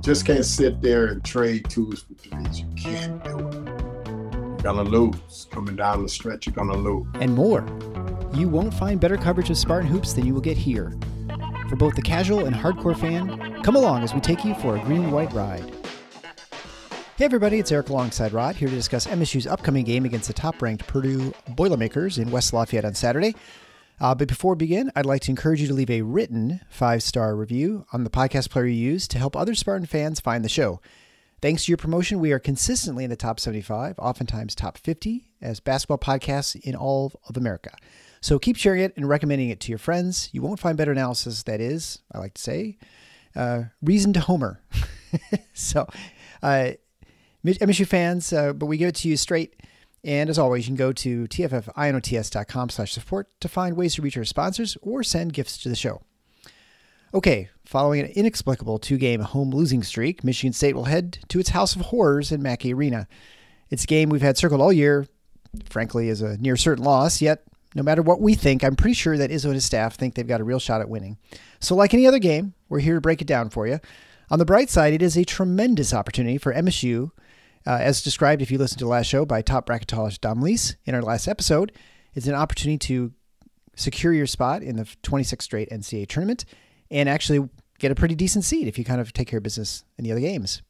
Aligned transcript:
just 0.00 0.24
can't 0.24 0.44
sit 0.44 0.80
there 0.80 1.06
and 1.06 1.24
trade 1.24 1.68
twos 1.68 2.02
for 2.02 2.14
threes. 2.14 2.60
You 2.60 2.66
can't 2.76 3.22
do 3.22 3.38
it. 3.38 3.54
You're 3.54 4.56
gonna 4.62 4.82
lose. 4.82 5.46
Coming 5.50 5.76
down 5.76 6.02
the 6.02 6.08
stretch, 6.08 6.46
you're 6.46 6.54
gonna 6.54 6.76
lose. 6.76 7.06
And 7.14 7.34
more. 7.34 7.66
You 8.32 8.48
won't 8.48 8.72
find 8.72 9.00
better 9.00 9.16
coverage 9.16 9.50
of 9.50 9.58
Spartan 9.58 9.88
hoops 9.88 10.12
than 10.12 10.24
you 10.24 10.32
will 10.32 10.40
get 10.40 10.56
here. 10.56 10.96
For 11.68 11.76
both 11.76 11.94
the 11.94 12.02
casual 12.02 12.46
and 12.46 12.56
hardcore 12.56 12.98
fan, 12.98 13.62
come 13.62 13.76
along 13.76 14.02
as 14.02 14.14
we 14.14 14.20
take 14.20 14.44
you 14.44 14.54
for 14.54 14.76
a 14.76 14.80
green 14.80 15.04
and 15.04 15.12
white 15.12 15.32
ride. 15.32 15.70
Hey 17.16 17.26
everybody, 17.26 17.58
it's 17.58 17.70
Eric 17.70 17.90
alongside 17.90 18.32
Rod 18.32 18.56
here 18.56 18.68
to 18.68 18.74
discuss 18.74 19.06
MSU's 19.06 19.46
upcoming 19.46 19.84
game 19.84 20.06
against 20.06 20.28
the 20.28 20.32
top-ranked 20.32 20.86
Purdue 20.86 21.34
Boilermakers 21.50 22.16
in 22.16 22.30
West 22.30 22.54
Lafayette 22.54 22.86
on 22.86 22.94
Saturday. 22.94 23.34
Uh, 24.00 24.14
but 24.14 24.28
before 24.28 24.54
we 24.54 24.58
begin, 24.58 24.90
I'd 24.96 25.04
like 25.04 25.20
to 25.22 25.30
encourage 25.30 25.60
you 25.60 25.68
to 25.68 25.74
leave 25.74 25.90
a 25.90 26.00
written 26.02 26.60
five 26.70 27.02
star 27.02 27.36
review 27.36 27.84
on 27.92 28.04
the 28.04 28.10
podcast 28.10 28.48
player 28.48 28.66
you 28.66 28.92
use 28.92 29.06
to 29.08 29.18
help 29.18 29.36
other 29.36 29.54
Spartan 29.54 29.86
fans 29.86 30.20
find 30.20 30.42
the 30.42 30.48
show. 30.48 30.80
Thanks 31.42 31.64
to 31.64 31.70
your 31.70 31.76
promotion, 31.76 32.18
we 32.18 32.32
are 32.32 32.38
consistently 32.38 33.04
in 33.04 33.10
the 33.10 33.16
top 33.16 33.40
75, 33.40 33.98
oftentimes 33.98 34.54
top 34.54 34.76
50, 34.76 35.30
as 35.40 35.60
basketball 35.60 35.98
podcasts 35.98 36.58
in 36.60 36.74
all 36.74 37.12
of 37.28 37.36
America. 37.36 37.74
So 38.20 38.38
keep 38.38 38.56
sharing 38.56 38.82
it 38.82 38.94
and 38.96 39.08
recommending 39.08 39.48
it 39.48 39.60
to 39.60 39.70
your 39.70 39.78
friends. 39.78 40.28
You 40.32 40.42
won't 40.42 40.60
find 40.60 40.76
better 40.76 40.92
analysis, 40.92 41.42
that 41.44 41.60
is, 41.60 42.00
I 42.12 42.18
like 42.18 42.34
to 42.34 42.42
say, 42.42 42.78
uh, 43.34 43.64
reason 43.82 44.12
to 44.14 44.20
homer. 44.20 44.62
so, 45.54 45.86
uh, 46.42 46.72
MSU 47.44 47.86
fans, 47.86 48.32
uh, 48.32 48.52
but 48.52 48.66
we 48.66 48.76
give 48.76 48.88
it 48.88 48.96
to 48.96 49.08
you 49.08 49.16
straight. 49.16 49.56
And 50.02 50.30
as 50.30 50.38
always, 50.38 50.66
you 50.66 50.70
can 50.70 50.76
go 50.76 50.92
to 50.92 51.26
tffinots.com 51.26 52.70
slash 52.70 52.92
support 52.92 53.28
to 53.40 53.48
find 53.48 53.76
ways 53.76 53.94
to 53.94 54.02
reach 54.02 54.16
our 54.16 54.24
sponsors 54.24 54.76
or 54.80 55.02
send 55.02 55.32
gifts 55.32 55.58
to 55.58 55.68
the 55.68 55.76
show. 55.76 56.02
Okay, 57.12 57.50
following 57.64 58.00
an 58.00 58.06
inexplicable 58.06 58.78
two-game 58.78 59.20
home 59.20 59.50
losing 59.50 59.82
streak, 59.82 60.22
Michigan 60.22 60.52
State 60.52 60.76
will 60.76 60.84
head 60.84 61.18
to 61.28 61.40
its 61.40 61.50
House 61.50 61.74
of 61.74 61.82
Horrors 61.82 62.30
in 62.32 62.40
Mackey 62.40 62.72
Arena. 62.72 63.08
It's 63.68 63.84
a 63.84 63.88
game 63.88 64.08
we've 64.08 64.22
had 64.22 64.38
circled 64.38 64.60
all 64.60 64.72
year, 64.72 65.06
frankly, 65.68 66.08
is 66.08 66.22
a 66.22 66.38
near 66.38 66.56
certain 66.56 66.84
loss, 66.84 67.20
yet 67.20 67.42
no 67.74 67.82
matter 67.82 68.02
what 68.02 68.20
we 68.20 68.34
think, 68.34 68.64
I'm 68.64 68.76
pretty 68.76 68.94
sure 68.94 69.16
that 69.16 69.30
Izzo 69.30 69.46
and 69.46 69.54
his 69.54 69.64
staff 69.64 69.94
think 69.94 70.14
they've 70.14 70.26
got 70.26 70.40
a 70.40 70.44
real 70.44 70.58
shot 70.58 70.80
at 70.80 70.88
winning. 70.88 71.18
So 71.60 71.74
like 71.74 71.94
any 71.94 72.06
other 72.06 72.18
game, 72.18 72.54
we're 72.68 72.80
here 72.80 72.94
to 72.94 73.00
break 73.00 73.20
it 73.20 73.28
down 73.28 73.50
for 73.50 73.66
you. 73.66 73.80
On 74.30 74.38
the 74.38 74.44
bright 74.44 74.70
side, 74.70 74.92
it 74.92 75.02
is 75.02 75.16
a 75.16 75.24
tremendous 75.24 75.92
opportunity 75.92 76.38
for 76.38 76.54
MSU 76.54 77.10
uh, 77.66 77.78
as 77.80 78.02
described, 78.02 78.42
if 78.42 78.50
you 78.50 78.58
listen 78.58 78.78
to 78.78 78.84
the 78.84 78.90
last 78.90 79.06
show 79.06 79.24
by 79.24 79.42
top 79.42 79.66
bracketologist 79.66 80.20
Dom 80.20 80.40
Leese 80.40 80.76
in 80.84 80.94
our 80.94 81.02
last 81.02 81.28
episode, 81.28 81.72
it's 82.14 82.26
an 82.26 82.34
opportunity 82.34 82.78
to 82.78 83.12
secure 83.76 84.12
your 84.12 84.26
spot 84.26 84.62
in 84.62 84.76
the 84.76 84.84
26th 85.02 85.42
straight 85.42 85.70
NCAA 85.70 86.08
tournament 86.08 86.44
and 86.90 87.08
actually 87.08 87.48
get 87.78 87.90
a 87.90 87.94
pretty 87.94 88.14
decent 88.14 88.44
seed 88.44 88.66
if 88.66 88.78
you 88.78 88.84
kind 88.84 89.00
of 89.00 89.12
take 89.12 89.28
care 89.28 89.38
of 89.38 89.42
business 89.42 89.84
in 89.98 90.04
the 90.04 90.12
other 90.12 90.20
games. 90.20 90.62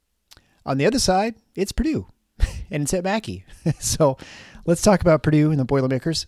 On 0.66 0.78
the 0.78 0.86
other 0.86 0.98
side, 0.98 1.34
it's 1.54 1.72
Purdue, 1.72 2.06
and 2.70 2.82
it's 2.82 2.94
at 2.94 3.04
Mackey. 3.04 3.44
so 3.78 4.16
let's 4.66 4.82
talk 4.82 5.00
about 5.00 5.22
Purdue 5.22 5.50
and 5.50 5.58
the 5.58 5.64
Boilermakers. 5.64 6.26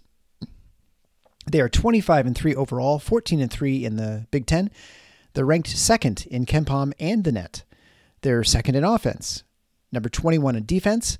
They 1.50 1.60
are 1.60 1.68
25 1.68 2.26
and 2.26 2.36
3 2.36 2.54
overall, 2.54 2.98
14 2.98 3.40
and 3.40 3.50
3 3.50 3.84
in 3.84 3.96
the 3.96 4.26
Big 4.30 4.46
Ten. 4.46 4.70
They're 5.34 5.44
ranked 5.44 5.68
second 5.68 6.26
in 6.30 6.46
KenPom 6.46 6.92
and 7.00 7.24
the 7.24 7.32
net. 7.32 7.64
They're 8.20 8.44
second 8.44 8.76
in 8.76 8.84
offense, 8.84 9.42
number 9.92 10.08
21 10.08 10.56
in 10.56 10.64
defense. 10.64 11.18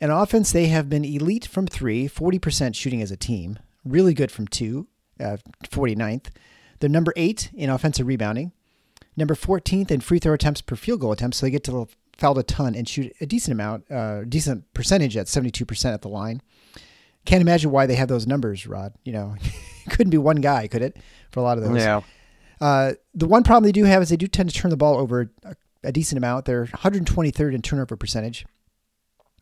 In 0.00 0.10
offense, 0.10 0.52
they 0.52 0.66
have 0.66 0.88
been 0.88 1.04
elite 1.04 1.46
from 1.46 1.66
three, 1.66 2.08
40% 2.08 2.74
shooting 2.74 3.02
as 3.02 3.10
a 3.10 3.16
team, 3.16 3.58
really 3.84 4.14
good 4.14 4.30
from 4.30 4.46
two, 4.46 4.86
uh, 5.18 5.38
49th. 5.64 6.26
They're 6.80 6.90
number 6.90 7.12
eight 7.16 7.50
in 7.54 7.70
offensive 7.70 8.06
rebounding, 8.06 8.52
number 9.16 9.34
14th 9.34 9.90
in 9.90 10.00
free 10.00 10.18
throw 10.18 10.34
attempts 10.34 10.60
per 10.60 10.76
field 10.76 11.00
goal 11.00 11.12
attempts. 11.12 11.38
So 11.38 11.46
they 11.46 11.50
get 11.50 11.64
to 11.64 11.88
foul 12.18 12.38
a 12.38 12.42
ton 12.42 12.74
and 12.74 12.88
shoot 12.88 13.12
a 13.20 13.26
decent 13.26 13.52
amount, 13.52 13.90
uh, 13.90 14.24
decent 14.24 14.72
percentage 14.74 15.16
at 15.16 15.26
72% 15.26 15.92
at 15.92 16.02
the 16.02 16.08
line. 16.08 16.42
Can't 17.24 17.42
imagine 17.42 17.70
why 17.70 17.86
they 17.86 17.96
have 17.96 18.08
those 18.08 18.26
numbers, 18.26 18.66
Rod. 18.66 18.94
You 19.04 19.12
know, 19.12 19.34
couldn't 19.90 20.10
be 20.10 20.18
one 20.18 20.36
guy, 20.36 20.68
could 20.68 20.82
it? 20.82 20.96
For 21.32 21.40
a 21.40 21.42
lot 21.42 21.58
of 21.58 21.64
those. 21.64 21.78
Yeah. 21.78 22.02
Uh, 22.60 22.92
the 23.14 23.26
one 23.26 23.42
problem 23.42 23.64
they 23.64 23.72
do 23.72 23.84
have 23.84 24.02
is 24.02 24.08
they 24.08 24.16
do 24.16 24.26
tend 24.26 24.48
to 24.48 24.54
turn 24.54 24.70
the 24.70 24.76
ball 24.76 24.96
over 24.96 25.30
a 25.44 25.56
a 25.86 25.92
decent 25.92 26.18
amount. 26.18 26.44
They're 26.44 26.66
123rd 26.66 27.54
in 27.54 27.62
turnover 27.62 27.96
percentage. 27.96 28.44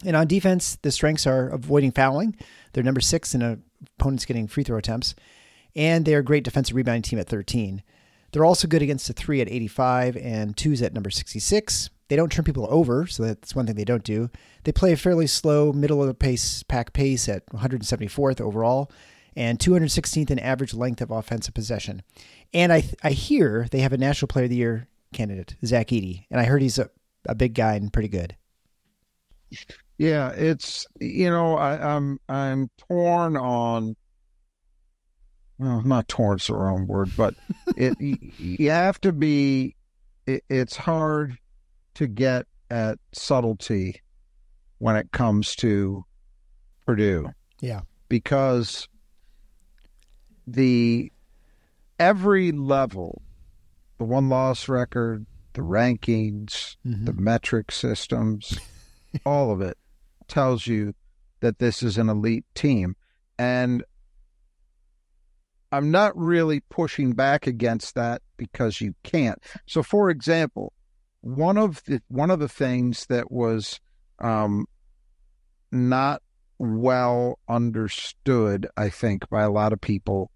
And 0.04 0.16
on 0.16 0.26
defense, 0.26 0.76
the 0.82 0.90
strengths 0.90 1.26
are 1.26 1.48
avoiding 1.48 1.92
fouling. 1.92 2.36
They're 2.72 2.84
number 2.84 3.00
six 3.00 3.34
in 3.34 3.64
opponents 3.98 4.24
getting 4.24 4.46
free 4.46 4.64
throw 4.64 4.76
attempts. 4.76 5.14
And 5.74 6.04
they're 6.04 6.20
a 6.20 6.24
great 6.24 6.44
defensive 6.44 6.76
rebounding 6.76 7.02
team 7.02 7.18
at 7.18 7.28
13. 7.28 7.82
They're 8.32 8.44
also 8.44 8.68
good 8.68 8.82
against 8.82 9.06
the 9.06 9.12
three 9.12 9.40
at 9.40 9.48
85 9.48 10.16
and 10.16 10.56
twos 10.56 10.82
at 10.82 10.92
number 10.92 11.10
66. 11.10 11.90
They 12.08 12.16
don't 12.16 12.30
turn 12.30 12.44
people 12.44 12.66
over, 12.68 13.06
so 13.06 13.22
that's 13.22 13.54
one 13.54 13.66
thing 13.66 13.76
they 13.76 13.84
don't 13.84 14.04
do. 14.04 14.28
They 14.64 14.72
play 14.72 14.92
a 14.92 14.96
fairly 14.96 15.26
slow, 15.26 15.72
middle 15.72 16.02
of 16.02 16.08
the 16.08 16.14
pace 16.14 16.62
pack 16.64 16.92
pace 16.92 17.28
at 17.28 17.46
174th 17.46 18.40
overall 18.40 18.90
and 19.36 19.58
216th 19.58 20.30
in 20.30 20.38
average 20.38 20.74
length 20.74 21.00
of 21.00 21.10
offensive 21.10 21.54
possession. 21.54 22.02
And 22.52 22.72
I, 22.72 22.84
I 23.02 23.10
hear 23.10 23.66
they 23.70 23.80
have 23.80 23.92
a 23.92 23.98
National 23.98 24.28
Player 24.28 24.44
of 24.44 24.50
the 24.50 24.56
Year 24.56 24.88
candidate, 25.14 25.56
Zach 25.64 25.88
Edey, 25.88 26.26
and 26.30 26.40
I 26.40 26.44
heard 26.44 26.62
he's 26.62 26.78
a, 26.78 26.90
a 27.26 27.34
big 27.34 27.54
guy 27.54 27.74
and 27.74 27.92
pretty 27.92 28.08
good. 28.08 28.36
Yeah, 29.98 30.30
it's 30.30 30.86
you 31.00 31.30
know 31.30 31.56
I, 31.56 31.94
I'm 31.94 32.18
I'm 32.28 32.70
torn 32.88 33.36
on. 33.36 33.96
Well, 35.58 35.82
not 35.82 36.08
torn's 36.08 36.48
the 36.48 36.54
wrong 36.54 36.86
word, 36.86 37.10
but 37.16 37.34
it 37.76 37.96
you 38.00 38.70
have 38.70 39.00
to 39.02 39.12
be. 39.12 39.76
It, 40.26 40.42
it's 40.48 40.76
hard 40.76 41.38
to 41.94 42.06
get 42.06 42.46
at 42.70 42.98
subtlety 43.12 44.00
when 44.78 44.96
it 44.96 45.12
comes 45.12 45.54
to 45.56 46.04
Purdue. 46.86 47.28
Yeah, 47.60 47.82
because 48.08 48.88
the 50.46 51.12
every 51.98 52.52
level 52.52 53.22
the 53.98 54.04
one 54.04 54.28
loss 54.28 54.68
record, 54.68 55.26
the 55.54 55.62
rankings, 55.62 56.76
mm-hmm. 56.86 57.04
the 57.04 57.12
metric 57.12 57.70
systems, 57.70 58.58
all 59.26 59.50
of 59.50 59.60
it 59.60 59.78
tells 60.28 60.66
you 60.66 60.94
that 61.40 61.58
this 61.58 61.82
is 61.82 61.98
an 61.98 62.08
elite 62.08 62.44
team. 62.54 62.96
And 63.38 63.84
I'm 65.70 65.90
not 65.90 66.16
really 66.16 66.60
pushing 66.60 67.12
back 67.12 67.46
against 67.46 67.94
that 67.94 68.22
because 68.36 68.80
you 68.80 68.94
can't. 69.02 69.38
So, 69.66 69.82
for 69.82 70.10
example, 70.10 70.72
one 71.20 71.58
of 71.58 71.82
the 71.84 72.00
one 72.08 72.30
of 72.30 72.38
the 72.38 72.48
things 72.48 73.06
that 73.06 73.30
was 73.32 73.80
um, 74.20 74.66
not 75.72 76.22
well 76.58 77.38
understood, 77.48 78.68
I 78.76 78.88
think, 78.88 79.28
by 79.28 79.42
a 79.42 79.50
lot 79.50 79.72
of 79.72 79.80
people 79.80 80.30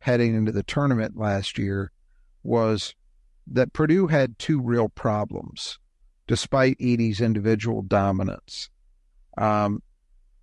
heading 0.00 0.34
into 0.34 0.52
the 0.52 0.62
tournament 0.62 1.16
last 1.16 1.58
year 1.58 1.90
was 2.42 2.94
that 3.46 3.72
Purdue 3.72 4.06
had 4.06 4.38
two 4.38 4.60
real 4.60 4.88
problems, 4.88 5.78
despite 6.26 6.78
Edey's 6.78 7.20
individual 7.20 7.82
dominance. 7.82 8.70
Um, 9.36 9.82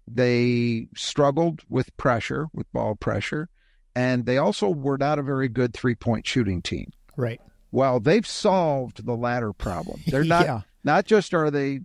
they 0.07 0.87
struggled 0.95 1.61
with 1.69 1.95
pressure, 1.97 2.47
with 2.53 2.71
ball 2.71 2.95
pressure, 2.95 3.49
and 3.95 4.25
they 4.25 4.37
also 4.37 4.69
were 4.69 4.97
not 4.97 5.19
a 5.19 5.23
very 5.23 5.47
good 5.47 5.73
three 5.73 5.95
point 5.95 6.27
shooting 6.27 6.61
team. 6.61 6.91
Right. 7.17 7.41
Well, 7.71 7.99
they've 7.99 8.25
solved 8.25 9.05
the 9.05 9.15
latter 9.15 9.53
problem. 9.53 10.01
They're 10.07 10.23
not 10.25 10.45
yeah. 10.45 10.61
not 10.83 11.05
just 11.05 11.33
are 11.33 11.49
they 11.49 11.81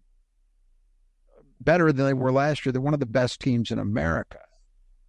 better 1.60 1.92
than 1.92 2.06
they 2.06 2.14
were 2.14 2.32
last 2.32 2.64
year, 2.64 2.72
they're 2.72 2.80
one 2.80 2.94
of 2.94 3.00
the 3.00 3.06
best 3.06 3.40
teams 3.40 3.70
in 3.70 3.78
America 3.78 4.38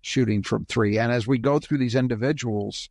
shooting 0.02 0.44
from 0.44 0.66
three. 0.66 0.98
And 0.98 1.12
as 1.12 1.28
we 1.28 1.38
go 1.38 1.60
through 1.60 1.78
these 1.78 1.96
individuals, 1.96 2.90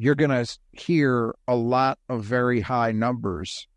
you're 0.00 0.14
going 0.14 0.30
to 0.30 0.58
hear 0.72 1.34
a 1.46 1.54
lot 1.54 1.98
of 2.08 2.24
very 2.24 2.60
high 2.60 2.90
numbers 2.90 3.68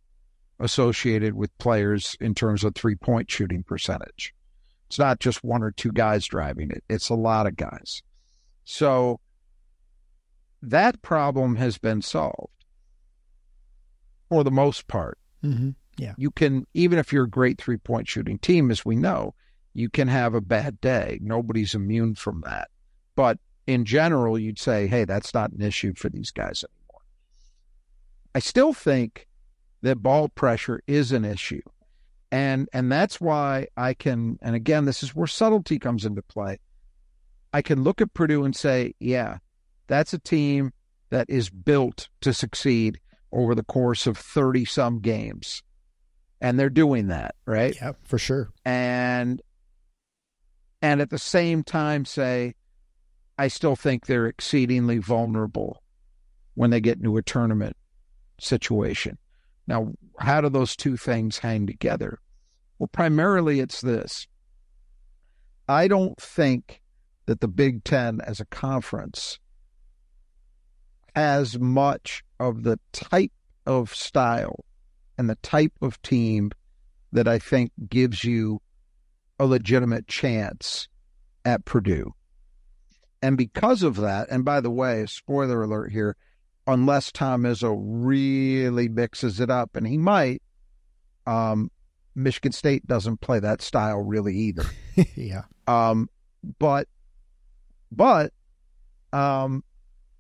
associated 0.57 1.33
with 1.33 1.55
players 1.57 2.15
in 2.21 2.33
terms 2.33 2.63
of 2.63 2.73
three 2.73 2.95
point 2.95 3.29
shooting 3.29 3.61
percentage. 3.61 4.33
It's 4.87 4.97
not 4.97 5.19
just 5.19 5.43
one 5.43 5.63
or 5.63 5.71
two 5.71 5.91
guys 5.91 6.25
driving 6.25 6.71
it, 6.71 6.83
it's 6.89 7.09
a 7.09 7.15
lot 7.15 7.45
of 7.45 7.57
guys. 7.57 8.01
So 8.63 9.19
that 10.61 11.01
problem 11.01 11.57
has 11.57 11.77
been 11.77 12.01
solved 12.01 12.53
for 14.29 14.45
the 14.45 14.51
most 14.51 14.87
part. 14.87 15.17
Mm-hmm. 15.43 15.71
Yeah. 15.97 16.13
You 16.17 16.31
can, 16.31 16.65
even 16.73 16.99
if 16.99 17.11
you're 17.11 17.25
a 17.25 17.29
great 17.29 17.59
three 17.59 17.77
point 17.77 18.07
shooting 18.07 18.39
team, 18.39 18.71
as 18.71 18.85
we 18.85 18.95
know, 18.95 19.35
you 19.73 19.89
can 19.89 20.07
have 20.07 20.33
a 20.35 20.41
bad 20.41 20.79
day. 20.79 21.19
Nobody's 21.21 21.75
immune 21.75 22.15
from 22.15 22.43
that. 22.45 22.69
But 23.17 23.39
in 23.67 23.85
general, 23.85 24.37
you'd 24.37 24.59
say, 24.59 24.87
hey, 24.87 25.05
that's 25.05 25.33
not 25.33 25.51
an 25.51 25.61
issue 25.61 25.93
for 25.95 26.09
these 26.09 26.31
guys 26.31 26.63
anymore. 26.63 27.01
I 28.35 28.39
still 28.39 28.73
think 28.73 29.27
that 29.81 30.01
ball 30.01 30.29
pressure 30.29 30.81
is 30.87 31.11
an 31.11 31.25
issue. 31.25 31.61
And 32.31 32.67
and 32.73 32.91
that's 32.91 33.21
why 33.21 33.67
I 33.77 33.93
can 33.93 34.39
and 34.41 34.55
again 34.55 34.85
this 34.85 35.03
is 35.03 35.13
where 35.13 35.27
subtlety 35.27 35.77
comes 35.77 36.03
into 36.03 36.23
play. 36.23 36.59
I 37.53 37.61
can 37.61 37.83
look 37.83 38.01
at 38.01 38.15
Purdue 38.15 38.43
and 38.43 38.55
say, 38.55 38.95
yeah, 38.99 39.37
that's 39.85 40.13
a 40.13 40.19
team 40.19 40.73
that 41.11 41.29
is 41.29 41.51
built 41.51 42.09
to 42.21 42.33
succeed 42.33 42.99
over 43.31 43.53
the 43.53 43.63
course 43.63 44.07
of 44.07 44.17
30 44.17 44.65
some 44.65 44.99
games. 44.99 45.61
And 46.41 46.59
they're 46.59 46.71
doing 46.71 47.07
that, 47.07 47.35
right? 47.45 47.75
Yeah, 47.75 47.91
for 48.03 48.17
sure. 48.17 48.49
And 48.65 49.39
and 50.81 51.01
at 51.01 51.11
the 51.11 51.19
same 51.19 51.63
time 51.63 52.03
say 52.03 52.55
I 53.37 53.47
still 53.47 53.75
think 53.75 54.05
they're 54.05 54.27
exceedingly 54.27 54.99
vulnerable 54.99 55.81
when 56.55 56.69
they 56.69 56.79
get 56.79 56.97
into 56.97 57.17
a 57.17 57.23
tournament 57.23 57.75
situation. 58.39 59.17
Now, 59.67 59.93
how 60.19 60.41
do 60.41 60.49
those 60.49 60.75
two 60.75 60.97
things 60.97 61.39
hang 61.39 61.65
together? 61.65 62.19
Well, 62.77 62.87
primarily 62.87 63.59
it's 63.59 63.81
this. 63.81 64.27
I 65.67 65.87
don't 65.87 66.19
think 66.19 66.81
that 67.25 67.39
the 67.39 67.47
Big 67.47 67.83
Ten 67.83 68.19
as 68.21 68.39
a 68.39 68.45
conference 68.45 69.39
has 71.15 71.57
much 71.57 72.23
of 72.39 72.63
the 72.63 72.79
type 72.91 73.31
of 73.65 73.93
style 73.93 74.65
and 75.17 75.29
the 75.29 75.35
type 75.35 75.73
of 75.81 76.01
team 76.01 76.51
that 77.11 77.27
I 77.27 77.39
think 77.39 77.71
gives 77.87 78.23
you 78.23 78.61
a 79.39 79.45
legitimate 79.45 80.07
chance 80.07 80.87
at 81.45 81.65
Purdue. 81.65 82.13
And 83.23 83.37
because 83.37 83.83
of 83.83 83.95
that, 83.95 84.27
and 84.29 84.43
by 84.43 84.59
the 84.59 84.69
way, 84.69 85.05
spoiler 85.05 85.63
alert 85.63 85.93
here, 85.93 86.17
unless 86.67 87.09
Tom 87.09 87.43
Izzo 87.43 87.73
really 87.81 88.89
mixes 88.89 89.39
it 89.39 89.49
up, 89.49 89.77
and 89.77 89.87
he 89.87 89.97
might, 89.97 90.41
um, 91.25 91.71
Michigan 92.15 92.51
State 92.51 92.85
doesn't 92.85 93.21
play 93.21 93.39
that 93.39 93.61
style 93.61 93.99
really 93.99 94.35
either. 94.35 94.65
yeah. 95.15 95.43
Um, 95.67 96.09
but, 96.59 96.89
but, 97.93 98.33
um, 99.13 99.63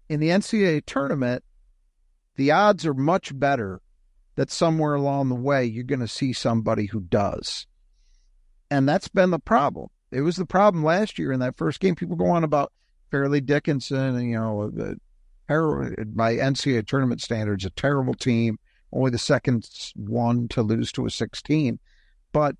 in 0.07 0.21
the 0.21 0.29
NCAA 0.29 0.85
tournament, 0.85 1.43
the 2.37 2.51
odds 2.51 2.85
are 2.85 2.93
much 2.93 3.37
better 3.37 3.81
that 4.35 4.49
somewhere 4.49 4.93
along 4.93 5.27
the 5.27 5.35
way 5.35 5.65
you're 5.65 5.83
going 5.83 5.99
to 5.99 6.07
see 6.07 6.31
somebody 6.31 6.85
who 6.85 7.01
does. 7.01 7.67
And 8.71 8.87
that's 8.87 9.09
been 9.09 9.31
the 9.31 9.39
problem. 9.39 9.89
It 10.09 10.21
was 10.21 10.37
the 10.37 10.45
problem 10.45 10.85
last 10.85 11.19
year 11.19 11.33
in 11.33 11.41
that 11.41 11.57
first 11.57 11.81
game. 11.81 11.95
People 11.95 12.15
go 12.15 12.27
on 12.27 12.45
about 12.45 12.71
Fairleigh 13.13 13.41
Dickinson 13.41 14.15
and, 14.15 14.27
you 14.27 14.39
know, 14.39 14.71
the, 14.71 14.97
by 15.47 16.35
NCAA 16.35 16.87
tournament 16.87 17.21
standards, 17.21 17.63
a 17.63 17.69
terrible 17.69 18.15
team, 18.15 18.57
only 18.91 19.11
the 19.11 19.19
second 19.19 19.69
one 19.95 20.47
to 20.47 20.63
lose 20.63 20.91
to 20.93 21.05
a 21.05 21.11
16. 21.11 21.77
But 22.31 22.55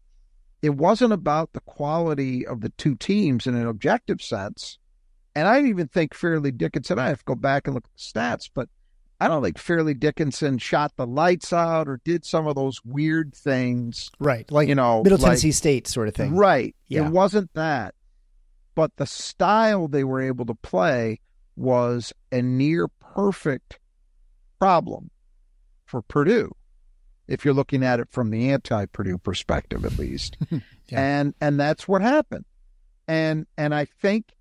it 0.61 0.75
wasn't 0.75 1.11
about 1.11 1.53
the 1.53 1.59
quality 1.61 2.45
of 2.45 2.61
the 2.61 2.69
two 2.69 2.94
teams 2.94 3.47
in 3.47 3.55
an 3.55 3.65
objective 3.65 4.21
sense. 4.21 4.77
And 5.33 5.47
I 5.47 5.63
even 5.63 5.88
think 5.88 6.13
Fairleigh 6.13 6.51
Dickinson, 6.51 7.00
I 7.00 7.07
have 7.07 7.17
to 7.17 7.25
go 7.25 7.33
back 7.33 7.65
and 7.65 7.73
look 7.73 7.85
at 7.85 7.97
the 7.97 8.19
stats, 8.19 8.47
but 8.53 8.69
I 9.19 9.29
don't 9.29 9.41
think 9.41 9.57
Fairleigh 9.57 9.95
Dickinson 9.95 10.59
shot 10.59 10.91
the 10.97 11.07
lights 11.07 11.51
out 11.51 11.88
or 11.88 12.00
did 12.05 12.25
some 12.25 12.45
of 12.45 12.53
those 12.53 12.79
weird 12.85 13.33
things. 13.33 14.11
Right. 14.19 14.50
Like, 14.51 14.67
you 14.67 14.75
know, 14.75 15.01
Middle 15.01 15.17
like, 15.17 15.29
Tennessee 15.29 15.51
State 15.51 15.88
sort 15.88 16.09
of 16.09 16.13
thing. 16.13 16.35
Right. 16.35 16.75
Yeah. 16.89 17.07
It 17.07 17.11
wasn't 17.11 17.51
that. 17.55 17.95
But 18.75 18.95
the 18.97 19.05
style 19.05 19.87
they 19.87 20.03
were 20.03 20.21
able 20.21 20.45
to 20.45 20.55
play 20.55 21.19
was 21.55 22.13
a 22.31 22.41
near 22.41 22.87
perfect 22.87 23.79
problem 24.59 25.11
for 25.85 26.01
Purdue, 26.01 26.51
if 27.27 27.45
you're 27.45 27.53
looking 27.53 27.83
at 27.83 27.99
it 27.99 28.07
from 28.09 28.31
the 28.31 28.49
anti 28.49 28.85
Purdue 28.87 29.17
perspective 29.17 29.85
at 29.85 29.97
least. 29.99 30.37
yeah. 30.51 30.59
And 30.91 31.33
and 31.39 31.59
that's 31.59 31.87
what 31.87 32.01
happened. 32.01 32.45
And 33.07 33.45
and 33.57 33.75
I 33.75 33.85
think 33.85 34.31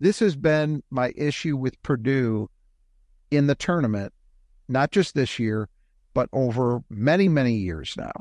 this 0.00 0.20
has 0.20 0.36
been 0.36 0.82
my 0.90 1.12
issue 1.16 1.56
with 1.56 1.82
Purdue 1.82 2.48
in 3.30 3.46
the 3.46 3.54
tournament, 3.54 4.12
not 4.68 4.90
just 4.90 5.14
this 5.14 5.38
year, 5.38 5.68
but 6.14 6.28
over 6.32 6.82
many, 6.90 7.28
many 7.28 7.54
years 7.54 7.94
now, 7.96 8.12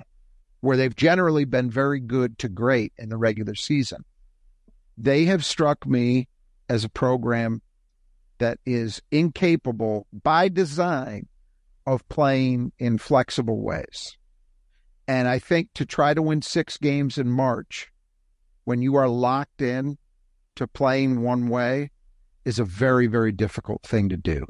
where 0.62 0.78
they've 0.78 0.96
generally 0.96 1.46
been 1.46 1.70
very 1.70 2.00
good 2.00 2.38
to 2.40 2.50
great 2.50 2.94
in 2.98 3.10
the 3.10 3.18
regular 3.18 3.56
season. 3.56 4.04
They 5.02 5.26
have 5.26 5.44
struck 5.44 5.88
me 5.88 6.28
as 6.70 6.84
a 6.84 6.90
program 6.90 7.64
that 8.38 8.60
is 8.68 9.02
incapable 9.10 10.06
by 10.14 10.48
design 10.48 11.28
of 11.88 12.08
playing 12.08 12.72
in 12.78 13.00
flexible 13.00 13.64
ways. 13.64 14.16
And 15.08 15.28
I 15.28 15.40
think 15.40 15.70
to 15.74 15.88
try 15.88 16.14
to 16.14 16.22
win 16.22 16.44
six 16.44 16.78
games 16.78 17.18
in 17.18 17.32
March 17.32 17.92
when 18.66 18.84
you 18.84 18.96
are 18.96 19.10
locked 19.10 19.64
in 19.64 19.98
to 20.56 20.68
playing 20.68 21.24
one 21.24 21.48
way 21.48 21.90
is 22.46 22.60
a 22.60 22.64
very, 22.64 23.08
very 23.08 23.32
difficult 23.32 23.82
thing 23.82 24.08
to 24.10 24.18
do. 24.18 24.46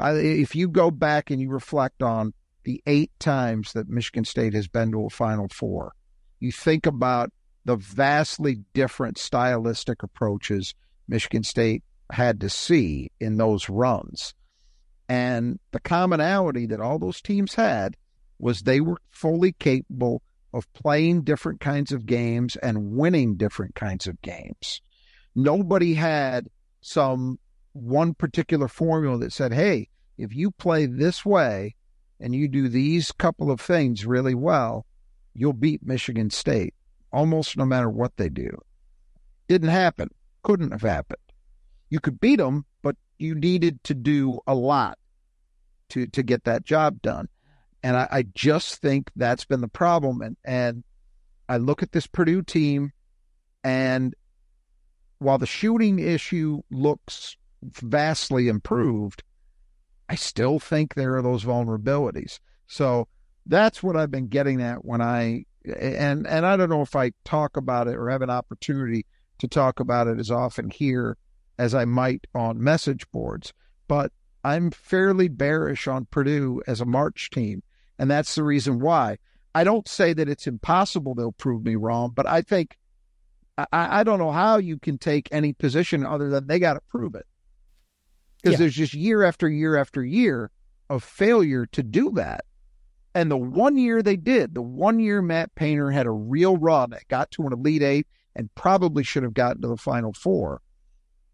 Uh, 0.00 0.14
if 0.14 0.54
you 0.54 0.68
go 0.68 0.90
back 0.90 1.30
and 1.30 1.38
you 1.38 1.50
reflect 1.50 2.02
on 2.02 2.32
the 2.64 2.82
eight 2.86 3.10
times 3.18 3.74
that 3.74 3.90
Michigan 3.90 4.24
State 4.24 4.54
has 4.54 4.68
been 4.68 4.90
to 4.92 5.04
a 5.04 5.10
Final 5.10 5.48
Four, 5.48 5.92
you 6.38 6.50
think 6.50 6.86
about 6.86 7.30
the 7.70 7.76
vastly 7.76 8.64
different 8.74 9.16
stylistic 9.16 10.02
approaches 10.02 10.74
Michigan 11.06 11.44
State 11.44 11.84
had 12.10 12.40
to 12.40 12.50
see 12.50 13.12
in 13.20 13.36
those 13.36 13.68
runs. 13.68 14.34
And 15.08 15.60
the 15.70 15.78
commonality 15.78 16.66
that 16.66 16.80
all 16.80 16.98
those 16.98 17.22
teams 17.22 17.54
had 17.54 17.96
was 18.40 18.62
they 18.62 18.80
were 18.80 19.00
fully 19.12 19.52
capable 19.52 20.20
of 20.52 20.72
playing 20.72 21.22
different 21.22 21.60
kinds 21.60 21.92
of 21.92 22.06
games 22.06 22.56
and 22.56 22.90
winning 22.90 23.36
different 23.36 23.76
kinds 23.76 24.08
of 24.08 24.20
games. 24.20 24.80
Nobody 25.36 25.94
had 25.94 26.48
some 26.80 27.38
one 27.72 28.14
particular 28.14 28.66
formula 28.66 29.16
that 29.18 29.32
said, 29.32 29.52
hey, 29.52 29.90
if 30.18 30.34
you 30.34 30.50
play 30.50 30.86
this 30.86 31.24
way 31.24 31.76
and 32.18 32.34
you 32.34 32.48
do 32.48 32.68
these 32.68 33.12
couple 33.12 33.48
of 33.48 33.60
things 33.60 34.04
really 34.04 34.34
well, 34.34 34.86
you'll 35.34 35.52
beat 35.52 35.86
Michigan 35.86 36.30
State 36.30 36.74
almost 37.12 37.56
no 37.56 37.64
matter 37.64 37.90
what 37.90 38.16
they 38.16 38.28
do. 38.28 38.50
Didn't 39.48 39.68
happen. 39.68 40.10
Couldn't 40.42 40.70
have 40.72 40.82
happened. 40.82 41.18
You 41.88 42.00
could 42.00 42.20
beat 42.20 42.36
them, 42.36 42.64
but 42.82 42.96
you 43.18 43.34
needed 43.34 43.82
to 43.84 43.94
do 43.94 44.40
a 44.46 44.54
lot 44.54 44.98
to 45.90 46.06
to 46.06 46.22
get 46.22 46.44
that 46.44 46.64
job 46.64 47.02
done. 47.02 47.28
And 47.82 47.96
I, 47.96 48.08
I 48.10 48.22
just 48.34 48.76
think 48.76 49.10
that's 49.16 49.44
been 49.44 49.60
the 49.60 49.68
problem. 49.68 50.22
And 50.22 50.36
and 50.44 50.84
I 51.48 51.56
look 51.56 51.82
at 51.82 51.92
this 51.92 52.06
Purdue 52.06 52.42
team, 52.42 52.92
and 53.64 54.14
while 55.18 55.38
the 55.38 55.46
shooting 55.46 55.98
issue 55.98 56.62
looks 56.70 57.36
vastly 57.62 58.48
improved, 58.48 59.22
I 60.08 60.14
still 60.14 60.58
think 60.58 60.94
there 60.94 61.16
are 61.16 61.22
those 61.22 61.44
vulnerabilities. 61.44 62.38
So 62.66 63.08
that's 63.46 63.82
what 63.82 63.96
I've 63.96 64.10
been 64.10 64.28
getting 64.28 64.62
at 64.62 64.84
when 64.84 65.02
I 65.02 65.44
and 65.64 66.26
and 66.26 66.46
I 66.46 66.56
don't 66.56 66.70
know 66.70 66.82
if 66.82 66.96
I 66.96 67.12
talk 67.24 67.56
about 67.56 67.88
it 67.88 67.96
or 67.96 68.08
have 68.10 68.22
an 68.22 68.30
opportunity 68.30 69.06
to 69.38 69.48
talk 69.48 69.80
about 69.80 70.06
it 70.06 70.18
as 70.18 70.30
often 70.30 70.70
here 70.70 71.16
as 71.58 71.74
I 71.74 71.84
might 71.84 72.26
on 72.34 72.62
message 72.62 73.10
boards, 73.10 73.52
but 73.88 74.12
I'm 74.44 74.70
fairly 74.70 75.28
bearish 75.28 75.86
on 75.86 76.06
Purdue 76.06 76.62
as 76.66 76.80
a 76.80 76.86
March 76.86 77.30
team, 77.30 77.62
and 77.98 78.10
that's 78.10 78.34
the 78.34 78.42
reason 78.42 78.80
why. 78.80 79.18
I 79.54 79.64
don't 79.64 79.88
say 79.88 80.12
that 80.12 80.28
it's 80.28 80.46
impossible 80.46 81.14
they'll 81.14 81.32
prove 81.32 81.64
me 81.64 81.74
wrong, 81.74 82.12
but 82.14 82.26
I 82.26 82.40
think 82.42 82.78
I, 83.58 84.00
I 84.00 84.04
don't 84.04 84.18
know 84.18 84.30
how 84.32 84.56
you 84.58 84.78
can 84.78 84.96
take 84.96 85.28
any 85.32 85.52
position 85.52 86.06
other 86.06 86.30
than 86.30 86.46
they 86.46 86.58
got 86.58 86.74
to 86.74 86.80
prove 86.88 87.14
it 87.14 87.26
because 88.36 88.52
Yeah. 88.52 88.58
there's 88.58 88.74
just 88.76 88.94
year 88.94 89.22
after 89.24 89.48
year 89.48 89.76
after 89.76 90.04
year 90.04 90.50
of 90.88 91.02
failure 91.04 91.66
to 91.66 91.82
do 91.82 92.10
that. 92.12 92.44
And 93.14 93.30
the 93.30 93.36
one 93.36 93.76
year 93.76 94.02
they 94.02 94.16
did, 94.16 94.54
the 94.54 94.62
one 94.62 95.00
year 95.00 95.20
Matt 95.20 95.54
Painter 95.54 95.90
had 95.90 96.06
a 96.06 96.10
real 96.10 96.56
run 96.56 96.90
that 96.90 97.08
got 97.08 97.30
to 97.32 97.42
an 97.46 97.52
Elite 97.52 97.82
Eight 97.82 98.06
and 98.36 98.54
probably 98.54 99.02
should 99.02 99.24
have 99.24 99.34
gotten 99.34 99.62
to 99.62 99.68
the 99.68 99.76
Final 99.76 100.12
Four. 100.12 100.60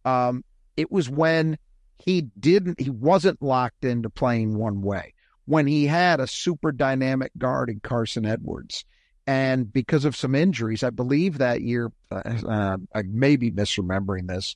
Um, 0.05 0.43
it 0.77 0.91
was 0.91 1.11
when 1.11 1.59
he 1.99 2.23
didn't, 2.41 2.81
he 2.81 2.91
wasn't 2.91 3.43
locked 3.43 3.85
into 3.85 4.09
playing 4.09 4.57
one 4.57 4.81
way. 4.81 5.13
when 5.47 5.67
he 5.67 5.87
had 5.87 6.21
a 6.21 6.27
super 6.27 6.71
dynamic 6.73 7.33
guard 7.39 7.71
in 7.71 7.81
Carson 7.81 8.27
Edwards. 8.27 8.85
And 9.27 9.73
because 9.73 10.05
of 10.05 10.15
some 10.15 10.35
injuries, 10.35 10.83
I 10.83 10.91
believe 10.91 11.39
that 11.39 11.63
year, 11.63 11.91
uh, 12.13 12.23
uh, 12.47 12.77
I 12.95 13.03
may 13.03 13.37
be 13.37 13.51
misremembering 13.51 14.29
this, 14.29 14.55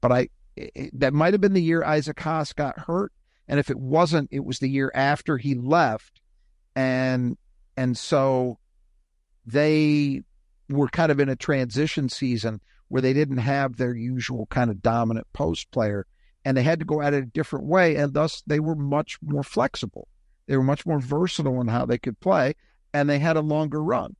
but 0.00 0.10
I 0.10 0.28
it, 0.56 0.98
that 0.98 1.12
might 1.12 1.34
have 1.34 1.40
been 1.40 1.52
the 1.52 1.62
year 1.62 1.84
Isaac 1.84 2.18
Haas 2.18 2.52
got 2.52 2.78
hurt. 2.78 3.12
And 3.46 3.60
if 3.60 3.70
it 3.70 3.78
wasn't, 3.78 4.28
it 4.32 4.44
was 4.44 4.58
the 4.58 4.68
year 4.68 4.90
after 4.94 5.36
he 5.36 5.54
left. 5.54 6.19
And 6.74 7.36
and 7.76 7.96
so 7.96 8.58
they 9.46 10.22
were 10.68 10.88
kind 10.88 11.10
of 11.10 11.20
in 11.20 11.28
a 11.28 11.36
transition 11.36 12.08
season 12.08 12.60
where 12.88 13.02
they 13.02 13.12
didn't 13.12 13.38
have 13.38 13.76
their 13.76 13.94
usual 13.94 14.46
kind 14.46 14.70
of 14.70 14.82
dominant 14.82 15.26
post 15.32 15.70
player 15.70 16.06
and 16.44 16.56
they 16.56 16.62
had 16.62 16.78
to 16.78 16.84
go 16.84 17.00
at 17.02 17.14
it 17.14 17.22
a 17.22 17.26
different 17.26 17.66
way 17.66 17.96
and 17.96 18.14
thus 18.14 18.42
they 18.46 18.60
were 18.60 18.76
much 18.76 19.18
more 19.22 19.42
flexible 19.42 20.08
they 20.50 20.56
were 20.56 20.64
much 20.64 20.84
more 20.84 20.98
versatile 20.98 21.60
in 21.60 21.68
how 21.68 21.86
they 21.86 21.96
could 21.96 22.18
play, 22.18 22.54
and 22.92 23.08
they 23.08 23.20
had 23.20 23.36
a 23.36 23.40
longer 23.40 23.80
run. 23.80 24.16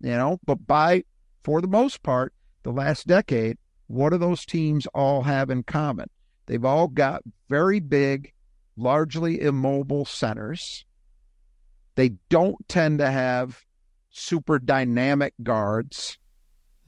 You 0.00 0.10
know, 0.10 0.38
but 0.46 0.68
by 0.68 1.02
for 1.42 1.60
the 1.60 1.66
most 1.66 2.04
part, 2.04 2.32
the 2.62 2.70
last 2.70 3.08
decade, 3.08 3.58
what 3.88 4.10
do 4.10 4.18
those 4.18 4.46
teams 4.46 4.86
all 4.94 5.22
have 5.22 5.50
in 5.50 5.64
common? 5.64 6.10
They've 6.46 6.64
all 6.64 6.86
got 6.86 7.22
very 7.48 7.80
big, 7.80 8.32
largely 8.76 9.40
immobile 9.40 10.04
centers. 10.04 10.84
They 11.94 12.10
don't 12.28 12.56
tend 12.68 12.98
to 12.98 13.10
have 13.10 13.64
super 14.10 14.58
dynamic 14.58 15.34
guards. 15.42 16.18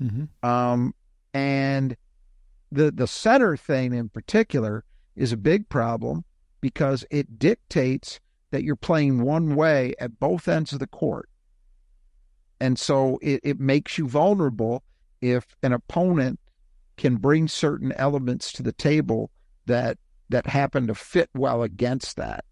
Mm-hmm. 0.01 0.49
Um, 0.49 0.95
and 1.33 1.97
the 2.73 2.91
the 2.91 3.07
center 3.07 3.57
thing 3.57 3.93
in 3.93 4.09
particular 4.09 4.85
is 5.17 5.33
a 5.33 5.37
big 5.37 5.69
problem 5.69 6.25
because 6.61 7.05
it 7.11 7.39
dictates 7.39 8.21
that 8.51 8.65
you're 8.65 8.77
playing 8.77 9.23
one 9.23 9.55
way 9.55 9.95
at 9.99 10.19
both 10.19 10.49
ends 10.49 10.73
of 10.73 10.79
the 10.79 10.87
court. 10.87 11.29
And 12.61 12.79
so 12.79 13.19
it, 13.21 13.41
it 13.43 13.61
makes 13.61 13.99
you 13.99 14.09
vulnerable 14.09 14.83
if 15.21 15.57
an 15.63 15.73
opponent 15.73 16.39
can 16.97 17.17
bring 17.17 17.49
certain 17.49 17.93
elements 17.93 18.53
to 18.53 18.63
the 18.63 18.73
table 18.73 19.31
that 19.67 19.99
that 20.31 20.47
happen 20.47 20.87
to 20.87 20.95
fit 20.95 21.29
well 21.35 21.63
against 21.63 22.17
that. 22.17 22.45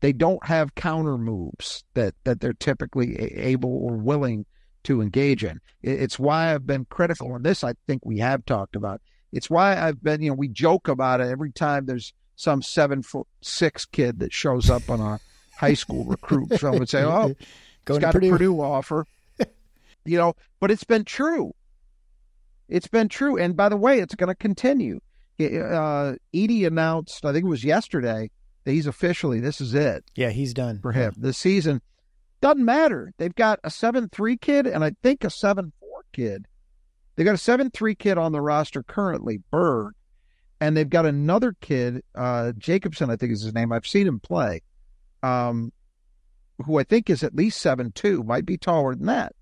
They 0.00 0.12
don't 0.12 0.44
have 0.46 0.74
counter 0.74 1.16
moves 1.18 1.84
that 1.94 2.14
that 2.24 2.40
they're 2.40 2.52
typically 2.52 3.16
able 3.16 3.70
or 3.70 3.96
willing 3.96 4.44
to 4.84 5.00
engage 5.00 5.42
in. 5.42 5.60
It's 5.82 6.18
why 6.18 6.54
I've 6.54 6.66
been 6.66 6.84
critical 6.86 7.32
on 7.32 7.42
this. 7.42 7.64
I 7.64 7.74
think 7.86 8.04
we 8.04 8.18
have 8.18 8.44
talked 8.44 8.76
about. 8.76 9.00
It's 9.32 9.50
why 9.50 9.76
I've 9.76 10.02
been, 10.02 10.22
you 10.22 10.30
know, 10.30 10.34
we 10.34 10.48
joke 10.48 10.88
about 10.88 11.20
it 11.20 11.28
every 11.28 11.50
time 11.50 11.86
there's 11.86 12.12
some 12.36 12.62
seven 12.62 13.02
foot 13.02 13.26
six 13.40 13.84
kid 13.84 14.20
that 14.20 14.32
shows 14.32 14.70
up 14.70 14.88
on 14.88 15.00
our 15.00 15.20
high 15.56 15.74
school 15.74 16.04
recruit. 16.04 16.58
Some 16.60 16.78
would 16.78 16.88
say, 16.88 17.02
"Oh, 17.02 17.34
Going 17.84 18.00
got 18.00 18.12
Purdue. 18.12 18.28
a 18.28 18.30
Purdue 18.32 18.60
offer," 18.60 19.06
you 20.04 20.18
know. 20.18 20.34
But 20.60 20.70
it's 20.70 20.84
been 20.84 21.04
true. 21.04 21.54
It's 22.68 22.88
been 22.88 23.08
true, 23.08 23.36
and 23.38 23.56
by 23.56 23.68
the 23.68 23.76
way, 23.76 24.00
it's 24.00 24.14
going 24.14 24.28
to 24.28 24.34
continue. 24.34 25.00
Uh, 25.38 26.16
Edey 26.34 26.66
announced, 26.66 27.24
I 27.24 27.32
think 27.32 27.44
it 27.44 27.48
was 27.48 27.62
yesterday, 27.62 28.30
he's 28.72 28.86
officially 28.86 29.40
this 29.40 29.60
is 29.60 29.74
it. 29.74 30.04
Yeah, 30.14 30.30
he's 30.30 30.54
done 30.54 30.80
for 30.80 30.92
him 30.92 31.12
this 31.16 31.38
season. 31.38 31.80
Doesn't 32.40 32.64
matter. 32.64 33.12
They've 33.18 33.34
got 33.34 33.60
a 33.64 33.70
seven 33.70 34.08
three 34.08 34.36
kid 34.36 34.66
and 34.66 34.84
I 34.84 34.92
think 35.02 35.24
a 35.24 35.30
seven 35.30 35.72
four 35.80 36.04
kid. 36.12 36.46
They've 37.14 37.26
got 37.26 37.34
a 37.34 37.38
seven 37.38 37.70
three 37.70 37.94
kid 37.94 38.18
on 38.18 38.32
the 38.32 38.40
roster 38.40 38.82
currently, 38.82 39.40
Berg, 39.50 39.94
and 40.60 40.76
they've 40.76 40.88
got 40.88 41.06
another 41.06 41.54
kid, 41.60 42.02
uh, 42.14 42.52
Jacobsen, 42.58 43.10
I 43.10 43.16
think 43.16 43.32
is 43.32 43.42
his 43.42 43.54
name. 43.54 43.72
I've 43.72 43.86
seen 43.86 44.06
him 44.06 44.20
play 44.20 44.62
um, 45.22 45.72
who 46.64 46.78
I 46.78 46.84
think 46.84 47.10
is 47.10 47.22
at 47.22 47.34
least 47.34 47.60
seven 47.60 47.92
two, 47.92 48.22
might 48.22 48.46
be 48.46 48.56
taller 48.56 48.94
than 48.94 49.06
that. 49.06 49.34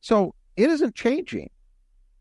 So 0.00 0.34
it 0.56 0.70
isn't 0.70 0.94
changing. 0.94 1.50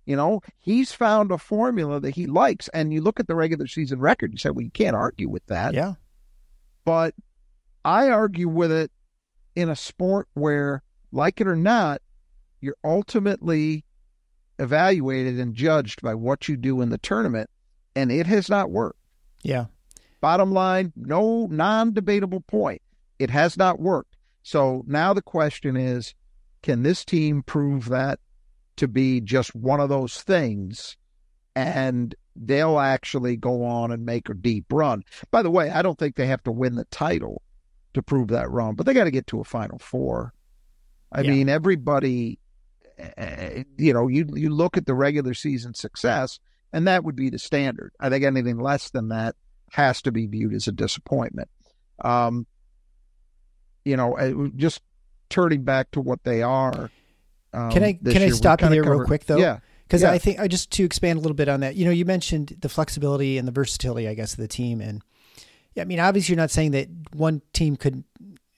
You 0.05 0.15
know, 0.15 0.41
he's 0.59 0.91
found 0.91 1.31
a 1.31 1.37
formula 1.37 1.99
that 1.99 2.15
he 2.15 2.27
likes. 2.27 2.67
And 2.69 2.93
you 2.93 3.01
look 3.01 3.19
at 3.19 3.27
the 3.27 3.35
regular 3.35 3.67
season 3.67 3.99
record, 3.99 4.31
you 4.31 4.37
say, 4.37 4.51
well, 4.51 4.63
you 4.63 4.71
can't 4.71 4.95
argue 4.95 5.29
with 5.29 5.45
that. 5.47 5.73
Yeah. 5.73 5.93
But 6.85 7.15
I 7.83 8.09
argue 8.09 8.47
with 8.47 8.71
it 8.71 8.91
in 9.55 9.69
a 9.69 9.75
sport 9.75 10.27
where, 10.33 10.83
like 11.11 11.41
it 11.41 11.47
or 11.47 11.55
not, 11.55 12.01
you're 12.61 12.77
ultimately 12.83 13.83
evaluated 14.59 15.39
and 15.39 15.53
judged 15.53 16.01
by 16.01 16.13
what 16.13 16.47
you 16.47 16.55
do 16.55 16.81
in 16.81 16.89
the 16.89 16.97
tournament. 16.97 17.49
And 17.95 18.11
it 18.11 18.27
has 18.27 18.49
not 18.49 18.71
worked. 18.71 18.99
Yeah. 19.43 19.65
Bottom 20.21 20.51
line, 20.51 20.93
no 20.95 21.47
non 21.47 21.93
debatable 21.93 22.41
point. 22.41 22.81
It 23.19 23.29
has 23.29 23.57
not 23.57 23.79
worked. 23.79 24.15
So 24.43 24.83
now 24.87 25.13
the 25.13 25.21
question 25.21 25.75
is 25.75 26.13
can 26.61 26.83
this 26.83 27.05
team 27.05 27.43
prove 27.43 27.89
that 27.89 28.19
to 28.77 28.87
be 28.87 29.21
just 29.21 29.55
one 29.55 29.79
of 29.79 29.89
those 29.89 30.21
things? 30.21 30.97
And 31.55 32.15
they'll 32.35 32.79
actually 32.79 33.37
go 33.37 33.63
on 33.63 33.91
and 33.91 34.05
make 34.05 34.29
a 34.29 34.33
deep 34.33 34.65
run. 34.71 35.03
By 35.31 35.41
the 35.41 35.51
way, 35.51 35.69
I 35.69 35.81
don't 35.81 35.97
think 35.97 36.15
they 36.15 36.27
have 36.27 36.43
to 36.43 36.51
win 36.51 36.75
the 36.75 36.85
title 36.85 37.41
to 37.93 38.01
prove 38.01 38.29
that 38.29 38.49
wrong, 38.51 38.75
but 38.75 38.85
they 38.85 38.93
got 38.93 39.05
to 39.05 39.11
get 39.11 39.27
to 39.27 39.39
a 39.39 39.45
Final 39.45 39.79
Four. 39.79 40.33
I 41.11 41.21
yeah. 41.21 41.31
mean, 41.31 41.49
everybody, 41.49 42.39
eh, 42.97 43.63
you 43.77 43.93
know, 43.93 44.07
you 44.07 44.27
you 44.33 44.49
look 44.49 44.77
at 44.77 44.85
the 44.85 44.93
regular 44.93 45.33
season 45.33 45.73
success, 45.73 46.39
and 46.73 46.87
that 46.87 47.03
would 47.03 47.15
be 47.15 47.29
the 47.29 47.39
standard. 47.39 47.93
I 47.99 48.09
think 48.09 48.25
anything 48.25 48.59
less 48.59 48.89
than 48.89 49.09
that 49.09 49.35
has 49.71 50.01
to 50.03 50.11
be 50.11 50.27
viewed 50.27 50.53
as 50.53 50.67
a 50.67 50.71
disappointment. 50.71 51.49
Um, 52.03 52.45
you 53.85 53.95
know, 53.95 54.51
just 54.55 54.81
turning 55.29 55.63
back 55.63 55.91
to 55.91 56.01
what 56.01 56.23
they 56.23 56.41
are. 56.41 56.89
Um, 57.53 57.71
can 57.71 57.83
I 57.83 57.93
can 57.93 58.21
I 58.21 58.29
stop 58.29 58.61
you 58.61 58.69
there 58.69 58.83
cover, 58.83 58.97
real 58.97 59.05
quick 59.05 59.25
though? 59.25 59.37
Yeah. 59.37 59.59
Because 59.87 60.01
yeah. 60.01 60.11
I 60.11 60.17
think 60.17 60.39
I 60.39 60.47
just 60.47 60.71
to 60.71 60.83
expand 60.83 61.17
a 61.17 61.21
little 61.21 61.35
bit 61.35 61.47
on 61.47 61.59
that. 61.59 61.75
You 61.75 61.85
know, 61.85 61.91
you 61.91 62.05
mentioned 62.05 62.57
the 62.59 62.69
flexibility 62.69 63.37
and 63.37 63.47
the 63.47 63.51
versatility, 63.51 64.07
I 64.07 64.13
guess, 64.13 64.33
of 64.33 64.39
the 64.39 64.47
team, 64.47 64.81
and 64.81 65.03
yeah, 65.73 65.83
I 65.83 65.85
mean, 65.85 65.99
obviously, 65.99 66.33
you're 66.33 66.41
not 66.41 66.51
saying 66.51 66.71
that 66.71 66.89
one 67.13 67.41
team 67.53 67.75
could. 67.75 68.03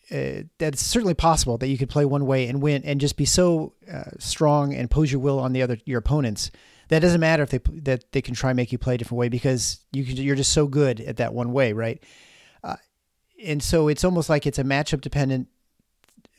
Uh, 0.10 0.43
that's 0.57 0.81
certainly 0.81 1.13
possible 1.13 1.57
that 1.57 1.67
you 1.67 1.77
could 1.77 1.89
play 1.89 2.05
one 2.05 2.25
way 2.25 2.48
and 2.48 2.62
win, 2.62 2.81
and 2.86 3.01
just 3.01 3.17
be 3.17 3.25
so 3.25 3.74
uh, 3.91 4.12
strong 4.19 4.74
and 4.74 4.89
pose 4.89 5.12
your 5.12 5.19
will 5.19 5.39
on 5.39 5.51
the 5.51 5.62
other 5.62 5.77
your 5.86 6.00
opponents. 6.00 6.50
That 6.88 7.00
doesn't 7.00 7.19
matter 7.19 7.43
if 7.43 7.50
they 7.50 7.60
that 7.81 8.12
they 8.13 8.22
can 8.22 8.34
try 8.34 8.51
and 8.51 8.57
make 8.57 8.72
you 8.72 8.77
play 8.77 8.96
a 8.96 8.98
different 8.98 9.19
way 9.19 9.27
because 9.27 9.81
you 9.91 10.05
can, 10.05 10.15
you're 10.15 10.38
just 10.38 10.53
so 10.53 10.65
good 10.65 11.01
at 11.01 11.17
that 11.17 11.34
one 11.34 11.51
way, 11.51 11.74
right? 11.74 12.01
and 13.43 13.62
so 13.62 13.88
it's 13.88 14.03
almost 14.03 14.29
like 14.29 14.46
it's 14.46 14.60
a 14.60 14.63
matchup 14.63 15.01
dependent, 15.01 15.48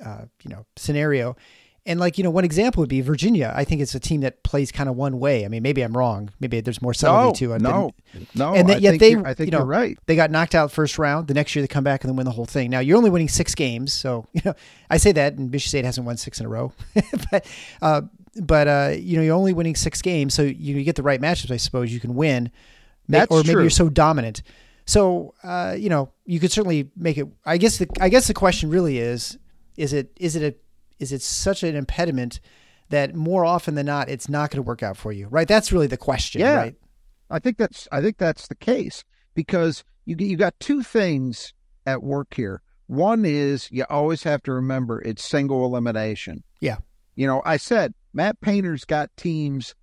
uh, 0.04 0.24
you 0.42 0.50
know, 0.50 0.66
scenario. 0.76 1.36
And 1.88 1.98
like 1.98 2.18
you 2.18 2.22
know, 2.22 2.28
one 2.28 2.44
example 2.44 2.82
would 2.82 2.90
be 2.90 3.00
Virginia. 3.00 3.50
I 3.56 3.64
think 3.64 3.80
it's 3.80 3.94
a 3.94 3.98
team 3.98 4.20
that 4.20 4.42
plays 4.42 4.70
kind 4.70 4.90
of 4.90 4.96
one 4.96 5.18
way. 5.18 5.46
I 5.46 5.48
mean, 5.48 5.62
maybe 5.62 5.80
I'm 5.80 5.96
wrong. 5.96 6.28
Maybe 6.38 6.60
there's 6.60 6.82
more 6.82 6.92
subtlety 6.92 7.46
no, 7.46 7.48
to 7.48 7.54
it. 7.54 7.62
No, 7.62 7.94
than, 8.12 8.26
no. 8.34 8.54
And 8.54 8.68
that, 8.68 8.82
yet 8.82 9.00
they, 9.00 9.16
I 9.16 9.32
think 9.32 9.46
you 9.46 9.52
know, 9.52 9.60
you're 9.60 9.66
right. 9.66 9.98
They 10.04 10.14
got 10.14 10.30
knocked 10.30 10.54
out 10.54 10.70
first 10.70 10.98
round. 10.98 11.28
The 11.28 11.34
next 11.34 11.56
year 11.56 11.62
they 11.62 11.66
come 11.66 11.84
back 11.84 12.04
and 12.04 12.10
then 12.10 12.16
win 12.16 12.26
the 12.26 12.30
whole 12.30 12.44
thing. 12.44 12.68
Now 12.68 12.80
you're 12.80 12.98
only 12.98 13.08
winning 13.08 13.30
six 13.30 13.54
games, 13.54 13.94
so 13.94 14.26
you 14.34 14.42
know 14.44 14.52
I 14.90 14.98
say 14.98 15.12
that, 15.12 15.32
and 15.38 15.50
Michigan 15.50 15.68
State 15.70 15.84
hasn't 15.86 16.06
won 16.06 16.18
six 16.18 16.40
in 16.40 16.44
a 16.44 16.50
row. 16.50 16.74
but 17.30 17.46
uh, 17.80 18.02
but 18.38 18.68
uh, 18.68 18.94
you 18.94 19.16
know 19.16 19.22
you're 19.22 19.34
only 19.34 19.54
winning 19.54 19.74
six 19.74 20.02
games, 20.02 20.34
so 20.34 20.42
you, 20.42 20.76
you 20.76 20.84
get 20.84 20.96
the 20.96 21.02
right 21.02 21.22
matchups. 21.22 21.50
I 21.50 21.56
suppose 21.56 21.90
you 21.90 22.00
can 22.00 22.14
win. 22.14 22.50
That's 23.08 23.30
or 23.30 23.38
maybe 23.38 23.52
true. 23.54 23.62
you're 23.62 23.70
so 23.70 23.88
dominant. 23.88 24.42
So 24.84 25.32
uh, 25.42 25.74
you 25.78 25.88
know, 25.88 26.12
you 26.26 26.38
could 26.38 26.52
certainly 26.52 26.90
make 26.96 27.16
it. 27.16 27.28
I 27.46 27.56
guess 27.56 27.78
the 27.78 27.88
I 27.98 28.10
guess 28.10 28.26
the 28.26 28.34
question 28.34 28.68
really 28.68 28.98
is: 28.98 29.38
is 29.78 29.94
it 29.94 30.12
is 30.20 30.36
it 30.36 30.42
a 30.42 30.54
is 30.98 31.12
it 31.12 31.22
such 31.22 31.62
an 31.62 31.76
impediment 31.76 32.40
that 32.90 33.14
more 33.14 33.44
often 33.44 33.74
than 33.74 33.86
not 33.86 34.08
it's 34.08 34.28
not 34.28 34.50
going 34.50 34.62
to 34.62 34.66
work 34.66 34.82
out 34.82 34.96
for 34.96 35.12
you? 35.12 35.28
Right. 35.28 35.48
That's 35.48 35.72
really 35.72 35.86
the 35.86 35.96
question. 35.96 36.40
Yeah. 36.40 36.56
Right. 36.56 36.74
I 37.30 37.38
think 37.38 37.58
that's 37.58 37.86
I 37.92 38.00
think 38.00 38.18
that's 38.18 38.48
the 38.48 38.54
case 38.54 39.04
because 39.34 39.84
you 40.04 40.16
you 40.18 40.36
got 40.36 40.58
two 40.60 40.82
things 40.82 41.52
at 41.86 42.02
work 42.02 42.34
here. 42.34 42.62
One 42.86 43.24
is 43.24 43.68
you 43.70 43.84
always 43.90 44.22
have 44.22 44.42
to 44.44 44.52
remember 44.52 45.00
it's 45.02 45.24
single 45.24 45.64
elimination. 45.64 46.42
Yeah. 46.60 46.78
You 47.14 47.26
know, 47.26 47.42
I 47.44 47.58
said 47.58 47.94
Matt 48.14 48.40
Painter's 48.40 48.84
got 48.84 49.14
teams 49.16 49.74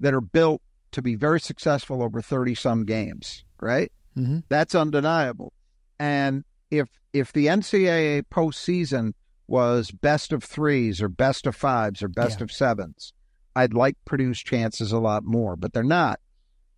that 0.00 0.14
are 0.14 0.20
built 0.20 0.62
to 0.92 1.02
be 1.02 1.14
very 1.14 1.40
successful 1.40 2.02
over 2.02 2.20
30 2.20 2.54
some 2.54 2.84
games, 2.84 3.44
right? 3.60 3.90
Mm-hmm. 4.16 4.40
That's 4.48 4.74
undeniable. 4.74 5.52
And 5.98 6.44
if 6.70 6.88
if 7.12 7.32
the 7.32 7.46
NCAA 7.46 8.22
postseason 8.30 9.14
was 9.46 9.90
best 9.90 10.32
of 10.32 10.42
threes 10.42 11.02
or 11.02 11.08
best 11.08 11.46
of 11.46 11.56
fives 11.56 12.02
or 12.02 12.08
best 12.08 12.40
yeah. 12.40 12.44
of 12.44 12.52
sevens, 12.52 13.12
I'd 13.54 13.74
like 13.74 13.96
Purdue's 14.04 14.38
chances 14.38 14.92
a 14.92 14.98
lot 14.98 15.24
more, 15.24 15.56
but 15.56 15.72
they're 15.72 15.82
not. 15.82 16.20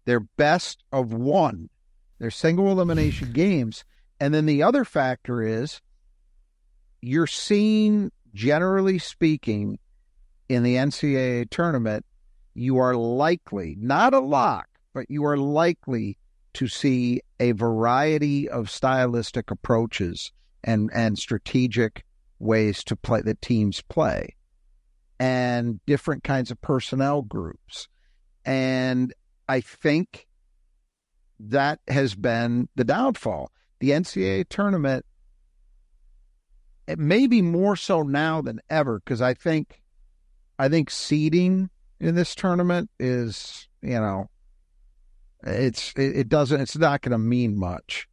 They're 0.04 0.20
best 0.20 0.82
of 0.92 1.12
one. 1.12 1.68
They're 2.18 2.30
single 2.30 2.70
elimination 2.70 3.32
games. 3.34 3.84
And 4.20 4.32
then 4.32 4.46
the 4.46 4.62
other 4.62 4.84
factor 4.84 5.42
is 5.42 5.80
you're 7.00 7.26
seeing, 7.26 8.10
generally 8.32 8.98
speaking, 8.98 9.78
in 10.48 10.62
the 10.62 10.76
NCAA 10.76 11.48
tournament, 11.50 12.04
you 12.54 12.78
are 12.78 12.94
likely, 12.94 13.76
not 13.78 14.14
a 14.14 14.20
lock, 14.20 14.66
but 14.92 15.10
you 15.10 15.24
are 15.24 15.36
likely 15.36 16.16
to 16.54 16.68
see 16.68 17.20
a 17.40 17.52
variety 17.52 18.48
of 18.48 18.70
stylistic 18.70 19.50
approaches 19.50 20.32
and 20.62 20.90
and 20.94 21.18
strategic 21.18 22.04
ways 22.44 22.84
to 22.84 22.96
play 22.96 23.22
that 23.22 23.42
teams 23.42 23.80
play 23.82 24.36
and 25.18 25.80
different 25.86 26.22
kinds 26.22 26.50
of 26.50 26.60
personnel 26.60 27.22
groups. 27.22 27.88
And 28.44 29.12
I 29.48 29.60
think 29.60 30.26
that 31.40 31.80
has 31.88 32.14
been 32.14 32.68
the 32.76 32.84
downfall. 32.84 33.50
The 33.80 33.90
NCAA 33.90 34.48
tournament, 34.48 35.04
it 36.86 36.98
may 36.98 37.26
be 37.26 37.42
more 37.42 37.76
so 37.76 38.02
now 38.02 38.40
than 38.42 38.60
ever 38.70 39.00
because 39.00 39.22
I 39.22 39.34
think, 39.34 39.82
I 40.58 40.68
think 40.68 40.90
seeding 40.90 41.70
in 42.00 42.14
this 42.14 42.34
tournament 42.34 42.90
is, 42.98 43.68
you 43.82 44.00
know, 44.00 44.28
it's 45.42 45.92
it, 45.96 46.16
it 46.16 46.28
doesn't 46.28 46.60
it's 46.60 46.76
not 46.76 47.02
going 47.02 47.12
to 47.12 47.18
mean 47.18 47.58
much, 47.58 48.08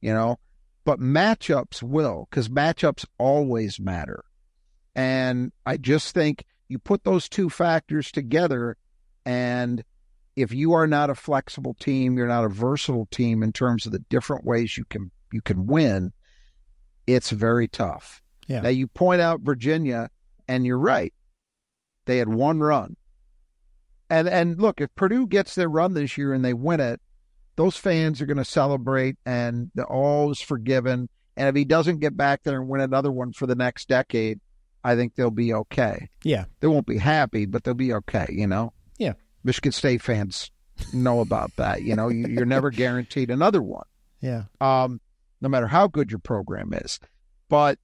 you 0.00 0.12
know, 0.12 0.38
but 0.84 1.00
matchups 1.00 1.82
will 1.82 2.26
because 2.30 2.48
matchups 2.48 3.04
always 3.18 3.80
matter, 3.80 4.24
and 4.94 5.52
I 5.66 5.76
just 5.76 6.14
think 6.14 6.44
you 6.68 6.78
put 6.78 7.04
those 7.04 7.28
two 7.28 7.50
factors 7.50 8.10
together, 8.10 8.76
and 9.24 9.84
if 10.36 10.52
you 10.52 10.72
are 10.72 10.86
not 10.86 11.10
a 11.10 11.14
flexible 11.14 11.74
team, 11.74 12.16
you're 12.16 12.26
not 12.26 12.44
a 12.44 12.48
versatile 12.48 13.06
team 13.06 13.42
in 13.42 13.52
terms 13.52 13.86
of 13.86 13.92
the 13.92 14.04
different 14.10 14.44
ways 14.44 14.76
you 14.76 14.84
can 14.84 15.10
you 15.32 15.40
can 15.40 15.66
win. 15.66 16.12
It's 17.06 17.30
very 17.30 17.68
tough. 17.68 18.22
Yeah. 18.46 18.60
Now 18.60 18.68
you 18.70 18.86
point 18.86 19.20
out 19.20 19.40
Virginia, 19.40 20.10
and 20.48 20.66
you're 20.66 20.78
right. 20.78 21.12
They 22.06 22.18
had 22.18 22.28
one 22.28 22.60
run. 22.60 22.96
And 24.10 24.28
and 24.28 24.60
look, 24.60 24.80
if 24.80 24.94
Purdue 24.94 25.26
gets 25.26 25.54
their 25.54 25.68
run 25.68 25.94
this 25.94 26.18
year 26.18 26.32
and 26.32 26.44
they 26.44 26.54
win 26.54 26.80
it, 26.80 27.00
those 27.56 27.76
fans 27.76 28.20
are 28.20 28.26
going 28.26 28.36
to 28.38 28.44
celebrate, 28.44 29.16
and 29.24 29.70
the 29.74 29.84
all 29.84 30.30
is 30.30 30.40
forgiven. 30.40 31.08
And 31.36 31.48
if 31.48 31.54
he 31.54 31.64
doesn't 31.64 31.98
get 32.00 32.16
back 32.16 32.42
there 32.42 32.60
and 32.60 32.68
win 32.68 32.80
another 32.80 33.10
one 33.12 33.32
for 33.32 33.46
the 33.46 33.54
next 33.54 33.88
decade, 33.88 34.40
I 34.84 34.94
think 34.96 35.14
they'll 35.14 35.30
be 35.30 35.52
okay. 35.54 36.08
Yeah. 36.22 36.44
They 36.60 36.68
won't 36.68 36.86
be 36.86 36.98
happy, 36.98 37.46
but 37.46 37.64
they'll 37.64 37.74
be 37.74 37.92
okay. 37.94 38.26
You 38.30 38.46
know. 38.46 38.72
Yeah. 38.98 39.14
Michigan 39.42 39.72
State 39.72 40.02
fans 40.02 40.50
know 40.92 41.20
about 41.20 41.54
that. 41.56 41.82
You 41.82 41.96
know, 41.96 42.08
you, 42.08 42.26
you're 42.28 42.46
never 42.46 42.70
guaranteed 42.70 43.30
another 43.30 43.62
one 43.62 43.84
Yeah. 44.20 44.44
um, 44.60 45.00
no 45.40 45.48
matter 45.48 45.66
how 45.66 45.86
good 45.88 46.10
your 46.10 46.18
program 46.20 46.72
is. 46.72 46.98
But 47.48 47.78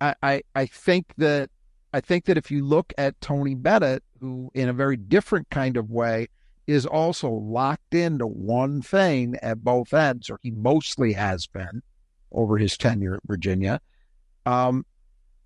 I, 0.00 0.14
I 0.22 0.42
I 0.54 0.66
think 0.66 1.06
that 1.18 1.50
I 1.92 2.00
think 2.00 2.24
that 2.26 2.36
if 2.36 2.50
you 2.50 2.64
look 2.64 2.92
at 2.98 3.20
Tony 3.20 3.54
Bennett, 3.54 4.02
who 4.20 4.50
in 4.54 4.68
a 4.68 4.72
very 4.72 4.96
different 4.96 5.50
kind 5.50 5.76
of 5.76 5.90
way 5.90 6.28
is 6.66 6.86
also 6.86 7.28
locked 7.30 7.94
into 7.94 8.26
one 8.26 8.82
thing 8.82 9.36
at 9.42 9.64
both 9.64 9.92
ends, 9.92 10.30
or 10.30 10.38
he 10.42 10.50
mostly 10.50 11.12
has 11.12 11.46
been 11.46 11.82
over 12.30 12.56
his 12.56 12.76
tenure 12.78 13.14
at 13.14 13.20
Virginia. 13.26 13.80
Um, 14.46 14.86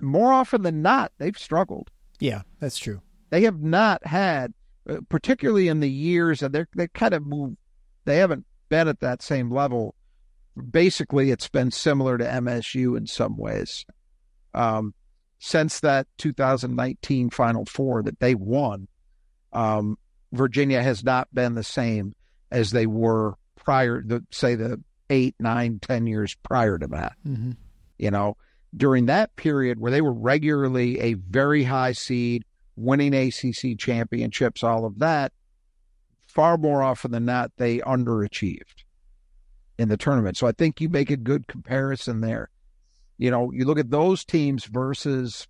more 0.00 0.32
often 0.32 0.62
than 0.62 0.82
not, 0.82 1.12
they've 1.18 1.36
struggled 1.38 1.90
Yeah. 2.20 2.42
That's 2.60 2.78
true. 2.78 3.00
they 3.30 3.42
have 3.42 3.60
not 3.60 4.06
had, 4.06 4.52
uh, 4.88 4.98
particularly 5.08 5.68
in 5.68 5.80
the 5.80 5.90
years, 5.90 6.40
that 6.40 6.52
they're 6.52 6.68
they 6.76 6.88
kind 6.88 7.14
of 7.14 7.26
moved. 7.26 7.56
They 8.04 8.18
haven't 8.18 8.46
been 8.68 8.88
at 8.88 9.00
that 9.00 9.22
same 9.22 9.50
level. 9.50 9.94
Basically, 10.70 11.30
it's 11.30 11.48
been 11.48 11.70
similar 11.70 12.16
to 12.18 12.24
MSU 12.24 12.96
in 12.96 13.06
some 13.06 13.36
ways. 13.36 13.84
Um, 14.54 14.94
since 15.38 15.80
that 15.80 16.06
2019 16.18 17.30
Final 17.30 17.66
Four 17.66 18.02
that 18.04 18.20
they 18.20 18.34
won, 18.34 18.88
um, 19.52 19.98
Virginia 20.36 20.82
has 20.82 21.02
not 21.02 21.28
been 21.34 21.54
the 21.54 21.62
same 21.64 22.14
as 22.50 22.70
they 22.70 22.86
were 22.86 23.34
prior. 23.56 24.02
The 24.04 24.24
say 24.30 24.54
the 24.54 24.82
eight, 25.10 25.34
nine, 25.38 25.78
ten 25.80 26.06
years 26.06 26.34
prior 26.42 26.78
to 26.78 26.86
that 26.88 27.14
Mm-hmm. 27.26 27.52
you 27.98 28.10
know, 28.10 28.36
during 28.76 29.06
that 29.06 29.34
period 29.36 29.78
where 29.80 29.92
they 29.92 30.00
were 30.00 30.12
regularly 30.12 30.98
a 31.00 31.14
very 31.14 31.62
high 31.64 31.92
seed, 31.92 32.44
winning 32.76 33.14
ACC 33.14 33.78
championships, 33.78 34.62
all 34.64 34.84
of 34.84 34.98
that, 34.98 35.32
far 36.26 36.58
more 36.58 36.82
often 36.82 37.10
than 37.12 37.24
not, 37.24 37.52
they 37.56 37.78
underachieved 37.78 38.84
in 39.78 39.88
the 39.88 39.96
tournament. 39.96 40.36
So 40.36 40.46
I 40.46 40.52
think 40.52 40.80
you 40.80 40.88
make 40.88 41.10
a 41.10 41.16
good 41.16 41.46
comparison 41.46 42.20
there. 42.20 42.50
You 43.16 43.30
know, 43.30 43.50
you 43.52 43.64
look 43.64 43.78
at 43.78 43.90
those 43.90 44.24
teams 44.24 44.64
versus, 44.66 45.46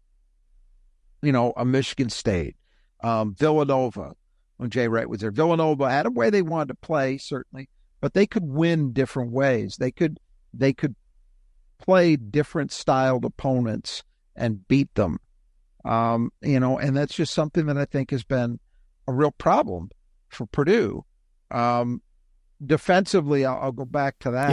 you 1.22 1.32
know, 1.32 1.52
a 1.56 1.64
Michigan 1.64 2.10
State, 2.10 2.56
um, 3.02 3.34
Villanova, 3.34 4.12
when 4.56 4.70
Jay 4.70 4.88
Wright 4.88 5.08
was 5.08 5.20
there. 5.20 5.30
Villanova 5.30 5.90
had 5.90 6.06
a 6.06 6.10
way 6.10 6.30
they 6.30 6.42
wanted 6.42 6.68
to 6.68 6.74
play, 6.74 7.18
certainly, 7.18 7.68
but 8.00 8.14
they 8.14 8.26
could 8.26 8.44
win 8.44 8.92
different 8.92 9.32
ways. 9.32 9.76
They 9.78 9.90
could 9.90 10.18
they 10.54 10.72
could 10.72 10.94
play 11.78 12.16
different 12.16 12.72
styled 12.72 13.24
opponents 13.24 14.02
and 14.34 14.66
beat 14.68 14.94
them. 14.94 15.18
Um, 15.84 16.32
you 16.42 16.58
know, 16.58 16.78
and 16.78 16.96
that's 16.96 17.14
just 17.14 17.34
something 17.34 17.66
that 17.66 17.78
I 17.78 17.84
think 17.84 18.10
has 18.10 18.24
been 18.24 18.58
a 19.06 19.12
real 19.12 19.30
problem 19.30 19.90
for 20.28 20.46
Purdue. 20.46 21.04
Um, 21.50 22.02
defensively, 22.64 23.44
I'll, 23.44 23.58
I'll 23.60 23.72
go 23.72 23.84
back 23.84 24.18
to 24.20 24.32
that. 24.32 24.50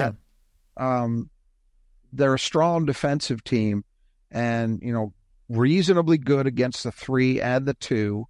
Um, 0.77 1.29
they're 2.11 2.35
a 2.35 2.39
strong 2.39 2.85
defensive 2.85 3.43
team 3.43 3.83
and, 4.29 4.79
you 4.83 4.93
know, 4.93 5.13
reasonably 5.49 6.17
good 6.17 6.45
against 6.45 6.83
the 6.83 6.91
three 6.91 7.41
and 7.41 7.65
the 7.65 7.73
two. 7.73 8.27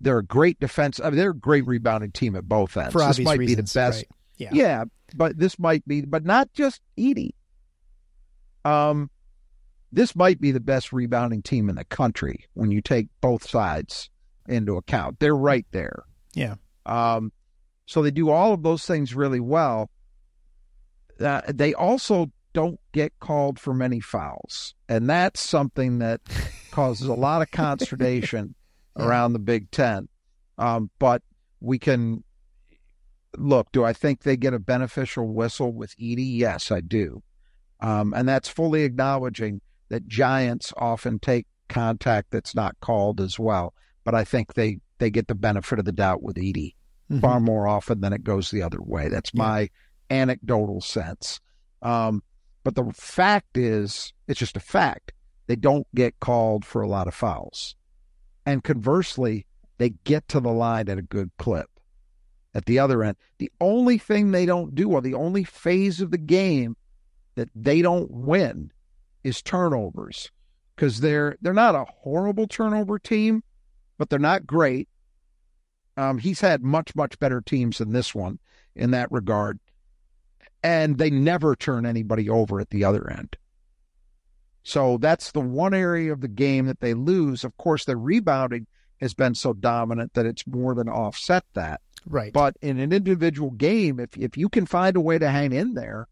They're 0.00 0.18
a 0.18 0.24
great 0.24 0.60
defense. 0.60 1.00
I 1.00 1.10
mean, 1.10 1.16
they're 1.16 1.30
a 1.30 1.34
great 1.34 1.66
rebounding 1.66 2.12
team 2.12 2.36
at 2.36 2.44
both 2.48 2.76
ends. 2.76 2.92
For 2.92 3.00
this 3.06 3.18
might 3.18 3.38
reasons. 3.38 3.56
be 3.56 3.62
the 3.62 3.62
best 3.62 3.96
Right. 3.98 4.08
Yeah. 4.38 4.50
yeah, 4.52 4.84
but 5.14 5.38
this 5.38 5.58
might 5.58 5.86
be, 5.88 6.02
but 6.02 6.24
not 6.24 6.52
just 6.52 6.82
Edey. 6.98 7.30
Um, 8.64 9.10
this 9.92 10.14
might 10.14 10.40
be 10.40 10.52
the 10.52 10.60
best 10.60 10.92
rebounding 10.92 11.42
team 11.42 11.70
in 11.70 11.76
the 11.76 11.84
country 11.84 12.44
when 12.54 12.70
you 12.70 12.82
take 12.82 13.08
both 13.20 13.48
sides 13.48 14.10
into 14.46 14.76
account. 14.76 15.18
They're 15.20 15.36
right 15.36 15.66
there. 15.70 16.04
Yeah. 16.34 16.56
Um, 16.84 17.32
so 17.86 18.02
they 18.02 18.10
do 18.10 18.30
all 18.30 18.52
of 18.52 18.62
those 18.62 18.84
things 18.84 19.14
really 19.14 19.40
well. 19.40 19.90
Uh, 21.18 21.40
they 21.48 21.72
also 21.72 22.30
don't 22.52 22.78
get 22.92 23.12
called 23.20 23.58
for 23.58 23.72
many 23.72 24.00
fouls, 24.00 24.74
and 24.88 25.08
that's 25.08 25.40
something 25.40 26.00
that 26.00 26.20
causes 26.72 27.06
a 27.06 27.14
lot 27.14 27.40
of 27.40 27.50
consternation 27.52 28.54
Yeah. 28.96 29.06
around 29.06 29.32
the 29.32 29.38
Big 29.38 29.70
Ten. 29.70 30.08
Um, 30.58 30.90
but 30.98 31.22
we 31.60 31.78
can 31.78 32.24
look. 33.36 33.70
Do 33.72 33.84
I 33.84 33.92
think 33.92 34.22
they 34.22 34.36
get 34.36 34.54
a 34.54 34.58
beneficial 34.58 35.26
whistle 35.32 35.72
with 35.72 35.96
Edey? 35.98 36.38
Yes, 36.38 36.70
I 36.70 36.80
do, 36.80 37.22
um, 37.80 38.14
and 38.14 38.28
that's 38.28 38.48
fully 38.48 38.82
acknowledging 38.84 39.60
that 39.88 40.06
Giants 40.08 40.72
often 40.76 41.18
take 41.18 41.46
contact 41.68 42.30
that's 42.30 42.54
not 42.54 42.76
called 42.80 43.20
as 43.20 43.38
well. 43.38 43.74
But 44.04 44.14
I 44.14 44.24
think 44.24 44.54
they 44.54 44.80
they 44.98 45.10
get 45.10 45.28
the 45.28 45.34
benefit 45.34 45.78
of 45.78 45.84
the 45.84 45.92
doubt 45.92 46.22
with 46.22 46.36
Edey 46.36 46.74
Mhm. 47.10 47.20
far 47.20 47.38
more 47.38 47.68
often 47.68 48.00
than 48.00 48.14
it 48.14 48.24
goes 48.24 48.50
the 48.50 48.62
other 48.62 48.80
way. 48.80 49.08
That's 49.08 49.30
Yeah. 49.34 49.42
my 49.42 49.70
anecdotal 50.10 50.80
sense. 50.80 51.38
Um, 51.82 52.22
but 52.64 52.74
the 52.76 52.90
fact 52.94 53.58
is, 53.58 54.12
it's 54.26 54.40
just 54.40 54.56
a 54.56 54.60
fact. 54.60 55.12
They 55.48 55.56
don't 55.56 55.86
get 55.94 56.18
called 56.18 56.64
for 56.64 56.80
a 56.80 56.88
lot 56.88 57.06
of 57.08 57.14
fouls. 57.14 57.76
And 58.46 58.62
conversely, 58.62 59.44
they 59.78 59.90
get 60.04 60.28
to 60.28 60.40
the 60.40 60.52
line 60.52 60.88
at 60.88 60.98
a 60.98 61.02
good 61.02 61.30
clip 61.36 61.68
at 62.54 62.64
the 62.64 62.78
other 62.78 63.04
end. 63.04 63.16
The 63.38 63.50
only 63.60 63.98
thing 63.98 64.30
they 64.30 64.46
don't 64.46 64.74
do, 64.74 64.92
or 64.92 65.02
the 65.02 65.14
only 65.14 65.44
phase 65.44 66.00
of 66.00 66.10
the 66.10 66.18
game 66.18 66.76
that 67.34 67.50
they 67.54 67.82
don't 67.82 68.10
win, 68.10 68.72
is 69.24 69.42
turnovers. 69.42 70.30
Because 70.74 71.00
they're 71.00 71.36
they're 71.40 71.52
not 71.52 71.74
a 71.74 71.86
horrible 71.86 72.46
turnover 72.46 72.98
team, 72.98 73.42
but 73.98 74.08
they're 74.10 74.18
not 74.18 74.46
great. 74.46 74.88
Um, 75.96 76.18
he's 76.18 76.40
had 76.40 76.62
much, 76.62 76.94
much 76.94 77.18
better 77.18 77.40
teams 77.40 77.78
than 77.78 77.92
this 77.92 78.14
one 78.14 78.38
in 78.74 78.90
that 78.90 79.10
regard. 79.10 79.58
And 80.62 80.98
they 80.98 81.10
never 81.10 81.56
turn 81.56 81.86
anybody 81.86 82.28
over 82.28 82.60
at 82.60 82.70
the 82.70 82.84
other 82.84 83.10
end. 83.10 83.36
So 84.66 84.98
that's 84.98 85.30
the 85.30 85.40
one 85.40 85.74
area 85.74 86.12
of 86.12 86.22
the 86.22 86.26
game 86.26 86.66
that 86.66 86.80
they 86.80 86.92
lose. 86.92 87.44
Of 87.44 87.56
course, 87.56 87.84
their 87.84 87.96
rebounding 87.96 88.66
has 89.00 89.14
been 89.14 89.36
so 89.36 89.52
dominant 89.52 90.14
that 90.14 90.26
it's 90.26 90.44
more 90.44 90.74
than 90.74 90.88
offset 90.88 91.44
that. 91.54 91.80
Right. 92.04 92.32
But 92.32 92.56
in 92.60 92.80
an 92.80 92.92
individual 92.92 93.52
game, 93.52 94.00
if 94.00 94.16
if 94.16 94.36
you 94.36 94.48
can 94.48 94.66
find 94.66 94.96
a 94.96 95.00
way 95.00 95.18
to 95.18 95.30
hang 95.30 95.52
in 95.52 95.74
there 95.74 96.08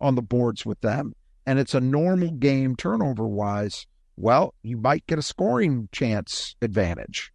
on 0.00 0.14
the 0.14 0.22
boards 0.22 0.64
with 0.64 0.80
them, 0.80 1.14
and 1.44 1.58
it's 1.58 1.74
a 1.74 1.82
normal 1.82 2.30
game 2.30 2.76
turnover 2.76 3.26
wise, 3.26 3.86
well, 4.16 4.54
you 4.62 4.78
might 4.78 5.06
get 5.06 5.18
a 5.18 5.22
scoring 5.22 5.90
chance 5.92 6.56
advantage. 6.62 7.30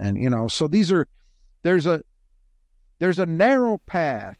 And 0.00 0.20
you 0.20 0.30
know, 0.30 0.48
so 0.48 0.66
these 0.66 0.90
are 0.90 1.06
there's 1.62 1.86
a 1.86 2.02
there's 2.98 3.20
a 3.20 3.26
narrow 3.26 3.78
path 3.86 4.36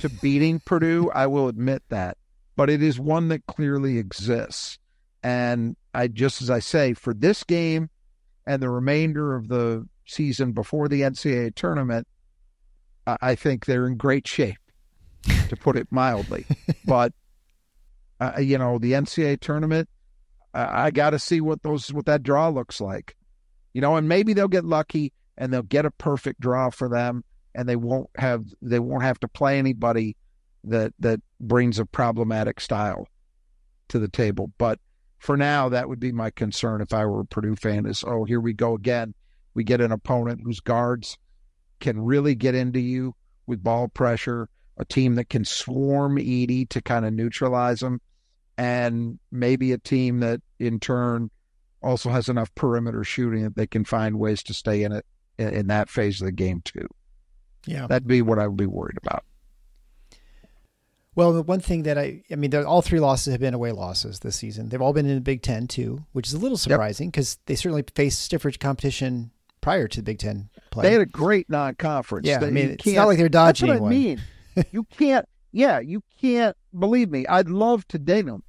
to 0.00 0.08
beating 0.20 0.60
Purdue, 0.60 1.10
I 1.14 1.26
will 1.26 1.48
admit 1.48 1.84
that, 1.88 2.18
but 2.54 2.68
it 2.68 2.82
is 2.82 3.00
one 3.00 3.28
that 3.28 3.46
clearly 3.46 3.96
exists. 3.96 4.78
And 5.22 5.76
I 5.94 6.08
just 6.08 6.42
as 6.42 6.50
I 6.50 6.60
say, 6.60 6.94
for 6.94 7.12
this 7.14 7.44
game 7.44 7.90
and 8.46 8.62
the 8.62 8.70
remainder 8.70 9.34
of 9.36 9.48
the 9.48 9.86
season 10.06 10.52
before 10.52 10.88
the 10.88 11.02
NCAA 11.02 11.54
tournament, 11.54 12.06
I 13.06 13.16
I 13.20 13.34
think 13.34 13.66
they're 13.66 13.86
in 13.86 13.96
great 13.96 14.26
shape, 14.26 14.58
to 15.48 15.56
put 15.56 15.76
it 15.76 15.88
mildly. 15.90 16.46
but 16.84 17.12
Uh, 18.20 18.38
you 18.38 18.58
know, 18.58 18.78
the 18.78 18.92
NCAA 18.92 19.40
tournament. 19.40 19.88
I, 20.52 20.86
I 20.86 20.90
got 20.90 21.10
to 21.10 21.18
see 21.18 21.40
what 21.40 21.62
those 21.62 21.90
what 21.92 22.04
that 22.06 22.22
draw 22.22 22.50
looks 22.50 22.80
like. 22.80 23.16
You 23.72 23.80
know, 23.80 23.96
and 23.96 24.08
maybe 24.08 24.34
they'll 24.34 24.48
get 24.48 24.64
lucky 24.64 25.12
and 25.38 25.50
they'll 25.52 25.62
get 25.62 25.86
a 25.86 25.90
perfect 25.90 26.40
draw 26.40 26.68
for 26.70 26.88
them, 26.88 27.24
and 27.54 27.66
they 27.68 27.76
won't 27.76 28.10
have 28.16 28.44
they 28.60 28.78
won't 28.78 29.04
have 29.04 29.18
to 29.20 29.28
play 29.28 29.58
anybody 29.58 30.16
that 30.64 30.92
that 30.98 31.20
brings 31.40 31.78
a 31.78 31.86
problematic 31.86 32.60
style 32.60 33.08
to 33.88 33.98
the 33.98 34.08
table. 34.08 34.52
But 34.58 34.78
for 35.20 35.36
now, 35.36 35.68
that 35.68 35.88
would 35.88 36.00
be 36.00 36.12
my 36.12 36.30
concern 36.30 36.80
if 36.80 36.94
I 36.94 37.04
were 37.04 37.20
a 37.20 37.26
Purdue 37.26 37.54
fan. 37.54 37.86
Is 37.86 38.02
oh, 38.06 38.24
here 38.24 38.40
we 38.40 38.54
go 38.54 38.74
again. 38.74 39.14
We 39.54 39.64
get 39.64 39.82
an 39.82 39.92
opponent 39.92 40.40
whose 40.42 40.60
guards 40.60 41.18
can 41.78 42.00
really 42.00 42.34
get 42.34 42.54
into 42.54 42.80
you 42.80 43.14
with 43.46 43.62
ball 43.62 43.88
pressure, 43.88 44.48
a 44.78 44.84
team 44.84 45.16
that 45.16 45.28
can 45.28 45.44
swarm 45.44 46.16
Edey 46.16 46.68
to 46.70 46.80
kind 46.80 47.04
of 47.04 47.12
neutralize 47.12 47.80
them, 47.80 48.00
and 48.56 49.18
maybe 49.30 49.72
a 49.72 49.78
team 49.78 50.20
that 50.20 50.40
in 50.58 50.80
turn 50.80 51.30
also 51.82 52.08
has 52.08 52.30
enough 52.30 52.54
perimeter 52.54 53.04
shooting 53.04 53.42
that 53.42 53.56
they 53.56 53.66
can 53.66 53.84
find 53.84 54.18
ways 54.18 54.42
to 54.44 54.54
stay 54.54 54.82
in 54.84 54.92
it 54.92 55.04
in 55.36 55.66
that 55.66 55.90
phase 55.90 56.20
of 56.22 56.26
the 56.26 56.32
game 56.32 56.62
too. 56.64 56.88
Yeah, 57.66 57.86
that'd 57.86 58.08
be 58.08 58.22
what 58.22 58.38
I 58.38 58.46
would 58.46 58.56
be 58.56 58.66
worried 58.66 58.98
about. 59.02 59.24
Well, 61.20 61.34
the 61.34 61.42
one 61.42 61.60
thing 61.60 61.82
that 61.82 61.98
I, 61.98 62.22
I 62.30 62.36
mean, 62.36 62.54
all 62.54 62.80
three 62.80 62.98
losses 62.98 63.32
have 63.32 63.40
been 63.40 63.52
away 63.52 63.72
losses 63.72 64.20
this 64.20 64.36
season. 64.36 64.70
They've 64.70 64.80
all 64.80 64.94
been 64.94 65.04
in 65.04 65.16
the 65.16 65.20
Big 65.20 65.42
Ten 65.42 65.66
too, 65.66 66.06
which 66.12 66.26
is 66.26 66.32
a 66.32 66.38
little 66.38 66.56
surprising 66.56 67.10
because 67.10 67.34
yep. 67.34 67.46
they 67.46 67.54
certainly 67.56 67.84
faced 67.94 68.22
stiffer 68.22 68.50
competition 68.52 69.30
prior 69.60 69.86
to 69.86 69.98
the 69.98 70.02
Big 70.02 70.18
Ten 70.18 70.48
play. 70.70 70.84
They 70.84 70.92
had 70.92 71.02
a 71.02 71.06
great 71.06 71.50
non-conference. 71.50 72.26
Yeah, 72.26 72.38
they, 72.38 72.46
I 72.46 72.50
mean, 72.50 72.70
it's 72.70 72.86
not 72.86 73.06
like 73.06 73.18
they're 73.18 73.28
dodging. 73.28 73.68
That's 73.68 73.80
what 73.80 73.90
one. 73.90 73.92
I 73.92 73.96
mean. 73.96 74.22
you 74.70 74.84
can't. 74.98 75.28
Yeah, 75.52 75.78
you 75.78 76.02
can't. 76.22 76.56
Believe 76.78 77.10
me, 77.10 77.26
I'd 77.26 77.50
love 77.50 77.86
to 77.88 77.98
date 77.98 78.24
them, 78.24 78.42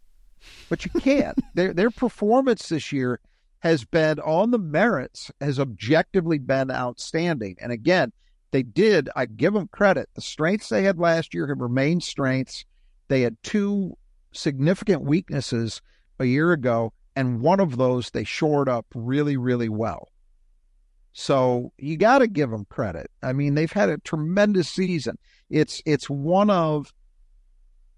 but 0.69 0.85
you 0.85 0.91
can't. 1.01 1.37
their 1.53 1.73
their 1.73 1.91
performance 1.91 2.69
this 2.69 2.93
year 2.93 3.19
has 3.59 3.83
been 3.83 4.17
on 4.21 4.51
the 4.51 4.57
merits, 4.57 5.29
has 5.41 5.59
objectively 5.59 6.37
been 6.37 6.71
outstanding. 6.71 7.57
And 7.59 7.73
again, 7.73 8.13
they 8.51 8.63
did. 8.63 9.09
I 9.15 9.25
give 9.25 9.53
them 9.53 9.69
credit. 9.69 10.09
The 10.13 10.21
strengths 10.21 10.69
they 10.69 10.83
had 10.83 10.99
last 10.99 11.33
year 11.33 11.47
have 11.47 11.59
remained 11.59 12.03
strengths. 12.03 12.65
They 13.07 13.21
had 13.21 13.37
two 13.43 13.97
significant 14.33 15.03
weaknesses 15.03 15.81
a 16.19 16.25
year 16.25 16.51
ago, 16.51 16.93
and 17.15 17.41
one 17.41 17.59
of 17.59 17.77
those 17.77 18.09
they 18.09 18.23
shored 18.23 18.69
up 18.69 18.85
really, 18.93 19.37
really 19.37 19.69
well. 19.69 20.09
So 21.13 21.73
you 21.77 21.97
got 21.97 22.19
to 22.19 22.27
give 22.27 22.51
them 22.51 22.65
credit. 22.65 23.11
I 23.21 23.33
mean, 23.33 23.55
they've 23.55 23.71
had 23.71 23.89
a 23.89 23.97
tremendous 23.97 24.69
season. 24.69 25.17
It's 25.49 25.81
it's 25.85 26.09
one 26.09 26.49
of 26.49 26.93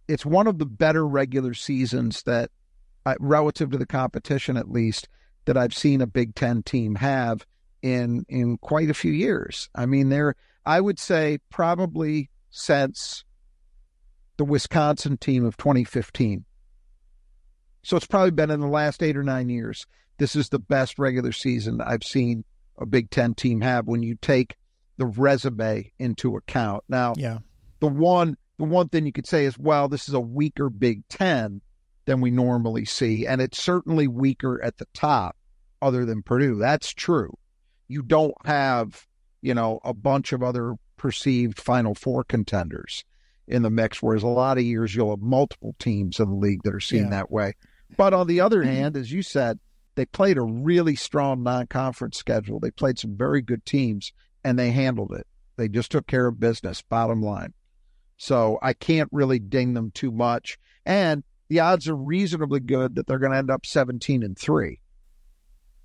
it's 0.07 0.25
one 0.25 0.47
of 0.47 0.57
the 0.57 0.65
better 0.65 1.07
regular 1.07 1.53
seasons 1.53 2.23
that, 2.23 2.49
uh, 3.05 3.15
relative 3.19 3.71
to 3.71 3.77
the 3.77 3.85
competition 3.85 4.57
at 4.57 4.69
least, 4.69 5.07
that 5.45 5.57
I've 5.57 5.73
seen 5.73 6.01
a 6.01 6.07
Big 6.07 6.35
Ten 6.35 6.63
team 6.63 6.95
have 6.95 7.45
in 7.83 8.25
in 8.29 8.57
quite 8.57 8.89
a 8.89 8.95
few 8.95 9.11
years. 9.11 9.69
I 9.75 9.85
mean, 9.85 10.09
they're 10.09 10.35
I 10.65 10.81
would 10.81 10.97
say 10.97 11.39
probably 11.51 12.31
since 12.49 13.23
the 14.37 14.45
Wisconsin 14.45 15.17
team 15.17 15.45
of 15.45 15.57
2015. 15.57 16.45
So 17.83 17.97
it's 17.97 18.07
probably 18.07 18.31
been 18.31 18.49
in 18.49 18.61
the 18.61 18.67
last 18.67 19.03
eight 19.03 19.17
or 19.17 19.23
nine 19.23 19.49
years. 19.49 19.85
This 20.17 20.35
is 20.35 20.49
the 20.49 20.59
best 20.59 20.97
regular 20.97 21.33
season 21.33 21.81
I've 21.81 22.03
seen 22.03 22.45
a 22.77 22.85
Big 22.85 23.09
Ten 23.11 23.35
team 23.35 23.61
have 23.61 23.87
when 23.87 24.01
you 24.01 24.15
take 24.15 24.55
the 24.97 25.05
resume 25.05 25.91
into 25.99 26.37
account. 26.37 26.83
Now, 26.87 27.13
yeah, 27.17 27.39
the 27.79 27.87
one 27.87 28.37
the 28.57 28.65
one 28.65 28.87
thing 28.89 29.05
you 29.05 29.11
could 29.11 29.27
say 29.27 29.45
is, 29.45 29.57
well, 29.57 29.89
this 29.89 30.07
is 30.07 30.13
a 30.13 30.21
weaker 30.21 30.69
Big 30.69 31.07
Ten 31.09 31.61
than 32.05 32.21
we 32.21 32.31
normally 32.31 32.85
see, 32.85 33.27
and 33.27 33.41
it's 33.41 33.61
certainly 33.61 34.07
weaker 34.07 34.63
at 34.63 34.77
the 34.77 34.87
top, 34.93 35.35
other 35.81 36.05
than 36.05 36.23
Purdue. 36.23 36.55
That's 36.55 36.93
true. 36.93 37.33
You 37.93 38.01
don't 38.01 38.33
have, 38.45 39.05
you 39.41 39.53
know, 39.53 39.79
a 39.83 39.93
bunch 39.93 40.33
of 40.33 40.41
other 40.41 40.75
perceived 40.97 41.59
Final 41.59 41.93
Four 41.93 42.23
contenders 42.23 43.05
in 43.47 43.61
the 43.61 43.69
mix, 43.69 44.01
whereas 44.01 44.23
a 44.23 44.27
lot 44.27 44.57
of 44.57 44.63
years 44.63 44.95
you'll 44.95 45.11
have 45.11 45.21
multiple 45.21 45.75
teams 45.77 46.19
in 46.19 46.29
the 46.29 46.35
league 46.35 46.63
that 46.63 46.73
are 46.73 46.79
seen 46.79 47.03
yeah. 47.03 47.09
that 47.11 47.31
way. 47.31 47.53
But 47.95 48.13
on 48.13 48.25
the 48.25 48.41
other 48.41 48.63
hand, 48.77 48.97
as 48.97 49.11
you 49.11 49.21
said, 49.21 49.59
they 49.95 50.05
played 50.05 50.37
a 50.37 50.41
really 50.41 50.95
strong 50.95 51.43
non-conference 51.43 52.17
schedule. 52.17 52.59
They 52.59 52.71
played 52.71 52.97
some 52.97 53.15
very 53.15 53.43
good 53.43 53.63
teams 53.63 54.11
and 54.43 54.57
they 54.57 54.71
handled 54.71 55.13
it. 55.13 55.27
They 55.55 55.67
just 55.67 55.91
took 55.91 56.07
care 56.07 56.25
of 56.25 56.39
business, 56.39 56.81
bottom 56.81 57.21
line. 57.21 57.53
So 58.17 58.57
I 58.63 58.73
can't 58.73 59.09
really 59.11 59.37
ding 59.37 59.75
them 59.75 59.91
too 59.91 60.11
much. 60.11 60.57
And 60.83 61.23
the 61.47 61.59
odds 61.59 61.87
are 61.87 61.95
reasonably 61.95 62.59
good 62.59 62.95
that 62.95 63.05
they're 63.05 63.19
going 63.19 63.33
to 63.33 63.37
end 63.37 63.51
up 63.51 63.65
17 63.65 64.23
and 64.23 64.37
3. 64.37 64.79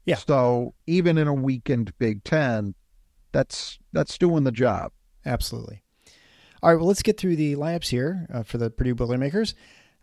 Yeah. 0.08 0.16
So 0.16 0.74
even 0.86 1.18
in 1.18 1.28
a 1.28 1.34
weakened 1.34 1.92
Big 1.98 2.24
10, 2.24 2.74
that's 3.30 3.78
that's 3.92 4.16
doing 4.16 4.44
the 4.44 4.52
job. 4.52 4.92
Absolutely. 5.26 5.82
All 6.62 6.70
right, 6.70 6.76
well, 6.76 6.88
let's 6.88 7.02
get 7.02 7.20
through 7.20 7.36
the 7.36 7.56
lineups 7.56 7.90
here 7.90 8.26
uh, 8.32 8.42
for 8.42 8.56
the 8.56 8.70
Purdue 8.70 8.94
Boilermakers. 8.94 9.54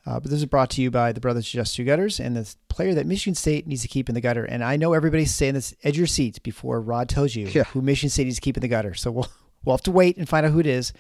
Uh, 0.06 0.20
but 0.20 0.30
this 0.30 0.39
is 0.39 0.46
brought 0.46 0.70
to 0.70 0.82
you 0.84 0.91
by 0.91 1.12
the 1.12 1.20
Brothers 1.20 1.50
Just 1.50 1.76
Two 1.76 1.84
Gutters 1.84 2.20
and 2.20 2.38
the 2.38 2.56
player 2.70 2.94
that 2.94 3.08
Michigan 3.08 3.34
State 3.34 3.65
needs 3.65 3.82
to 3.82 3.88
keep 3.88 4.08
in 4.08 4.13
the 4.13 4.22
gutter. 4.22 4.46
And 4.46 4.63
I 4.63 4.76
know 4.76 4.94
everybody's 4.94 5.34
saying 5.34 5.56
this 5.56 5.74
edge 5.84 5.98
your 5.98 6.06
seats 6.06 6.38
before 6.38 6.80
Rod 6.80 7.10
tells 7.10 7.34
you 7.34 7.48
yeah. 7.48 7.63
who 7.63 7.82
Michigan 7.82 8.12
State 8.12 8.26
needs 8.26 8.36
to 8.36 8.41
keep 8.41 8.58
in 8.58 8.62
the 8.62 8.68
gutter. 8.68 8.94
So 8.94 9.12
we'll 9.12 9.28
we'll 9.65 9.76
have 9.76 9.84
to 9.84 9.91
wait 9.91 10.18
and 10.18 10.30
find 10.30 10.46
out 10.46 10.52
who 10.52 10.60
it 10.60 10.68
is. 10.68 10.94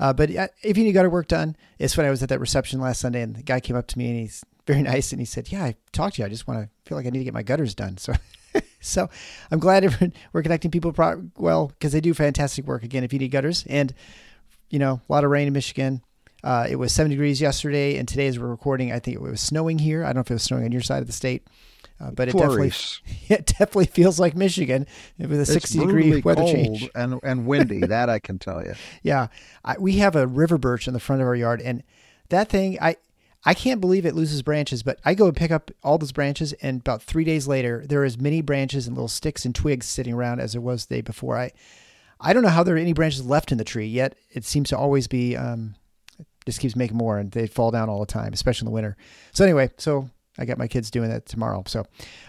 Uh, 0.00 0.12
but 0.12 0.34
uh, 0.34 0.48
if 0.62 0.76
you 0.76 0.84
need 0.84 0.92
gutter 0.92 1.10
work 1.10 1.28
done, 1.28 1.56
it's 1.78 1.96
when 1.96 2.06
I 2.06 2.10
was 2.10 2.22
at 2.22 2.28
that 2.28 2.40
reception 2.40 2.80
last 2.80 3.00
Sunday 3.00 3.22
and 3.22 3.36
the 3.36 3.42
guy 3.42 3.60
came 3.60 3.76
up 3.76 3.86
to 3.88 3.98
me 3.98 4.10
and 4.10 4.20
he's 4.20 4.44
very 4.66 4.82
nice 4.82 5.12
and 5.12 5.20
he 5.20 5.24
said, 5.24 5.50
"Yeah, 5.50 5.64
I 5.64 5.74
talked 5.92 6.16
to 6.16 6.22
you. 6.22 6.26
I 6.26 6.28
just 6.28 6.46
want 6.46 6.60
to 6.60 6.68
feel 6.88 6.96
like 6.96 7.06
I 7.06 7.10
need 7.10 7.20
to 7.20 7.24
get 7.24 7.34
my 7.34 7.42
gutters 7.42 7.74
done." 7.74 7.98
So. 7.98 8.12
so 8.80 9.10
I'm 9.50 9.58
glad 9.58 10.12
we're 10.32 10.42
connecting 10.42 10.70
people 10.70 10.92
pro- 10.92 11.28
well 11.36 11.68
because 11.68 11.92
they 11.92 12.00
do 12.00 12.14
fantastic 12.14 12.66
work. 12.66 12.82
Again, 12.82 13.04
if 13.04 13.12
you 13.12 13.18
need 13.18 13.28
gutters 13.28 13.64
and 13.68 13.92
you 14.70 14.78
know 14.78 15.00
a 15.08 15.12
lot 15.12 15.24
of 15.24 15.30
rain 15.30 15.46
in 15.46 15.52
Michigan, 15.52 16.02
uh, 16.44 16.66
it 16.68 16.76
was 16.76 16.92
7 16.92 17.10
degrees 17.10 17.40
yesterday, 17.40 17.96
and 17.96 18.06
today, 18.06 18.28
as 18.28 18.38
we're 18.38 18.48
recording, 18.48 18.92
I 18.92 19.00
think 19.00 19.16
it 19.16 19.22
was 19.22 19.40
snowing 19.40 19.78
here. 19.78 20.04
I 20.04 20.08
don't 20.08 20.16
know 20.16 20.20
if 20.20 20.30
it 20.30 20.34
was 20.34 20.42
snowing 20.42 20.64
on 20.64 20.72
your 20.72 20.82
side 20.82 21.00
of 21.00 21.06
the 21.06 21.12
state, 21.12 21.46
uh, 22.00 22.10
but 22.10 22.28
it 22.28 22.32
definitely 22.32 22.72
it 23.28 23.46
definitely 23.46 23.86
feels 23.86 24.20
like 24.20 24.36
Michigan 24.36 24.86
with 25.18 25.32
a 25.32 25.40
it's 25.40 25.52
60 25.52 25.78
degree 25.80 26.20
weather 26.20 26.44
change 26.44 26.88
and 26.94 27.20
and 27.22 27.46
windy. 27.46 27.80
that 27.80 28.08
I 28.08 28.18
can 28.18 28.38
tell 28.38 28.64
you. 28.64 28.74
Yeah, 29.02 29.28
I, 29.64 29.76
we 29.78 29.96
have 29.96 30.16
a 30.16 30.26
river 30.26 30.58
birch 30.58 30.86
in 30.86 30.94
the 30.94 31.00
front 31.00 31.22
of 31.22 31.28
our 31.28 31.34
yard, 31.34 31.60
and 31.60 31.82
that 32.28 32.48
thing 32.48 32.78
I. 32.80 32.96
I 33.44 33.54
can't 33.54 33.80
believe 33.80 34.04
it 34.04 34.16
loses 34.16 34.42
branches, 34.42 34.82
but 34.82 34.98
I 35.04 35.14
go 35.14 35.26
and 35.26 35.36
pick 35.36 35.52
up 35.52 35.70
all 35.84 35.96
those 35.96 36.10
branches, 36.10 36.54
and 36.54 36.80
about 36.80 37.04
three 37.04 37.22
days 37.22 37.46
later, 37.46 37.84
there 37.88 38.02
are 38.02 38.04
as 38.04 38.18
many 38.18 38.42
branches 38.42 38.88
and 38.88 38.96
little 38.96 39.06
sticks 39.06 39.44
and 39.44 39.54
twigs 39.54 39.86
sitting 39.86 40.12
around 40.12 40.40
as 40.40 40.52
there 40.52 40.60
was 40.60 40.86
the 40.86 40.96
day 40.96 41.00
before. 41.02 41.38
I, 41.38 41.52
I 42.20 42.32
don't 42.32 42.42
know 42.42 42.48
how 42.48 42.64
there 42.64 42.74
are 42.74 42.78
any 42.78 42.92
branches 42.92 43.24
left 43.24 43.52
in 43.52 43.58
the 43.58 43.64
tree 43.64 43.86
yet. 43.86 44.16
It 44.32 44.44
seems 44.44 44.70
to 44.70 44.76
always 44.76 45.06
be 45.06 45.36
um, 45.36 45.76
just 46.46 46.60
keeps 46.60 46.74
making 46.74 46.96
more 46.96 47.18
and 47.18 47.30
they 47.30 47.46
fall 47.46 47.70
down 47.70 47.88
all 47.88 48.00
the 48.00 48.06
time, 48.06 48.32
especially 48.32 48.66
in 48.66 48.70
the 48.70 48.74
winter. 48.74 48.96
So 49.32 49.44
anyway, 49.44 49.70
so 49.76 50.10
I 50.38 50.44
got 50.44 50.58
my 50.58 50.68
kids 50.68 50.90
doing 50.90 51.10
that 51.10 51.26
tomorrow. 51.26 51.64
So, 51.66 51.84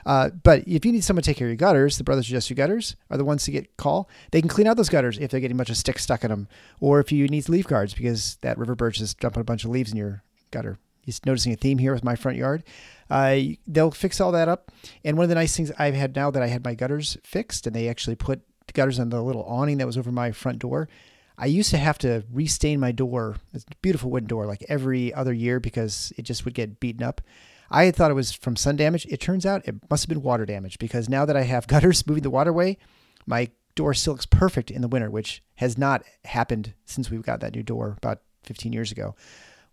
uh, 0.05 0.29
but 0.43 0.63
if 0.67 0.85
you 0.85 0.91
need 0.91 1.03
someone 1.03 1.21
to 1.21 1.29
take 1.29 1.37
care 1.37 1.47
of 1.47 1.51
your 1.51 1.57
gutters, 1.57 1.97
the 1.97 2.03
Brothers 2.03 2.27
Just 2.27 2.47
Two 2.47 2.55
Gutters 2.55 2.95
are 3.09 3.17
the 3.17 3.25
ones 3.25 3.43
to 3.45 3.51
get 3.51 3.77
call. 3.77 4.09
They 4.31 4.41
can 4.41 4.49
clean 4.49 4.67
out 4.67 4.77
those 4.77 4.89
gutters 4.89 5.17
if 5.17 5.31
they're 5.31 5.39
getting 5.39 5.55
a 5.55 5.57
bunch 5.57 5.69
of 5.69 5.77
sticks 5.77 6.03
stuck 6.03 6.23
in 6.23 6.29
them, 6.29 6.47
or 6.79 6.99
if 6.99 7.11
you 7.11 7.27
need 7.27 7.47
leaf 7.49 7.67
guards 7.67 7.93
because 7.93 8.37
that 8.41 8.57
river 8.57 8.75
birch 8.75 8.99
is 8.99 9.13
dumping 9.13 9.41
a 9.41 9.45
bunch 9.45 9.63
of 9.63 9.71
leaves 9.71 9.91
in 9.91 9.97
your 9.97 10.23
gutter. 10.51 10.79
You're 11.05 11.15
noticing 11.25 11.53
a 11.53 11.55
theme 11.55 11.77
here 11.77 11.93
with 11.93 12.03
my 12.03 12.15
front 12.15 12.37
yard. 12.37 12.63
Uh, 13.09 13.39
they'll 13.65 13.91
fix 13.91 14.21
all 14.21 14.31
that 14.33 14.47
up. 14.47 14.71
And 15.03 15.17
one 15.17 15.23
of 15.23 15.29
the 15.29 15.35
nice 15.35 15.55
things 15.55 15.71
I've 15.79 15.95
had 15.95 16.15
now 16.15 16.29
that 16.31 16.43
I 16.43 16.47
had 16.47 16.63
my 16.63 16.75
gutters 16.75 17.17
fixed, 17.23 17.65
and 17.65 17.75
they 17.75 17.87
actually 17.87 18.15
put 18.15 18.41
gutters 18.73 18.99
on 18.99 19.09
the 19.09 19.21
little 19.21 19.43
awning 19.43 19.77
that 19.77 19.87
was 19.87 19.97
over 19.97 20.11
my 20.11 20.31
front 20.31 20.59
door. 20.59 20.87
I 21.37 21.45
used 21.45 21.71
to 21.71 21.77
have 21.77 21.97
to 21.99 22.23
restain 22.31 22.81
my 22.81 22.91
door, 22.91 23.37
it's 23.53 23.63
a 23.63 23.75
beautiful 23.81 24.11
wooden 24.11 24.27
door, 24.27 24.45
like 24.45 24.63
every 24.67 25.13
other 25.13 25.31
year 25.31 25.61
because 25.61 26.11
it 26.17 26.23
just 26.23 26.43
would 26.43 26.53
get 26.53 26.81
beaten 26.81 27.01
up. 27.01 27.21
I 27.71 27.85
had 27.85 27.95
thought 27.95 28.11
it 28.11 28.15
was 28.15 28.31
from 28.31 28.55
sun 28.55 28.75
damage. 28.75 29.05
It 29.09 29.19
turns 29.19 29.45
out 29.45 29.67
it 29.67 29.75
must 29.89 30.03
have 30.03 30.09
been 30.09 30.23
water 30.23 30.45
damage 30.45 30.79
because 30.79 31.09
now 31.09 31.25
that 31.25 31.37
I 31.37 31.43
have 31.43 31.67
gutters 31.67 32.05
moving 32.07 32.23
the 32.23 32.29
waterway, 32.29 32.77
my 33.25 33.49
door 33.75 33.93
still 33.93 34.13
looks 34.13 34.25
perfect 34.25 34.71
in 34.71 34.81
the 34.81 34.87
winter, 34.87 35.09
which 35.09 35.43
has 35.55 35.77
not 35.77 36.03
happened 36.25 36.73
since 36.85 37.09
we 37.09 37.17
got 37.17 37.39
that 37.41 37.55
new 37.55 37.63
door 37.63 37.95
about 37.97 38.21
15 38.43 38.73
years 38.73 38.91
ago, 38.91 39.15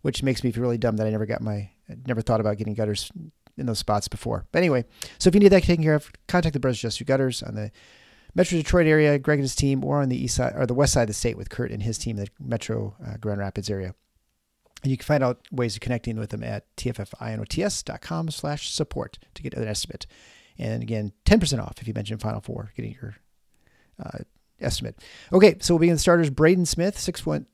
which 0.01 0.23
makes 0.23 0.43
me 0.43 0.51
feel 0.51 0.61
really 0.61 0.77
dumb 0.77 0.97
that 0.97 1.07
I 1.07 1.11
never 1.11 1.25
got 1.25 1.41
my, 1.41 1.71
never 2.05 2.21
thought 2.21 2.39
about 2.39 2.57
getting 2.57 2.73
gutters 2.73 3.11
in 3.57 3.65
those 3.65 3.79
spots 3.79 4.07
before. 4.07 4.45
But 4.51 4.59
anyway, 4.59 4.85
so 5.17 5.27
if 5.27 5.33
you 5.33 5.39
need 5.39 5.49
that 5.49 5.63
taken 5.63 5.83
care 5.83 5.95
of, 5.95 6.11
contact 6.27 6.53
the 6.53 6.59
Brothers 6.59 6.79
Just 6.79 6.99
Two 6.99 7.05
Gutters 7.05 7.41
on 7.41 7.55
the 7.55 7.71
Metro 8.35 8.57
Detroit 8.57 8.85
area, 8.85 9.17
Greg 9.17 9.39
and 9.39 9.43
his 9.43 9.55
team, 9.55 9.83
or 9.83 10.01
on 10.01 10.09
the 10.09 10.23
east 10.23 10.35
side 10.35 10.53
or 10.55 10.67
the 10.67 10.75
west 10.75 10.93
side 10.93 11.03
of 11.03 11.07
the 11.07 11.13
state 11.13 11.37
with 11.37 11.49
Kurt 11.49 11.71
and 11.71 11.81
his 11.81 11.97
team, 11.97 12.17
the 12.17 12.27
Metro 12.39 12.95
uh, 13.05 13.17
Grand 13.17 13.39
Rapids 13.39 13.69
area. 13.69 13.95
And 14.83 14.91
you 14.91 14.97
can 14.97 15.05
find 15.05 15.23
out 15.23 15.41
ways 15.51 15.75
of 15.75 15.81
connecting 15.81 16.17
with 16.17 16.29
them 16.29 16.43
at 16.43 16.63
tffinots.com 16.75 18.29
slash 18.29 18.69
support 18.69 19.17
to 19.33 19.41
get 19.41 19.53
an 19.55 19.67
estimate. 19.67 20.05
And 20.57 20.83
again, 20.83 21.13
10% 21.25 21.59
off 21.59 21.81
if 21.81 21.87
you 21.87 21.93
mention 21.93 22.17
Final 22.17 22.41
Four, 22.41 22.71
getting 22.75 22.95
your 22.99 23.15
uh, 24.03 24.19
estimate. 24.59 24.97
Okay, 25.31 25.55
so 25.59 25.73
we'll 25.73 25.79
begin 25.79 25.95
the 25.95 25.99
starters. 25.99 26.29
Braden 26.29 26.65
Smith, 26.65 26.97
6-1 26.97 27.45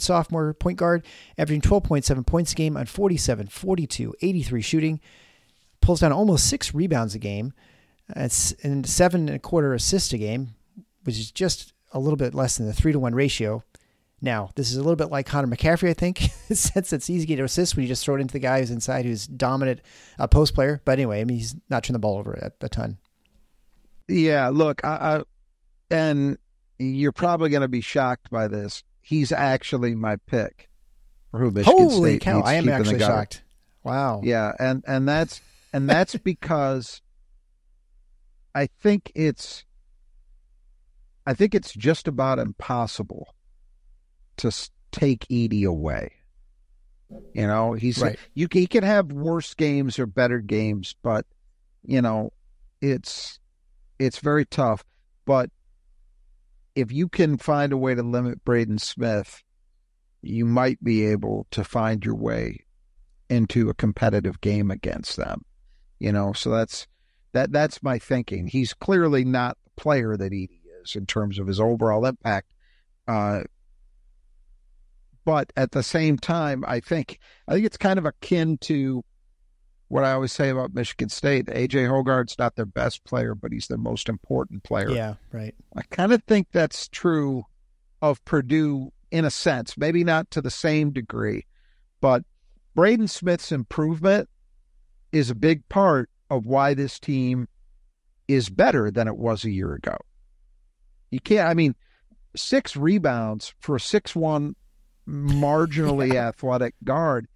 sophomore 0.00 0.54
point 0.54 0.78
guard, 0.78 1.04
averaging 1.36 1.60
12.7 1.60 2.26
points 2.26 2.52
a 2.52 2.54
game 2.54 2.76
on 2.76 2.86
47, 2.86 3.48
42, 3.48 4.14
83 4.20 4.62
shooting. 4.62 5.00
Pulls 5.80 6.00
down 6.00 6.12
almost 6.12 6.48
six 6.48 6.74
rebounds 6.74 7.14
a 7.14 7.18
game, 7.18 7.52
and 8.12 8.32
seven 8.86 9.28
and 9.28 9.36
a 9.36 9.38
quarter 9.38 9.74
assists 9.74 10.12
a 10.12 10.18
game, 10.18 10.54
which 11.04 11.18
is 11.18 11.30
just 11.30 11.72
a 11.92 12.00
little 12.00 12.16
bit 12.16 12.34
less 12.34 12.56
than 12.56 12.66
the 12.66 12.72
three 12.72 12.92
to 12.92 12.98
one 12.98 13.14
ratio. 13.14 13.62
Now, 14.20 14.50
this 14.56 14.70
is 14.70 14.76
a 14.76 14.80
little 14.80 14.96
bit 14.96 15.10
like 15.10 15.26
Connor 15.26 15.46
McCaffery, 15.46 15.90
I 15.90 15.94
think, 15.94 16.18
sense 16.52 16.92
it's 16.92 17.08
easy 17.08 17.36
to 17.36 17.44
assist 17.44 17.76
when 17.76 17.84
you 17.84 17.88
just 17.88 18.04
throw 18.04 18.16
it 18.16 18.20
into 18.20 18.32
the 18.32 18.40
guy 18.40 18.58
who's 18.60 18.70
inside, 18.70 19.04
who's 19.04 19.26
dominant 19.26 19.80
uh, 20.18 20.26
post 20.26 20.54
player. 20.54 20.82
But 20.84 20.92
anyway, 20.92 21.20
I 21.20 21.24
mean, 21.24 21.38
he's 21.38 21.54
not 21.70 21.84
turning 21.84 21.94
the 21.94 22.00
ball 22.00 22.18
over 22.18 22.32
a, 22.32 22.52
a 22.60 22.68
ton. 22.68 22.98
Yeah, 24.08 24.48
look, 24.48 24.84
I, 24.84 24.88
I 24.88 25.22
and 25.90 26.38
you're 26.78 27.12
probably 27.12 27.50
going 27.50 27.62
to 27.62 27.68
be 27.68 27.80
shocked 27.80 28.30
by 28.30 28.48
this. 28.48 28.82
He's 29.00 29.32
actually 29.32 29.94
my 29.94 30.16
pick 30.16 30.68
for 31.30 31.38
who 31.38 31.50
Michigan 31.50 31.78
Holy 31.78 32.10
State 32.12 32.22
cow! 32.22 32.40
I 32.40 32.54
am 32.54 32.68
actually 32.68 32.98
shocked. 32.98 33.42
Wow. 33.84 34.20
Yeah, 34.24 34.52
and 34.58 34.82
and 34.86 35.08
that's 35.08 35.40
and 35.72 35.88
that's 35.88 36.16
because 36.24 37.02
I 38.54 38.66
think 38.66 39.12
it's 39.14 39.64
I 41.26 41.34
think 41.34 41.54
it's 41.54 41.72
just 41.72 42.08
about 42.08 42.38
impossible 42.38 43.34
to 44.38 44.70
take 44.92 45.26
Edey 45.28 45.64
away. 45.64 46.12
You 47.32 47.46
know, 47.46 47.72
he's 47.72 47.98
right. 47.98 48.18
you 48.34 48.48
he 48.50 48.66
can 48.66 48.84
have 48.84 49.12
worse 49.12 49.54
games 49.54 49.98
or 49.98 50.06
better 50.06 50.40
games, 50.40 50.94
but 51.02 51.24
you 51.82 52.02
know, 52.02 52.32
it's 52.82 53.40
it's 53.98 54.18
very 54.18 54.44
tough. 54.44 54.84
But 55.24 55.50
if 56.74 56.92
you 56.92 57.08
can 57.08 57.38
find 57.38 57.72
a 57.72 57.78
way 57.78 57.94
to 57.94 58.02
limit 58.02 58.44
Braden 58.44 58.78
Smith, 58.78 59.42
you 60.22 60.44
might 60.44 60.82
be 60.84 61.06
able 61.06 61.46
to 61.50 61.64
find 61.64 62.04
your 62.04 62.14
way 62.14 62.64
into 63.30 63.70
a 63.70 63.74
competitive 63.74 64.40
game 64.40 64.70
against 64.70 65.16
them. 65.16 65.44
You 65.98 66.12
know, 66.12 66.32
so 66.32 66.50
that's 66.50 66.86
that 67.32 67.52
that's 67.52 67.82
my 67.82 67.98
thinking. 67.98 68.46
He's 68.46 68.74
clearly 68.74 69.24
not 69.24 69.56
the 69.64 69.82
player 69.82 70.16
that 70.16 70.32
Edey 70.32 70.60
is 70.82 70.94
in 70.94 71.06
terms 71.06 71.38
of 71.38 71.46
his 71.46 71.58
overall 71.58 72.04
impact. 72.04 72.52
Uh, 73.06 73.42
but 75.28 75.52
at 75.58 75.72
the 75.72 75.82
same 75.82 76.16
time, 76.16 76.64
I 76.66 76.80
think 76.80 77.18
I 77.46 77.52
think 77.52 77.66
it's 77.66 77.76
kind 77.76 77.98
of 77.98 78.06
akin 78.06 78.56
to 78.62 79.04
what 79.88 80.02
I 80.02 80.12
always 80.12 80.32
say 80.32 80.48
about 80.48 80.72
Michigan 80.72 81.10
State. 81.10 81.48
AJ 81.48 81.86
Hoggard's 81.86 82.38
not 82.38 82.56
their 82.56 82.64
best 82.64 83.04
player, 83.04 83.34
but 83.34 83.52
he's 83.52 83.66
their 83.66 83.76
most 83.76 84.08
important 84.08 84.62
player. 84.62 84.88
Yeah, 84.88 85.16
right. 85.30 85.54
I 85.76 85.82
kind 85.90 86.14
of 86.14 86.24
think 86.24 86.46
that's 86.50 86.88
true 86.88 87.44
of 88.00 88.24
Purdue 88.24 88.90
in 89.10 89.26
a 89.26 89.30
sense, 89.30 89.76
maybe 89.76 90.02
not 90.02 90.30
to 90.30 90.40
the 90.40 90.50
same 90.50 90.92
degree, 90.92 91.44
but 92.00 92.22
Braden 92.74 93.08
Smith's 93.08 93.52
improvement 93.52 94.30
is 95.12 95.28
a 95.28 95.34
big 95.34 95.68
part 95.68 96.08
of 96.30 96.46
why 96.46 96.72
this 96.72 96.98
team 96.98 97.48
is 98.28 98.48
better 98.48 98.90
than 98.90 99.06
it 99.06 99.18
was 99.18 99.44
a 99.44 99.50
year 99.50 99.74
ago. 99.74 99.98
You 101.10 101.20
can't, 101.20 101.50
I 101.50 101.52
mean, 101.52 101.74
six 102.34 102.76
rebounds 102.76 103.52
for 103.60 103.76
a 103.76 103.80
6 103.80 104.16
1 104.16 104.54
marginally 105.08 106.14
athletic 106.16 106.74
guard. 106.84 107.26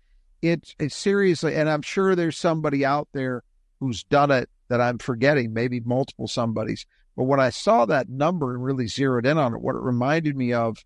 It's, 0.42 0.74
it's 0.78 0.96
seriously, 0.96 1.54
and 1.54 1.68
I'm 1.68 1.82
sure 1.82 2.14
there's 2.14 2.36
somebody 2.36 2.84
out 2.84 3.08
there 3.12 3.42
who's 3.80 4.02
done 4.04 4.30
it 4.30 4.48
that 4.68 4.80
I'm 4.80 4.98
forgetting, 4.98 5.52
maybe 5.52 5.80
multiple 5.80 6.28
somebodies. 6.28 6.86
But 7.16 7.24
when 7.24 7.40
I 7.40 7.50
saw 7.50 7.84
that 7.86 8.08
number 8.08 8.54
and 8.54 8.64
really 8.64 8.86
zeroed 8.86 9.26
in 9.26 9.38
on 9.38 9.54
it, 9.54 9.60
what 9.60 9.76
it 9.76 9.82
reminded 9.82 10.36
me 10.36 10.52
of 10.52 10.84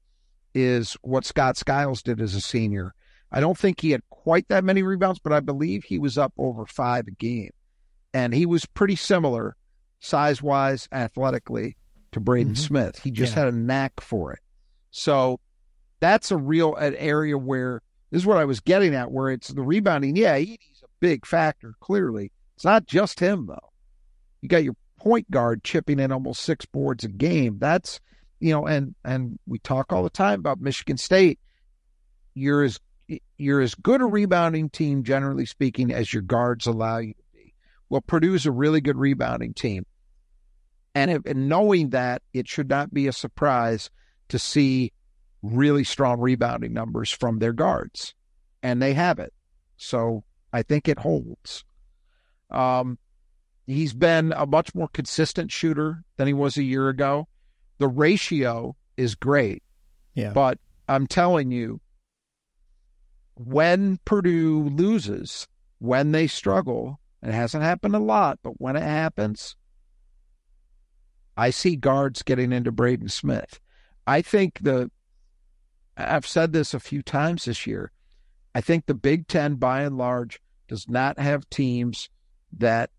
is 0.55 0.97
what 1.03 1.25
Scott 1.25 1.57
Skiles 1.57 2.03
did 2.03 2.21
as 2.21 2.35
a 2.35 2.41
senior. 2.41 2.95
I 3.31 3.41
don't 3.41 3.59
think 3.59 3.81
he 3.81 3.91
had 3.91 4.03
quite 4.11 4.49
that 4.49 4.65
many 4.65 4.83
rebounds, 4.83 5.19
but 5.19 5.33
I 5.33 5.41
believe 5.41 5.85
he 5.85 5.99
was 5.99 6.17
up 6.19 6.33
over 6.39 6.67
five 6.67 7.07
a 7.07 7.11
game. 7.11 7.51
And 8.15 8.35
he 8.35 8.47
was 8.47 8.65
pretty 8.65 8.97
similar 8.97 9.57
size 10.01 10.43
wise, 10.43 10.89
athletically 10.93 11.77
to 12.13 12.21
Braden 12.21 12.55
mm-hmm. 12.55 12.63
Smith. 12.63 13.01
He 13.03 13.11
just 13.11 13.35
yeah. 13.35 13.45
had 13.45 13.55
a 13.55 13.57
knack 13.57 14.01
for 14.01 14.33
it. 14.33 14.41
So 14.91 15.41
that's 16.01 16.31
a 16.31 16.37
real 16.37 16.75
an 16.75 16.95
area 16.97 17.39
where 17.39 17.83
this 18.11 18.23
is 18.23 18.27
what 18.27 18.39
I 18.39 18.45
was 18.45 18.61
getting 18.61 18.95
at, 18.95 19.11
where 19.11 19.31
it's 19.31 19.49
the 19.49 19.63
rebounding. 19.63 20.17
Yeah, 20.17 20.35
Edey's 20.37 20.83
a 20.83 20.89
big 21.01 21.27
factor. 21.27 21.75
Clearly, 21.81 22.33
it's 22.55 22.65
not 22.65 22.87
just 22.87 23.21
him 23.21 23.47
though. 23.47 23.73
You 24.41 24.49
got 24.49 24.65
your 24.65 24.77
point 24.99 25.31
guard 25.31 25.65
chipping 25.65 25.99
in 26.01 26.13
almost 26.13 26.43
six 26.43 26.67
boards 26.67 27.05
a 27.05 27.09
game. 27.09 27.59
That's 27.59 28.01
you 28.41 28.53
know, 28.53 28.67
and 28.67 28.95
and 29.05 29.39
we 29.47 29.59
talk 29.59 29.93
all 29.93 30.03
the 30.03 30.11
time 30.11 30.41
about 30.41 30.61
Michigan 30.61 30.97
State. 30.97 31.39
You're 32.35 32.65
as 32.65 32.79
you're 33.39 33.61
as 33.61 33.75
good 33.75 34.01
a 34.01 34.07
rebounding 34.07 34.69
team, 34.69 35.05
generally 35.05 35.47
speaking, 35.47 35.93
as 35.93 36.13
your 36.13 36.23
guards 36.23 36.67
allow 36.67 36.99
you 36.99 37.15
to 37.15 37.23
be. 37.33 37.55
Well, 37.89 38.01
Purdue's 38.01 38.47
a 38.47 38.51
really 38.51 38.81
good 38.81 38.97
rebounding 38.97 39.55
team, 39.55 39.87
and, 40.95 41.11
if, 41.11 41.25
and 41.25 41.49
knowing 41.49 41.91
that, 41.91 42.23
it 42.33 42.49
should 42.49 42.69
not 42.69 42.93
be 42.93 43.07
a 43.07 43.13
surprise 43.13 43.91
to 44.29 44.39
see 44.39 44.93
really 45.55 45.85
strong 45.85 46.21
rebounding 46.21 46.73
numbers 46.73 47.11
from 47.11 47.39
their 47.39 47.53
guards, 47.53 48.15
and 48.63 48.81
they 48.81 48.95
have 48.95 49.19
it. 49.19 49.33
So 49.77 50.25
I 50.53 50.63
think 50.63 50.89
it 50.89 50.99
holds. 50.99 51.65
Um, 52.51 52.99
he's 53.67 53.95
been 53.95 54.33
a 54.37 54.47
much 54.47 54.75
more 54.75 54.89
consistent 54.89 55.51
shooter 55.53 56.05
than 56.17 56.27
he 56.27 56.33
was 56.33 56.57
a 56.57 56.63
year 56.63 56.89
ago. 56.89 57.29
The 57.79 57.89
ratio 57.89 58.77
is 58.97 59.15
great. 59.15 59.63
Yeah. 60.15 60.31
But 60.33 60.59
I'm 60.89 61.07
telling 61.07 61.51
you, 61.51 61.81
when 63.35 63.99
Purdue 64.05 64.71
loses, 64.71 65.47
when 65.79 66.13
they 66.13 66.27
struggle, 66.27 67.01
and 67.21 67.33
it 67.33 67.35
hasn't 67.35 67.63
happened 67.63 67.95
a 67.95 68.01
lot, 68.01 68.39
but 68.43 68.61
when 68.61 68.77
it 68.77 68.83
happens, 68.83 69.57
I 71.37 71.51
see 71.51 71.77
guards 71.77 72.23
getting 72.23 72.53
into 72.53 72.73
Braden 72.73 73.09
Smith. 73.09 73.61
I 74.07 74.23
think 74.23 74.61
the 74.63 74.91
I've 75.97 76.27
said 76.27 76.53
this 76.53 76.75
a 76.75 76.81
few 76.81 77.03
times 77.03 77.45
this 77.47 77.67
year. 77.67 77.93
I 78.55 78.61
think 78.61 78.87
the 78.87 78.95
Big 78.95 79.29
Ten, 79.29 79.57
by 79.57 79.83
and 79.83 79.97
large, 79.97 80.41
does 80.69 80.89
not 80.89 81.19
have 81.19 81.49
teams 81.51 82.09
that 82.59 82.91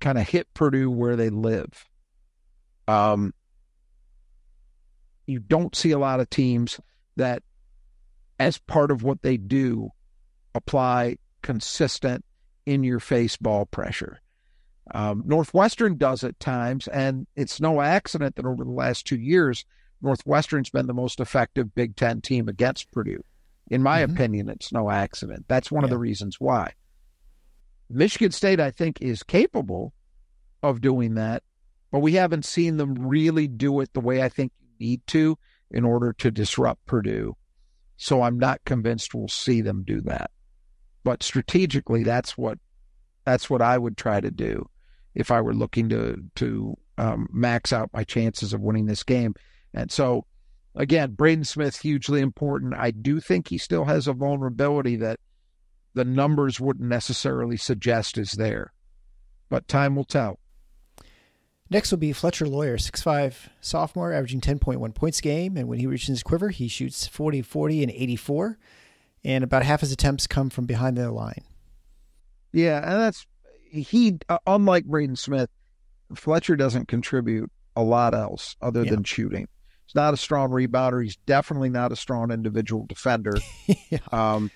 kind 0.00 0.18
of 0.18 0.28
hit 0.28 0.52
Purdue 0.54 0.90
where 0.90 1.16
they 1.16 1.30
live. 1.30 1.88
Um, 2.88 3.32
you 5.26 5.38
don't 5.38 5.74
see 5.76 5.92
a 5.92 5.98
lot 5.98 6.20
of 6.20 6.28
teams 6.28 6.80
that, 7.16 7.42
as 8.38 8.58
part 8.58 8.90
of 8.90 9.02
what 9.02 9.22
they 9.22 9.36
do, 9.36 9.90
apply 10.54 11.18
consistent 11.42 12.24
in 12.66 12.84
your 12.84 13.00
face 13.00 13.36
ball 13.36 13.66
pressure. 13.66 14.20
Um, 14.92 15.22
Northwestern 15.24 15.96
does 15.96 16.24
at 16.24 16.40
times, 16.40 16.88
and 16.88 17.26
it's 17.36 17.60
no 17.60 17.80
accident 17.80 18.36
that 18.36 18.46
over 18.46 18.64
the 18.64 18.70
last 18.70 19.06
two 19.06 19.18
years, 19.18 19.64
Northwestern's 20.02 20.70
been 20.70 20.86
the 20.86 20.94
most 20.94 21.20
effective 21.20 21.74
Big 21.74 21.96
Ten 21.96 22.20
team 22.20 22.48
against 22.48 22.90
Purdue. 22.92 23.24
In 23.70 23.82
my 23.82 24.02
mm-hmm. 24.02 24.12
opinion, 24.12 24.48
it's 24.48 24.72
no 24.72 24.90
accident. 24.90 25.46
That's 25.48 25.70
one 25.70 25.82
yeah. 25.82 25.86
of 25.86 25.90
the 25.90 25.98
reasons 25.98 26.40
why. 26.40 26.72
Michigan 27.88 28.32
State, 28.32 28.60
I 28.60 28.70
think, 28.70 29.00
is 29.00 29.22
capable 29.22 29.92
of 30.62 30.80
doing 30.80 31.14
that, 31.14 31.42
but 31.90 32.00
we 32.00 32.14
haven't 32.14 32.44
seen 32.44 32.76
them 32.76 32.94
really 32.94 33.46
do 33.46 33.80
it 33.80 33.92
the 33.92 34.00
way 34.00 34.22
I 34.22 34.28
think 34.28 34.52
you 34.60 34.88
need 34.88 35.06
to 35.08 35.38
in 35.70 35.84
order 35.84 36.12
to 36.14 36.30
disrupt 36.30 36.84
Purdue. 36.86 37.36
So 37.96 38.22
I'm 38.22 38.38
not 38.38 38.64
convinced 38.64 39.14
we'll 39.14 39.28
see 39.28 39.60
them 39.60 39.84
do 39.86 40.00
that. 40.02 40.30
But 41.04 41.22
strategically, 41.22 42.02
that's 42.02 42.36
what 42.36 42.58
that's 43.24 43.48
what 43.48 43.62
I 43.62 43.78
would 43.78 43.96
try 43.96 44.20
to 44.20 44.30
do 44.30 44.68
if 45.14 45.30
I 45.30 45.40
were 45.40 45.54
looking 45.54 45.88
to 45.90 46.16
to 46.36 46.76
um, 46.98 47.28
max 47.32 47.72
out 47.72 47.90
my 47.92 48.04
chances 48.04 48.52
of 48.52 48.60
winning 48.60 48.86
this 48.86 49.02
game. 49.02 49.34
And 49.74 49.90
so, 49.90 50.26
again, 50.74 51.12
Braden 51.12 51.44
Smith 51.44 51.80
hugely 51.80 52.20
important. 52.20 52.74
I 52.74 52.90
do 52.90 53.20
think 53.20 53.48
he 53.48 53.58
still 53.58 53.84
has 53.84 54.06
a 54.06 54.12
vulnerability 54.12 54.96
that 54.96 55.18
the 55.94 56.04
numbers 56.04 56.60
wouldn't 56.60 56.88
necessarily 56.88 57.56
suggest 57.56 58.18
is 58.18 58.32
there, 58.32 58.72
but 59.48 59.68
time 59.68 59.96
will 59.96 60.04
tell. 60.04 60.38
Next 61.70 61.90
will 61.90 61.98
be 61.98 62.12
Fletcher 62.12 62.46
Loyer, 62.46 62.76
6'5 62.76 63.48
sophomore, 63.62 64.12
averaging 64.12 64.42
10.1 64.42 64.94
points 64.94 65.20
a 65.20 65.22
game. 65.22 65.56
And 65.56 65.68
when 65.68 65.78
he 65.78 65.86
reaches 65.86 66.08
his 66.08 66.22
quiver, 66.22 66.50
he 66.50 66.68
shoots 66.68 67.06
40, 67.06 67.40
40, 67.40 67.82
and 67.82 67.90
84. 67.90 68.58
And 69.24 69.42
about 69.42 69.62
half 69.62 69.80
his 69.80 69.90
attempts 69.90 70.26
come 70.26 70.50
from 70.50 70.66
behind 70.66 70.98
the 70.98 71.10
line. 71.10 71.44
Yeah, 72.52 72.76
and 72.78 73.00
that's 73.00 73.26
he, 73.70 74.18
uh, 74.28 74.38
unlike 74.46 74.84
Braden 74.84 75.16
Smith, 75.16 75.48
Fletcher 76.14 76.56
doesn't 76.56 76.88
contribute 76.88 77.50
a 77.74 77.82
lot 77.82 78.14
else 78.14 78.54
other 78.60 78.84
yeah. 78.84 78.90
than 78.90 79.04
shooting. 79.04 79.48
He's 79.92 80.00
not 80.00 80.14
a 80.14 80.16
strong 80.16 80.48
rebounder. 80.48 81.04
He's 81.04 81.16
definitely 81.26 81.68
not 81.68 81.92
a 81.92 81.96
strong 81.96 82.30
individual 82.30 82.86
defender. 82.86 83.34
yeah. 83.90 83.98
um, 84.10 84.50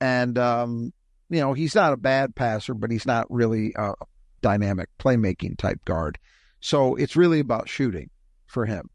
and, 0.00 0.38
um, 0.38 0.92
you 1.28 1.40
know, 1.40 1.54
he's 1.54 1.74
not 1.74 1.92
a 1.92 1.96
bad 1.96 2.36
passer, 2.36 2.72
but 2.72 2.92
he's 2.92 3.04
not 3.04 3.26
really 3.28 3.74
a 3.76 3.94
dynamic 4.42 4.88
playmaking 5.00 5.58
type 5.58 5.84
guard. 5.84 6.18
So 6.60 6.94
it's 6.94 7.16
really 7.16 7.40
about 7.40 7.68
shooting 7.68 8.10
for 8.46 8.64
him. 8.64 8.88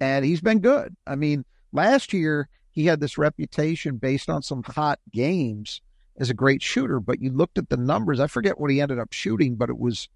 And 0.00 0.24
he's 0.24 0.40
been 0.40 0.60
good. 0.60 0.96
I 1.06 1.14
mean, 1.14 1.44
last 1.72 2.14
year 2.14 2.48
he 2.70 2.86
had 2.86 3.00
this 3.00 3.18
reputation 3.18 3.98
based 3.98 4.30
on 4.30 4.40
some 4.40 4.62
hot 4.62 4.98
games 5.12 5.82
as 6.16 6.30
a 6.30 6.34
great 6.34 6.62
shooter. 6.62 7.00
But 7.00 7.20
you 7.20 7.30
looked 7.30 7.58
at 7.58 7.68
the 7.68 7.76
numbers. 7.76 8.18
I 8.18 8.28
forget 8.28 8.58
what 8.58 8.70
he 8.70 8.80
ended 8.80 8.98
up 8.98 9.12
shooting, 9.12 9.56
but 9.56 9.68
it 9.68 9.78
was, 9.78 10.08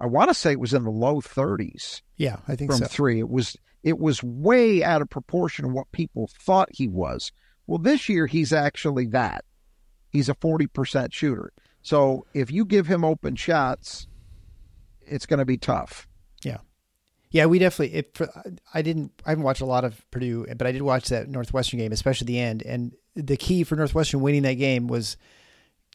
I 0.00 0.06
want 0.06 0.30
to 0.30 0.34
say 0.34 0.50
it 0.50 0.58
was 0.58 0.74
in 0.74 0.82
the 0.82 0.90
low 0.90 1.20
30s. 1.20 2.02
Yeah, 2.16 2.38
I 2.48 2.56
think 2.56 2.72
from 2.72 2.80
so. 2.80 2.86
three. 2.86 3.20
It 3.20 3.28
was 3.28 3.56
it 3.82 3.98
was 3.98 4.22
way 4.22 4.82
out 4.82 5.02
of 5.02 5.10
proportion 5.10 5.64
of 5.64 5.72
what 5.72 5.90
people 5.92 6.28
thought 6.40 6.68
he 6.72 6.88
was. 6.88 7.32
Well, 7.66 7.78
this 7.78 8.08
year 8.08 8.26
he's 8.26 8.52
actually 8.52 9.06
that. 9.06 9.44
He's 10.10 10.28
a 10.28 10.34
40% 10.34 11.12
shooter. 11.12 11.52
So 11.82 12.26
if 12.34 12.50
you 12.50 12.64
give 12.64 12.86
him 12.86 13.04
open 13.04 13.34
shots, 13.34 14.06
it's 15.00 15.26
going 15.26 15.38
to 15.38 15.44
be 15.44 15.56
tough. 15.56 16.06
Yeah. 16.44 16.58
Yeah, 17.30 17.46
we 17.46 17.58
definitely. 17.58 17.96
It, 17.98 18.18
I 18.74 18.82
didn't. 18.82 19.10
I 19.24 19.30
haven't 19.30 19.44
watched 19.44 19.62
a 19.62 19.66
lot 19.66 19.84
of 19.84 20.08
Purdue, 20.10 20.46
but 20.56 20.66
I 20.66 20.72
did 20.72 20.82
watch 20.82 21.08
that 21.08 21.28
Northwestern 21.28 21.78
game, 21.78 21.90
especially 21.90 22.26
the 22.26 22.38
end. 22.38 22.62
And 22.62 22.92
the 23.14 23.38
key 23.38 23.64
for 23.64 23.74
Northwestern 23.74 24.20
winning 24.20 24.42
that 24.42 24.54
game 24.54 24.86
was 24.86 25.16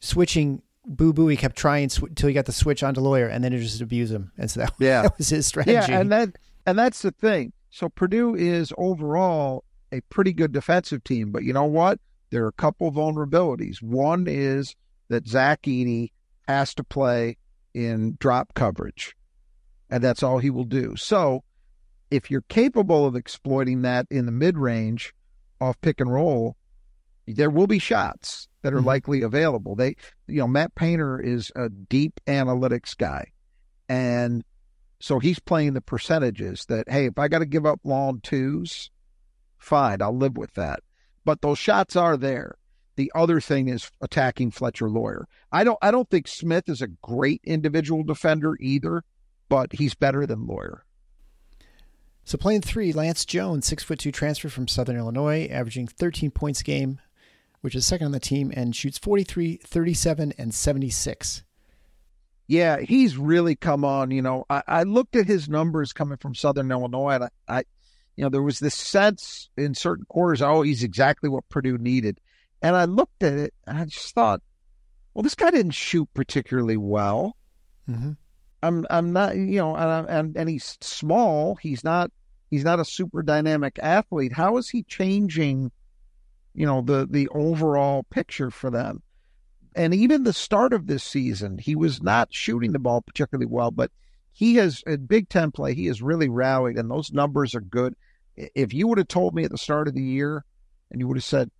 switching. 0.02 0.62
Boo 0.84 1.12
Buie. 1.12 1.32
He 1.32 1.36
kept 1.36 1.54
trying 1.54 1.90
until 2.00 2.28
he 2.28 2.34
got 2.34 2.46
the 2.46 2.52
switch 2.52 2.82
onto 2.82 3.00
Loyer, 3.00 3.28
and 3.28 3.44
then 3.44 3.52
it 3.52 3.60
just 3.60 3.80
abused 3.80 4.12
him. 4.12 4.32
And 4.36 4.50
so 4.50 4.60
that, 4.60 4.72
yeah. 4.80 5.02
that 5.02 5.18
was 5.18 5.28
his 5.28 5.46
strategy. 5.46 5.92
Yeah, 5.92 6.00
and 6.00 6.10
that 6.10 6.30
and 6.66 6.76
that's 6.78 7.02
the 7.02 7.12
thing. 7.12 7.52
So 7.70 7.88
Purdue 7.88 8.34
is 8.34 8.72
overall 8.78 9.64
a 9.92 10.00
pretty 10.02 10.32
good 10.32 10.52
defensive 10.52 11.04
team, 11.04 11.30
but 11.30 11.44
you 11.44 11.52
know 11.52 11.64
what? 11.64 11.98
There 12.30 12.44
are 12.44 12.48
a 12.48 12.52
couple 12.52 12.90
vulnerabilities. 12.92 13.82
One 13.82 14.26
is 14.28 14.74
that 15.08 15.26
Zach 15.26 15.62
Edey 15.62 16.12
has 16.46 16.74
to 16.74 16.84
play 16.84 17.36
in 17.74 18.16
drop 18.18 18.54
coverage, 18.54 19.14
and 19.90 20.02
that's 20.02 20.22
all 20.22 20.38
he 20.38 20.50
will 20.50 20.64
do. 20.64 20.96
So 20.96 21.44
if 22.10 22.30
you're 22.30 22.42
capable 22.42 23.06
of 23.06 23.16
exploiting 23.16 23.82
that 23.82 24.06
in 24.10 24.26
the 24.26 24.32
mid 24.32 24.58
range 24.58 25.14
off 25.60 25.80
pick 25.80 26.00
and 26.00 26.12
roll, 26.12 26.56
there 27.26 27.50
will 27.50 27.66
be 27.66 27.78
shots 27.78 28.48
that 28.62 28.72
are 28.72 28.78
mm-hmm. 28.78 28.86
likely 28.86 29.22
available. 29.22 29.74
They, 29.74 29.96
you 30.26 30.38
know, 30.38 30.48
Matt 30.48 30.74
Painter 30.74 31.20
is 31.20 31.52
a 31.54 31.68
deep 31.68 32.20
analytics 32.26 32.96
guy, 32.96 33.32
and 33.88 34.44
so 35.00 35.18
he's 35.18 35.38
playing 35.38 35.74
the 35.74 35.80
percentages 35.80 36.64
that, 36.66 36.88
hey, 36.88 37.06
if 37.06 37.18
I 37.18 37.28
got 37.28 37.38
to 37.38 37.46
give 37.46 37.66
up 37.66 37.80
long 37.84 38.20
twos, 38.20 38.90
fine, 39.56 40.02
I'll 40.02 40.16
live 40.16 40.36
with 40.36 40.54
that. 40.54 40.80
But 41.24 41.40
those 41.40 41.58
shots 41.58 41.94
are 41.94 42.16
there. 42.16 42.56
The 42.96 43.12
other 43.14 43.40
thing 43.40 43.68
is 43.68 43.92
attacking 44.00 44.50
Fletcher 44.50 44.90
Loyer. 44.90 45.28
I 45.52 45.62
don't 45.62 45.78
I 45.80 45.92
don't 45.92 46.10
think 46.10 46.26
Smith 46.26 46.68
is 46.68 46.82
a 46.82 46.88
great 46.88 47.40
individual 47.44 48.02
defender 48.02 48.56
either, 48.58 49.04
but 49.48 49.72
he's 49.74 49.94
better 49.94 50.26
than 50.26 50.48
Loyer. 50.48 50.84
So 52.24 52.36
playing 52.36 52.62
three, 52.62 52.92
Lance 52.92 53.24
Jones, 53.24 53.66
six 53.66 53.84
foot 53.84 54.00
two 54.00 54.10
transfer 54.10 54.48
from 54.48 54.66
Southern 54.66 54.96
Illinois, 54.96 55.46
averaging 55.48 55.86
13 55.86 56.32
points 56.32 56.60
a 56.60 56.64
game, 56.64 56.98
which 57.60 57.76
is 57.76 57.86
second 57.86 58.06
on 58.06 58.12
the 58.12 58.20
team, 58.20 58.52
and 58.54 58.74
shoots 58.74 58.98
43, 58.98 59.58
37, 59.64 60.34
and 60.36 60.52
76. 60.52 61.44
Yeah, 62.48 62.80
he's 62.80 63.18
really 63.18 63.54
come 63.56 63.84
on. 63.84 64.10
You 64.10 64.22
know, 64.22 64.46
I, 64.48 64.62
I 64.66 64.82
looked 64.84 65.16
at 65.16 65.26
his 65.26 65.50
numbers 65.50 65.92
coming 65.92 66.16
from 66.16 66.34
Southern 66.34 66.72
Illinois, 66.72 67.16
and 67.16 67.24
I, 67.24 67.30
I, 67.46 67.58
you 68.16 68.24
know, 68.24 68.30
there 68.30 68.42
was 68.42 68.58
this 68.58 68.74
sense 68.74 69.50
in 69.56 69.74
certain 69.74 70.06
quarters, 70.08 70.40
oh, 70.40 70.62
he's 70.62 70.82
exactly 70.82 71.28
what 71.28 71.48
Purdue 71.50 71.76
needed. 71.76 72.18
And 72.62 72.74
I 72.74 72.86
looked 72.86 73.22
at 73.22 73.34
it, 73.34 73.54
and 73.66 73.76
I 73.78 73.84
just 73.84 74.14
thought, 74.14 74.40
well, 75.12 75.22
this 75.22 75.34
guy 75.34 75.50
didn't 75.50 75.72
shoot 75.72 76.08
particularly 76.14 76.78
well. 76.78 77.36
Mm-hmm. 77.88 78.12
I'm, 78.62 78.86
I'm 78.90 79.12
not, 79.12 79.36
you 79.36 79.58
know, 79.58 79.76
and, 79.76 80.08
and 80.08 80.36
and 80.36 80.48
he's 80.48 80.78
small. 80.80 81.54
He's 81.56 81.84
not, 81.84 82.10
he's 82.50 82.64
not 82.64 82.80
a 82.80 82.84
super 82.84 83.22
dynamic 83.22 83.78
athlete. 83.80 84.32
How 84.32 84.56
is 84.56 84.68
he 84.70 84.82
changing, 84.84 85.70
you 86.54 86.66
know, 86.66 86.80
the 86.80 87.06
the 87.08 87.28
overall 87.28 88.04
picture 88.10 88.50
for 88.50 88.70
them? 88.70 89.02
And 89.78 89.94
even 89.94 90.24
the 90.24 90.32
start 90.32 90.72
of 90.72 90.86
this 90.86 91.04
season, 91.04 91.56
he 91.56 91.76
was 91.76 92.02
not 92.02 92.34
shooting 92.34 92.72
the 92.72 92.80
ball 92.80 93.00
particularly 93.00 93.46
well, 93.46 93.70
but 93.70 93.92
he 94.32 94.56
has 94.56 94.82
a 94.86 94.98
Big 94.98 95.28
Ten 95.28 95.52
play. 95.52 95.72
He 95.72 95.86
has 95.86 96.02
really 96.02 96.28
rallied, 96.28 96.76
and 96.76 96.90
those 96.90 97.12
numbers 97.12 97.54
are 97.54 97.60
good. 97.60 97.94
If 98.36 98.74
you 98.74 98.88
would 98.88 98.98
have 98.98 99.08
told 99.08 99.34
me 99.34 99.44
at 99.44 99.52
the 99.52 99.56
start 99.56 99.86
of 99.86 99.94
the 99.94 100.02
year, 100.02 100.44
and 100.90 101.00
you 101.00 101.06
would 101.06 101.16
have 101.16 101.24
said, 101.24 101.50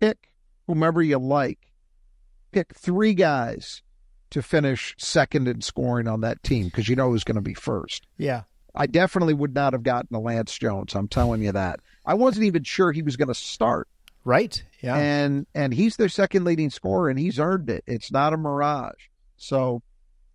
pick 0.00 0.30
whomever 0.66 1.02
you 1.02 1.18
like, 1.18 1.58
pick 2.52 2.72
three 2.74 3.14
guys 3.14 3.82
to 4.30 4.42
finish 4.42 4.94
second 4.98 5.48
in 5.48 5.60
scoring 5.60 6.08
on 6.08 6.20
that 6.20 6.42
team 6.42 6.66
because 6.66 6.88
you 6.88 6.96
know 6.96 7.10
who's 7.10 7.24
going 7.24 7.36
to 7.36 7.42
be 7.42 7.54
first. 7.54 8.06
Yeah. 8.16 8.42
I 8.74 8.86
definitely 8.86 9.34
would 9.34 9.54
not 9.54 9.72
have 9.72 9.82
gotten 9.82 10.14
a 10.14 10.20
Lance 10.20 10.56
Jones. 10.56 10.94
I'm 10.94 11.08
telling 11.08 11.42
you 11.42 11.52
that. 11.52 11.80
I 12.04 12.14
wasn't 12.14 12.46
even 12.46 12.62
sure 12.62 12.92
he 12.92 13.02
was 13.02 13.16
going 13.16 13.28
to 13.28 13.34
start. 13.34 13.88
Right. 14.24 14.62
Yeah. 14.86 14.96
And 14.96 15.46
and 15.52 15.74
he's 15.74 15.96
their 15.96 16.08
second 16.08 16.44
leading 16.44 16.70
scorer 16.70 17.08
and 17.08 17.18
he's 17.18 17.40
earned 17.40 17.68
it. 17.68 17.82
It's 17.86 18.12
not 18.12 18.32
a 18.32 18.36
mirage. 18.36 19.08
So 19.36 19.82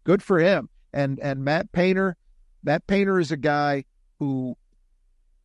good 0.04 0.22
for 0.22 0.40
him. 0.40 0.68
And 0.94 1.20
and 1.22 1.46
Matt 1.46 1.72
Painter, 1.72 2.18
Matt 2.62 2.86
Painter 2.86 3.18
is 3.18 3.32
a 3.32 3.38
guy 3.38 3.86
who 4.20 4.58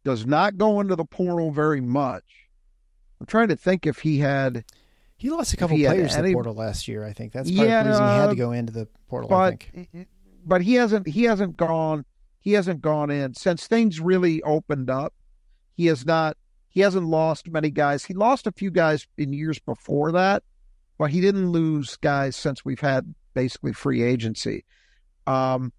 does 0.04 0.26
not 0.26 0.58
go 0.58 0.80
into 0.80 0.96
the 0.96 1.04
portal 1.04 1.52
very 1.52 1.80
much. 1.80 2.24
I'm 3.20 3.26
trying 3.26 3.48
to 3.48 3.56
think 3.56 3.86
if 3.86 4.00
he 4.00 4.18
had 4.18 4.64
he 5.16 5.30
lost 5.30 5.52
a 5.52 5.56
couple 5.56 5.76
players 5.76 6.16
in 6.16 6.24
the 6.24 6.32
portal 6.32 6.54
last 6.54 6.88
year. 6.88 7.04
I 7.04 7.12
think 7.12 7.32
that's 7.32 7.48
part 7.50 7.68
yeah, 7.68 7.80
of 7.80 7.84
the 7.84 7.90
reason 7.92 8.06
he 8.06 8.14
had 8.14 8.30
to 8.30 8.34
go 8.34 8.50
into 8.50 8.72
the 8.72 8.88
portal. 9.08 9.28
But 9.28 9.62
but 10.44 10.62
he 10.62 10.74
hasn't 10.74 11.06
he 11.06 11.24
hasn't 11.24 11.56
gone 11.56 12.04
he 12.40 12.54
hasn't 12.54 12.82
gone 12.82 13.10
in 13.10 13.34
since 13.34 13.68
things 13.68 14.00
really 14.00 14.42
opened 14.42 14.90
up. 14.90 15.14
He 15.74 15.86
has 15.86 16.04
not 16.04 16.36
he 16.76 16.82
hasn't 16.82 17.06
lost 17.06 17.48
many 17.48 17.70
guys. 17.70 18.04
He 18.04 18.12
lost 18.12 18.46
a 18.46 18.52
few 18.52 18.70
guys 18.70 19.06
in 19.16 19.32
years 19.32 19.58
before 19.58 20.12
that, 20.12 20.42
but 20.98 21.10
he 21.10 21.22
didn't 21.22 21.50
lose 21.50 21.96
guys 21.96 22.36
since 22.36 22.66
we've 22.66 22.80
had 22.80 23.14
basically 23.32 23.72
free 23.72 24.02
agency. 24.02 24.66
Um, 25.26 25.72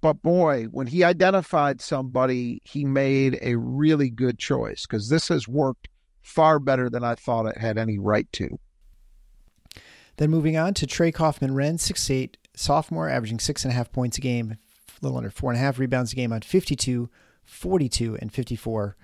but 0.00 0.14
boy, 0.14 0.64
when 0.72 0.88
he 0.88 1.04
identified 1.04 1.80
somebody, 1.80 2.60
he 2.64 2.84
made 2.84 3.38
a 3.42 3.54
really 3.54 4.10
good 4.10 4.40
choice 4.40 4.86
because 4.86 5.08
this 5.08 5.28
has 5.28 5.46
worked 5.46 5.86
far 6.20 6.58
better 6.58 6.90
than 6.90 7.04
I 7.04 7.14
thought 7.14 7.46
it 7.46 7.58
had 7.58 7.78
any 7.78 8.00
right 8.00 8.26
to. 8.32 8.58
Then 10.16 10.30
moving 10.30 10.56
on 10.56 10.74
to 10.74 10.86
Trey 10.88 11.12
Kaufman 11.12 11.78
six 11.78 12.10
eight 12.10 12.38
sophomore, 12.56 13.08
averaging 13.08 13.38
six 13.38 13.64
and 13.64 13.70
a 13.70 13.76
half 13.76 13.92
points 13.92 14.18
a 14.18 14.20
game, 14.20 14.50
a 14.50 14.56
little 15.00 15.18
under 15.18 15.30
four 15.30 15.52
and 15.52 15.60
a 15.60 15.62
half 15.62 15.78
rebounds 15.78 16.12
a 16.12 16.16
game 16.16 16.32
on 16.32 16.40
52, 16.40 17.08
42, 17.44 18.16
and 18.16 18.32
54 18.32 18.96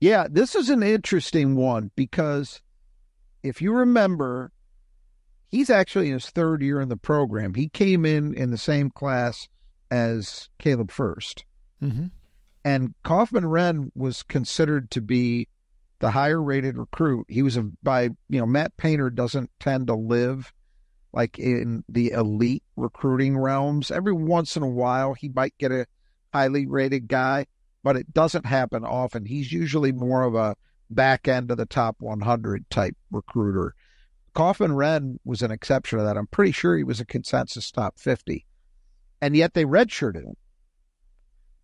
yeah, 0.00 0.26
this 0.30 0.54
is 0.54 0.70
an 0.70 0.82
interesting 0.82 1.56
one 1.56 1.90
because 1.96 2.60
if 3.42 3.62
you 3.62 3.72
remember, 3.72 4.52
he's 5.48 5.70
actually 5.70 6.08
in 6.08 6.14
his 6.14 6.30
third 6.30 6.62
year 6.62 6.80
in 6.80 6.88
the 6.88 6.96
program. 6.96 7.54
He 7.54 7.68
came 7.68 8.04
in 8.04 8.34
in 8.34 8.50
the 8.50 8.58
same 8.58 8.90
class 8.90 9.48
as 9.90 10.48
Caleb 10.58 10.90
Furst 10.90 11.44
mm-hmm. 11.82 12.06
And 12.64 12.94
Kaufman-Renn 13.04 13.92
was 13.94 14.24
considered 14.24 14.90
to 14.90 15.00
be 15.00 15.46
the 16.00 16.10
higher 16.10 16.42
rated 16.42 16.76
recruit. 16.76 17.26
He 17.28 17.42
was 17.42 17.56
a, 17.56 17.62
by, 17.80 18.10
you 18.28 18.40
know, 18.40 18.46
Matt 18.46 18.76
Painter 18.76 19.08
doesn't 19.08 19.50
tend 19.60 19.86
to 19.86 19.94
live 19.94 20.52
like 21.12 21.38
in 21.38 21.84
the 21.88 22.10
elite 22.10 22.64
recruiting 22.74 23.38
realms. 23.38 23.92
Every 23.92 24.12
once 24.12 24.56
in 24.56 24.64
a 24.64 24.68
while, 24.68 25.14
he 25.14 25.28
might 25.28 25.56
get 25.58 25.70
a 25.70 25.86
highly 26.32 26.66
rated 26.66 27.06
guy 27.06 27.46
but 27.86 27.94
it 27.94 28.12
doesn't 28.12 28.44
happen 28.44 28.84
often. 28.84 29.24
He's 29.24 29.52
usually 29.52 29.92
more 29.92 30.24
of 30.24 30.34
a 30.34 30.56
back 30.90 31.28
end 31.28 31.52
of 31.52 31.56
the 31.56 31.66
top 31.66 31.94
100 32.00 32.68
type 32.68 32.96
recruiter. 33.12 33.76
Kaufman-Renn 34.34 35.18
was 35.24 35.40
an 35.40 35.52
exception 35.52 36.00
to 36.00 36.04
that. 36.04 36.16
I'm 36.16 36.26
pretty 36.26 36.50
sure 36.50 36.76
he 36.76 36.82
was 36.82 36.98
a 36.98 37.04
consensus 37.04 37.70
top 37.70 38.00
50. 38.00 38.44
And 39.20 39.36
yet 39.36 39.54
they 39.54 39.64
redshirted 39.64 40.24
him. 40.24 40.34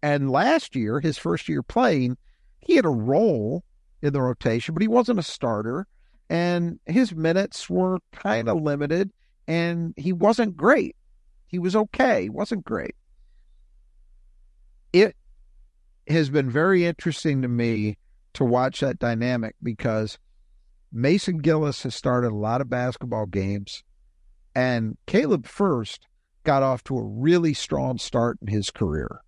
And 0.01 0.31
last 0.31 0.77
year, 0.77 1.01
his 1.01 1.19
first 1.19 1.49
year 1.49 1.61
playing, 1.61 2.17
he 2.61 2.77
had 2.77 2.85
a 2.85 2.91
role 2.91 3.65
in 4.01 4.13
the 4.13 4.23
rotation, 4.23 4.75
but 4.75 4.83
he 4.83 4.87
wasn't 4.87 5.19
a 5.19 5.25
starter. 5.25 5.89
And 6.31 6.79
his 6.87 7.13
minutes 7.13 7.69
were 7.69 7.99
kind 8.13 8.49
of 8.49 8.63
limited, 8.63 9.11
and 9.49 9.93
he 9.97 10.13
wasn't 10.13 10.57
great. 10.57 10.95
He 11.49 11.59
was 11.59 11.75
okay. 11.75 12.23
He 12.23 12.31
wasn't 12.31 12.65
great. 12.65 12.95
It 14.93 15.17
has 16.09 16.31
been 16.31 16.51
very 16.51 16.85
interesting 16.85 17.43
to 17.43 17.49
me 17.49 17.97
to 18.35 18.45
watch 18.45 18.81
that 18.81 18.99
dynamic 18.99 19.55
because 19.63 20.19
Mason 20.93 21.39
Gillis 21.39 21.83
has 21.85 21.95
started 21.95 22.33
a 22.33 22.37
lot 22.37 22.61
of 22.61 22.69
basketball 22.69 23.27
games, 23.27 23.83
and 24.55 24.97
Caleb 25.07 25.47
Furst 25.47 26.07
got 26.45 26.63
off 26.63 26.83
to 26.85 26.99
a 26.99 27.05
really 27.05 27.55
strong 27.55 27.99
start 27.99 28.39
in 28.43 28.49
his 28.49 28.71
career 28.71 29.21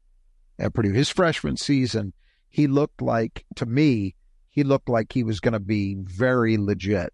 at 0.58 0.74
Purdue. 0.74 0.92
His 0.92 1.08
freshman 1.08 1.56
season, 1.56 2.12
he 2.50 2.66
looked 2.66 3.00
like, 3.00 3.44
to 3.56 3.66
me, 3.66 4.14
he 4.50 4.62
looked 4.62 4.88
like 4.88 5.12
he 5.12 5.24
was 5.24 5.40
going 5.40 5.52
to 5.52 5.60
be 5.60 5.96
very 5.98 6.56
legit. 6.56 7.12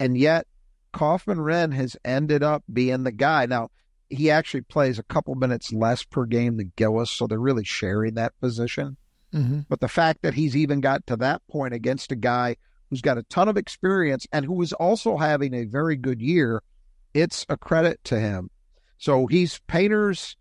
And 0.00 0.16
yet, 0.16 0.46
Kaufman-Renn 0.92 1.72
has 1.72 1.96
ended 2.04 2.42
up 2.42 2.64
being 2.72 3.04
the 3.04 3.12
guy. 3.12 3.46
Now, 3.46 3.70
he 4.10 4.30
actually 4.30 4.62
plays 4.62 4.98
a 4.98 5.04
couple 5.04 5.34
minutes 5.34 5.72
less 5.72 6.02
per 6.02 6.24
game 6.24 6.56
than 6.56 6.72
Gillis, 6.76 7.10
so 7.10 7.26
they're 7.26 7.38
really 7.38 7.64
sharing 7.64 8.14
that 8.14 8.38
position. 8.40 8.96
Mm-hmm. 9.34 9.60
But 9.68 9.80
the 9.80 9.88
fact 9.88 10.22
that 10.22 10.34
he's 10.34 10.56
even 10.56 10.80
got 10.80 11.06
to 11.08 11.16
that 11.16 11.42
point 11.50 11.74
against 11.74 12.12
a 12.12 12.16
guy 12.16 12.56
who's 12.88 13.02
got 13.02 13.18
a 13.18 13.22
ton 13.24 13.48
of 13.48 13.56
experience 13.56 14.26
and 14.32 14.44
who 14.46 14.60
is 14.62 14.72
also 14.72 15.16
having 15.18 15.54
a 15.54 15.64
very 15.64 15.96
good 15.96 16.20
year, 16.20 16.62
it's 17.12 17.44
a 17.48 17.56
credit 17.56 18.02
to 18.04 18.18
him. 18.18 18.50
So 18.96 19.26
he's 19.26 19.60
Painter's 19.66 20.36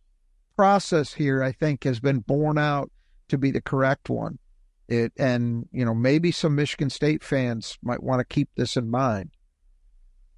process 0.56 1.14
here, 1.14 1.44
I 1.44 1.52
think, 1.52 1.84
has 1.84 2.00
been 2.00 2.20
borne 2.20 2.58
out 2.58 2.90
to 3.30 3.38
be 3.38 3.52
the 3.52 3.62
correct 3.62 4.10
one. 4.10 4.40
It 4.88 5.12
and 5.18 5.68
you 5.74 5.84
know 5.84 5.94
maybe 5.94 6.32
some 6.32 6.56
Michigan 6.56 6.90
State 6.90 7.22
fans 7.22 7.78
might 7.84 8.02
want 8.02 8.20
to 8.20 8.34
keep 8.34 8.50
this 8.56 8.78
in 8.78 8.90
mind. 8.90 9.32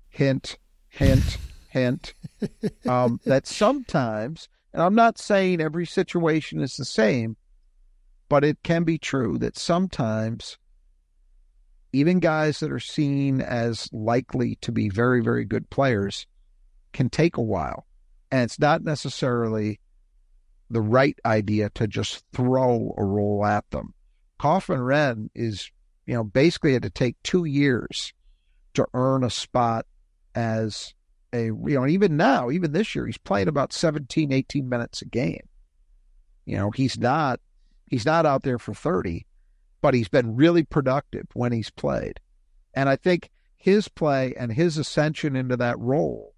Hint, 0.10 0.58
hint, 0.90 1.38
hint. 1.70 2.14
Um, 2.88 3.20
that 3.26 3.48
sometimes, 3.48 4.50
and 4.74 4.82
I'm 4.82 4.96
not 4.96 5.18
saying 5.18 5.62
every 5.62 5.86
situation 5.86 6.62
is 6.62 6.76
the 6.76 6.86
same, 6.86 7.38
but 8.28 8.44
it 8.44 8.58
can 8.64 8.84
be 8.84 8.98
true 8.98 9.38
that 9.40 9.58
sometimes 9.58 10.58
even 11.92 12.20
guys 12.20 12.60
that 12.60 12.72
are 12.72 12.80
seen 12.80 13.42
as 13.42 13.90
likely 13.92 14.56
to 14.62 14.72
be 14.72 14.90
very, 14.90 15.22
very 15.22 15.46
good 15.46 15.70
players 15.70 16.28
can 16.94 17.10
take 17.10 17.38
a 17.38 17.42
while. 17.42 17.86
And 18.32 18.44
it's 18.44 18.60
not 18.60 18.84
necessarily 18.84 19.80
the 20.70 20.82
right 20.82 21.18
idea 21.26 21.70
to 21.72 21.88
just 21.88 22.24
throw 22.34 22.94
a 22.98 23.04
role 23.04 23.44
at 23.44 23.70
them. 23.72 23.94
Kaufman-Renn 24.38 25.30
is, 25.34 25.72
you 26.06 26.14
know, 26.14 26.24
basically 26.24 26.74
had 26.74 26.84
to 26.84 26.92
take 26.92 27.16
two 27.24 27.46
years 27.46 28.14
to 28.76 28.86
earn 28.94 29.24
a 29.24 29.30
spot 29.30 29.86
as 30.36 30.94
a, 31.34 31.46
you 31.46 31.60
know, 31.66 31.88
even 31.88 32.18
now, 32.18 32.50
even 32.50 32.72
this 32.72 32.96
year, 32.96 33.06
he's 33.06 33.18
playing 33.18 33.48
about 33.48 33.74
17, 33.74 34.32
18 34.32 34.68
minutes 34.68 35.02
a 35.02 35.06
game. 35.06 35.48
You 36.46 36.58
know, 36.58 36.72
he's 36.72 36.98
not, 36.98 37.40
he's 37.88 38.06
not 38.06 38.26
out 38.26 38.44
there 38.44 38.60
for 38.60 38.74
30, 38.74 39.26
but 39.82 39.94
he's 39.94 40.10
been 40.10 40.36
really 40.36 40.64
productive 40.64 41.28
when 41.34 41.52
he's 41.52 41.70
played. 41.70 42.20
And 42.74 42.90
I 42.90 42.96
think 42.96 43.30
his 43.58 43.88
play 43.88 44.34
and 44.38 44.52
his 44.52 44.78
ascension 44.78 45.36
into 45.36 45.58
that 45.58 45.80
role 45.80 46.34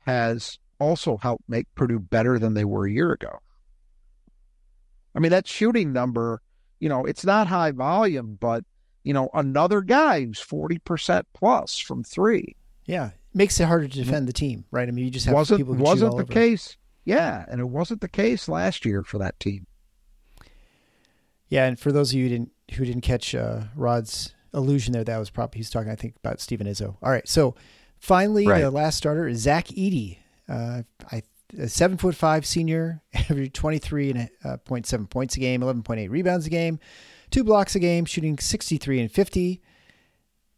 has 0.00 0.58
also 0.78 1.16
helped 1.16 1.44
make 1.48 1.72
Purdue 1.74 1.98
better 1.98 2.38
than 2.38 2.54
they 2.54 2.64
were 2.64 2.86
a 2.86 2.92
year 2.92 3.12
ago. 3.12 3.40
I 5.14 5.20
mean, 5.20 5.30
that 5.30 5.46
shooting 5.46 5.92
number, 5.92 6.42
you 6.80 6.88
know, 6.88 7.04
it's 7.04 7.24
not 7.24 7.46
high 7.46 7.70
volume, 7.70 8.36
but, 8.40 8.64
you 9.04 9.12
know, 9.12 9.30
another 9.34 9.80
guy 9.80 10.24
who's 10.24 10.40
40% 10.40 11.24
plus 11.32 11.78
from 11.78 12.02
three. 12.02 12.56
Yeah. 12.84 13.10
Makes 13.34 13.58
it 13.58 13.64
harder 13.64 13.88
to 13.88 14.04
defend 14.04 14.28
the 14.28 14.32
team, 14.32 14.64
right? 14.70 14.88
I 14.88 14.92
mean, 14.92 15.04
you 15.04 15.10
just 15.10 15.26
have 15.26 15.34
wasn't, 15.34 15.60
people 15.60 15.74
wasn't 15.74 16.16
the 16.16 16.22
over. 16.22 16.32
case. 16.32 16.76
Yeah. 17.04 17.44
And 17.48 17.60
it 17.60 17.68
wasn't 17.68 18.00
the 18.00 18.08
case 18.08 18.48
last 18.48 18.84
year 18.84 19.02
for 19.02 19.18
that 19.18 19.38
team. 19.40 19.66
Yeah. 21.48 21.66
And 21.66 21.78
for 21.78 21.90
those 21.90 22.10
of 22.12 22.18
you 22.18 22.24
who 22.24 22.28
didn't, 22.30 22.52
who 22.74 22.84
didn't 22.84 23.02
catch 23.02 23.34
uh, 23.34 23.62
Rod's 23.74 24.34
allusion 24.52 24.92
there, 24.92 25.04
that 25.04 25.18
was 25.18 25.30
probably, 25.30 25.58
he's 25.58 25.70
talking, 25.70 25.90
I 25.90 25.96
think, 25.96 26.14
about 26.22 26.40
Steven 26.40 26.66
Izzo. 26.66 26.96
All 27.02 27.10
right. 27.10 27.26
So 27.28 27.56
finally, 27.98 28.46
right. 28.46 28.60
the 28.60 28.70
last 28.70 28.96
starter 28.96 29.26
is 29.26 29.40
Zach 29.40 29.66
Edey. 29.68 30.18
Uh, 30.48 30.82
I 31.10 31.22
a 31.58 31.68
seven 31.68 31.96
foot 31.96 32.14
five 32.14 32.46
senior, 32.46 33.02
averaged 33.14 33.54
23 33.54 34.10
and 34.10 34.30
uh, 34.44 34.56
0.7 34.66 35.08
points 35.08 35.36
a 35.36 35.40
game, 35.40 35.60
11.8 35.60 36.10
rebounds 36.10 36.46
a 36.46 36.50
game, 36.50 36.78
two 37.30 37.44
blocks 37.44 37.74
a 37.74 37.78
game, 37.78 38.04
shooting 38.04 38.38
63 38.38 39.00
and 39.00 39.12
50 39.12 39.62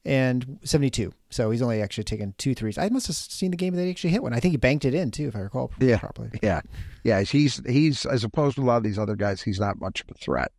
and 0.06 0.58
72. 0.62 1.12
So 1.30 1.50
he's 1.50 1.60
only 1.60 1.82
actually 1.82 2.04
taken 2.04 2.34
two 2.38 2.54
threes. 2.54 2.78
I 2.78 2.88
must 2.88 3.08
have 3.08 3.16
seen 3.16 3.50
the 3.50 3.56
game 3.56 3.74
that 3.74 3.82
he 3.82 3.90
actually 3.90 4.10
hit 4.10 4.22
one. 4.22 4.32
I 4.32 4.40
think 4.40 4.52
he 4.52 4.56
banked 4.56 4.84
it 4.84 4.94
in 4.94 5.10
too, 5.10 5.28
if 5.28 5.36
I 5.36 5.40
recall 5.40 5.72
yeah. 5.80 5.98
properly. 5.98 6.30
Yeah. 6.42 6.60
Yeah. 7.02 7.22
He's, 7.22 7.60
he's, 7.66 8.06
as 8.06 8.22
opposed 8.22 8.56
to 8.56 8.62
a 8.62 8.64
lot 8.64 8.76
of 8.76 8.84
these 8.84 8.98
other 8.98 9.16
guys, 9.16 9.42
he's 9.42 9.58
not 9.58 9.80
much 9.80 10.02
of 10.02 10.06
a 10.10 10.14
threat. 10.14 10.52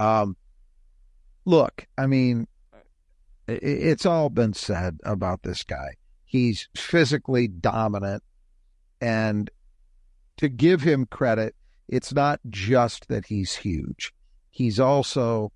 Um, 0.00 0.36
look, 1.44 1.86
I 1.98 2.06
mean, 2.06 2.48
it's 3.46 4.06
all 4.06 4.30
been 4.30 4.54
said 4.54 4.98
about 5.04 5.42
this 5.42 5.62
guy. 5.64 5.96
He's 6.24 6.68
physically 6.74 7.46
dominant 7.46 8.22
and 9.00 9.50
to 10.38 10.48
give 10.48 10.82
him 10.82 11.06
credit, 11.06 11.54
it's 11.88 12.14
not 12.14 12.40
just 12.48 13.08
that 13.08 13.26
he's 13.26 13.56
huge. 13.56 14.12
He's 14.50 14.80
also, 14.80 15.52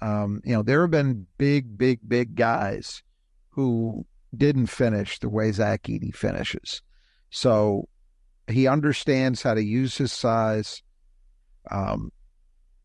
um, 0.00 0.40
you 0.44 0.52
know, 0.52 0.62
there 0.62 0.82
have 0.82 0.90
been 0.90 1.26
big, 1.38 1.76
big, 1.76 2.00
big 2.06 2.34
guys 2.34 3.02
who 3.50 4.06
didn't 4.36 4.66
finish 4.66 5.18
the 5.18 5.28
way 5.28 5.50
Zach 5.52 5.82
Edey 5.84 6.14
finishes. 6.14 6.82
So 7.30 7.88
he 8.48 8.66
understands 8.66 9.42
how 9.42 9.54
to 9.54 9.62
use 9.62 9.96
his 9.96 10.12
size. 10.12 10.82
Um, 11.70 12.12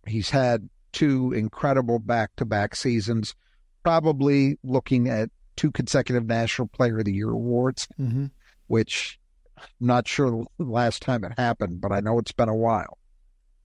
he's 0.07 0.29
had 0.29 0.69
two 0.91 1.33
incredible 1.33 1.99
back 1.99 2.35
to 2.37 2.45
back 2.45 2.75
seasons, 2.75 3.35
probably 3.83 4.57
looking 4.63 5.09
at 5.09 5.29
two 5.55 5.71
consecutive 5.71 6.25
National 6.25 6.67
Player 6.67 6.99
of 6.99 7.05
the 7.05 7.13
Year 7.13 7.31
awards, 7.31 7.87
mm-hmm. 7.99 8.27
which 8.67 9.19
I'm 9.57 9.87
not 9.87 10.07
sure 10.07 10.45
the 10.57 10.63
last 10.63 11.01
time 11.01 11.23
it 11.23 11.33
happened, 11.37 11.81
but 11.81 11.91
I 11.91 11.99
know 11.99 12.19
it's 12.19 12.31
been 12.31 12.49
a 12.49 12.55
while. 12.55 12.97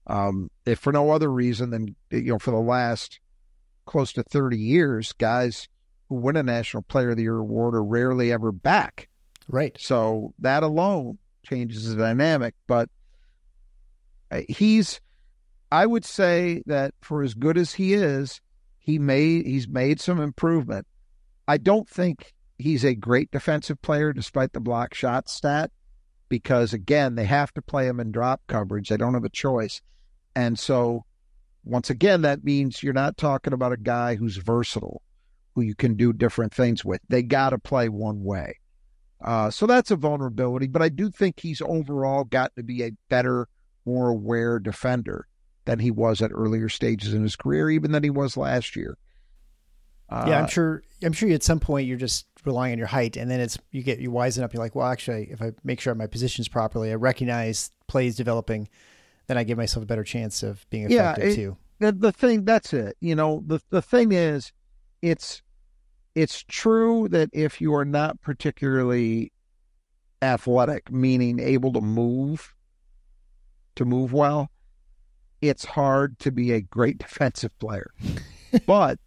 Um, 0.07 0.49
if 0.65 0.79
for 0.79 0.91
no 0.91 1.11
other 1.11 1.31
reason 1.31 1.69
than 1.69 1.95
you 2.09 2.33
know, 2.33 2.39
for 2.39 2.51
the 2.51 2.57
last 2.57 3.20
close 3.91 4.13
to 4.13 4.23
30 4.23 4.57
years, 4.57 5.11
guys 5.13 5.67
who 6.07 6.15
win 6.15 6.37
a 6.37 6.43
National 6.43 6.81
Player 6.83 7.09
of 7.09 7.17
the 7.17 7.23
Year 7.23 7.37
award 7.37 7.75
are 7.75 7.83
rarely 7.83 8.31
ever 8.31 8.53
back. 8.53 9.09
Right. 9.49 9.75
So 9.79 10.33
that 10.39 10.63
alone 10.63 11.17
changes 11.43 11.89
the 11.89 12.01
dynamic. 12.01 12.55
But 12.67 12.89
uh, 14.31 14.41
he's, 14.47 15.01
I 15.71 15.85
would 15.85 16.05
say 16.05 16.63
that 16.67 16.93
for 17.01 17.21
as 17.21 17.33
good 17.33 17.57
as 17.57 17.73
he 17.73 17.93
is, 17.93 18.39
he 18.79 18.97
made 18.97 19.45
he's 19.45 19.67
made 19.67 19.99
some 19.99 20.21
improvement. 20.21 20.87
I 21.47 21.57
don't 21.57 21.87
think 21.87 22.33
he's 22.57 22.85
a 22.85 22.95
great 22.95 23.29
defensive 23.31 23.81
player, 23.81 24.13
despite 24.13 24.53
the 24.53 24.59
block 24.59 24.93
shot 24.93 25.29
stat 25.29 25.69
because 26.29 26.71
again, 26.71 27.15
they 27.15 27.25
have 27.25 27.53
to 27.53 27.61
play 27.61 27.85
him 27.85 27.99
in 27.99 28.09
drop 28.09 28.41
coverage. 28.47 28.87
They 28.87 28.95
don't 28.95 29.15
have 29.15 29.25
a 29.25 29.29
choice. 29.29 29.81
And 30.33 30.57
so 30.57 31.03
once 31.63 31.89
again, 31.89 32.21
that 32.23 32.43
means 32.43 32.81
you're 32.81 32.93
not 32.93 33.17
talking 33.17 33.53
about 33.53 33.71
a 33.71 33.77
guy 33.77 34.15
who's 34.15 34.37
versatile, 34.37 35.01
who 35.55 35.61
you 35.61 35.75
can 35.75 35.95
do 35.95 36.13
different 36.13 36.53
things 36.53 36.83
with. 36.83 37.01
They 37.07 37.23
got 37.23 37.51
to 37.51 37.59
play 37.59 37.89
one 37.89 38.23
way. 38.23 38.57
Uh, 39.23 39.51
so 39.51 39.67
that's 39.67 39.91
a 39.91 39.95
vulnerability, 39.95 40.67
but 40.67 40.81
I 40.81 40.89
do 40.89 41.11
think 41.11 41.39
he's 41.39 41.61
overall 41.61 42.23
got 42.23 42.55
to 42.55 42.63
be 42.63 42.83
a 42.83 42.91
better, 43.09 43.47
more 43.85 44.09
aware 44.09 44.57
defender 44.57 45.27
than 45.65 45.79
he 45.79 45.91
was 45.91 46.21
at 46.21 46.31
earlier 46.33 46.69
stages 46.69 47.13
in 47.13 47.21
his 47.21 47.35
career, 47.35 47.69
even 47.69 47.91
than 47.91 48.03
he 48.03 48.09
was 48.09 48.35
last 48.35 48.75
year. 48.75 48.97
Uh, 50.09 50.25
yeah, 50.27 50.39
I'm 50.39 50.47
sure. 50.47 50.83
I'm 51.03 51.13
sure 51.13 51.31
at 51.31 51.43
some 51.43 51.59
point 51.59 51.87
you're 51.87 51.97
just 51.97 52.25
relying 52.43 52.73
on 52.73 52.77
your 52.77 52.87
height, 52.87 53.15
and 53.15 53.31
then 53.31 53.39
it's 53.39 53.57
you 53.71 53.81
get 53.81 53.99
you 53.99 54.11
wisen 54.11 54.43
up. 54.43 54.53
You're 54.53 54.61
like, 54.61 54.75
well, 54.75 54.87
actually, 54.87 55.29
if 55.31 55.41
I 55.41 55.51
make 55.63 55.79
sure 55.79 55.95
my 55.95 56.07
position's 56.07 56.49
properly, 56.49 56.91
I 56.91 56.95
recognize 56.95 57.71
plays 57.87 58.17
developing, 58.17 58.67
then 59.27 59.37
I 59.37 59.43
give 59.43 59.57
myself 59.57 59.83
a 59.83 59.87
better 59.87 60.03
chance 60.03 60.43
of 60.43 60.65
being 60.69 60.91
effective 60.91 61.23
yeah, 61.23 61.31
it, 61.31 61.35
too. 61.35 61.57
The, 61.79 61.91
the 61.91 62.11
thing 62.11 62.45
that's 62.45 62.73
it. 62.73 62.95
You 62.99 63.15
know, 63.15 63.43
the 63.45 63.59
the 63.69 63.81
thing 63.81 64.11
is, 64.11 64.51
it's 65.01 65.41
it's 66.15 66.43
true 66.43 67.07
that 67.09 67.29
if 67.33 67.61
you 67.61 67.73
are 67.73 67.85
not 67.85 68.21
particularly 68.21 69.31
athletic, 70.21 70.91
meaning 70.91 71.39
able 71.39 71.73
to 71.73 71.81
move, 71.81 72.53
to 73.75 73.85
move 73.85 74.13
well, 74.13 74.51
it's 75.41 75.65
hard 75.65 76.19
to 76.19 76.31
be 76.31 76.51
a 76.51 76.61
great 76.61 76.97
defensive 76.99 77.57
player. 77.59 77.91
but 78.65 78.99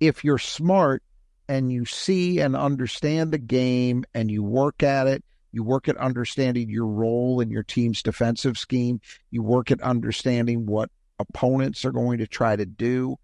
if 0.00 0.24
you're 0.24 0.38
smart 0.38 1.02
and 1.48 1.72
you 1.72 1.84
see 1.84 2.40
and 2.40 2.56
understand 2.56 3.32
the 3.32 3.38
game 3.38 4.04
and 4.14 4.30
you 4.30 4.42
work 4.42 4.82
at 4.82 5.06
it, 5.06 5.24
you 5.52 5.62
work 5.62 5.88
at 5.88 5.96
understanding 5.98 6.70
your 6.70 6.86
role 6.86 7.40
in 7.40 7.50
your 7.50 7.62
team's 7.62 8.02
defensive 8.02 8.58
scheme, 8.58 9.00
you 9.30 9.42
work 9.42 9.70
at 9.70 9.80
understanding 9.82 10.66
what 10.66 10.90
opponents 11.18 11.84
are 11.84 11.92
going 11.92 12.18
to 12.18 12.26
try 12.26 12.56
to 12.56 12.66
do. 12.66 13.16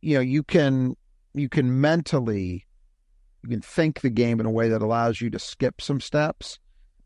You 0.00 0.14
know, 0.14 0.20
you 0.20 0.42
can 0.42 0.96
you 1.34 1.48
can 1.48 1.80
mentally 1.80 2.66
you 3.42 3.50
can 3.50 3.60
think 3.60 4.00
the 4.00 4.10
game 4.10 4.40
in 4.40 4.46
a 4.46 4.50
way 4.50 4.68
that 4.68 4.82
allows 4.82 5.20
you 5.20 5.30
to 5.30 5.38
skip 5.38 5.80
some 5.80 6.00
steps. 6.00 6.58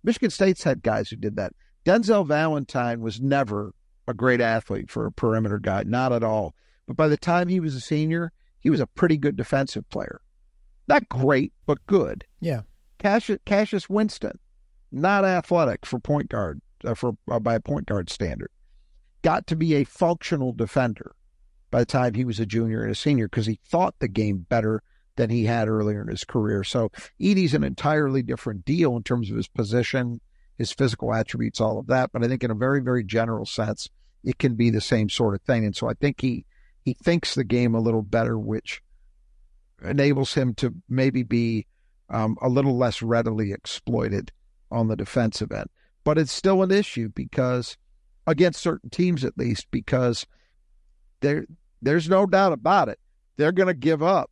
Michigan 0.04 0.30
State's 0.30 0.62
had 0.62 0.82
guys 0.82 1.10
who 1.10 1.16
did 1.16 1.36
that. 1.36 1.52
Denzel 1.84 2.26
Valentine 2.26 3.00
was 3.00 3.20
never 3.20 3.74
a 4.08 4.14
great 4.14 4.40
athlete 4.40 4.90
for 4.90 5.06
a 5.06 5.12
perimeter 5.12 5.58
guy, 5.58 5.82
not 5.84 6.12
at 6.12 6.24
all. 6.24 6.54
But 6.86 6.96
by 6.96 7.08
the 7.08 7.16
time 7.16 7.48
he 7.48 7.60
was 7.60 7.74
a 7.74 7.80
senior, 7.80 8.32
he 8.60 8.70
was 8.70 8.80
a 8.80 8.86
pretty 8.86 9.16
good 9.16 9.36
defensive 9.36 9.88
player. 9.90 10.20
Not 10.88 11.08
great, 11.08 11.52
but 11.66 11.84
good. 11.86 12.24
Yeah. 12.40 12.62
Cassius, 13.02 13.88
Winston, 13.88 14.38
not 14.90 15.24
athletic 15.24 15.84
for 15.84 15.98
point 15.98 16.28
guard, 16.28 16.60
uh, 16.84 16.94
for 16.94 17.16
uh, 17.30 17.40
by 17.40 17.54
a 17.54 17.60
point 17.60 17.86
guard 17.86 18.10
standard. 18.10 18.50
Got 19.22 19.46
to 19.48 19.56
be 19.56 19.74
a 19.74 19.84
functional 19.84 20.52
defender 20.52 21.14
by 21.70 21.80
the 21.80 21.86
time 21.86 22.14
he 22.14 22.24
was 22.24 22.38
a 22.38 22.46
junior 22.46 22.82
and 22.82 22.92
a 22.92 22.94
senior 22.94 23.28
because 23.28 23.46
he 23.46 23.58
thought 23.64 23.94
the 23.98 24.08
game 24.08 24.46
better 24.48 24.82
than 25.16 25.30
he 25.30 25.44
had 25.44 25.68
earlier 25.68 26.02
in 26.02 26.08
his 26.08 26.24
career. 26.24 26.64
So 26.64 26.90
Edey's 27.20 27.54
an 27.54 27.64
entirely 27.64 28.22
different 28.22 28.64
deal 28.64 28.96
in 28.96 29.02
terms 29.02 29.30
of 29.30 29.36
his 29.36 29.48
position, 29.48 30.20
his 30.56 30.72
physical 30.72 31.12
attributes, 31.12 31.60
all 31.60 31.78
of 31.78 31.86
that. 31.88 32.10
But 32.12 32.24
I 32.24 32.28
think 32.28 32.44
in 32.44 32.50
a 32.50 32.54
very, 32.54 32.80
very 32.80 33.04
general 33.04 33.46
sense, 33.46 33.88
it 34.24 34.38
can 34.38 34.54
be 34.54 34.70
the 34.70 34.80
same 34.80 35.08
sort 35.08 35.34
of 35.34 35.42
thing. 35.42 35.64
And 35.64 35.74
so 35.74 35.88
I 35.88 35.94
think 35.94 36.20
he 36.20 36.44
he 36.84 36.94
thinks 36.94 37.34
the 37.34 37.44
game 37.44 37.74
a 37.74 37.80
little 37.80 38.02
better, 38.02 38.38
which 38.38 38.82
enables 39.82 40.34
him 40.34 40.54
to 40.54 40.74
maybe 40.88 41.22
be 41.22 41.66
um, 42.12 42.36
a 42.40 42.48
little 42.48 42.76
less 42.76 43.02
readily 43.02 43.52
exploited 43.52 44.30
on 44.70 44.88
the 44.88 44.96
defensive 44.96 45.50
end. 45.50 45.68
But 46.04 46.18
it's 46.18 46.32
still 46.32 46.62
an 46.62 46.70
issue 46.70 47.08
because 47.14 47.76
against 48.26 48.60
certain 48.60 48.90
teams, 48.90 49.24
at 49.24 49.36
least, 49.36 49.66
because 49.70 50.26
there 51.20 51.46
there's 51.80 52.08
no 52.08 52.26
doubt 52.26 52.52
about 52.52 52.88
it. 52.88 53.00
They're 53.36 53.52
going 53.52 53.68
to 53.68 53.74
give 53.74 54.02
up 54.02 54.30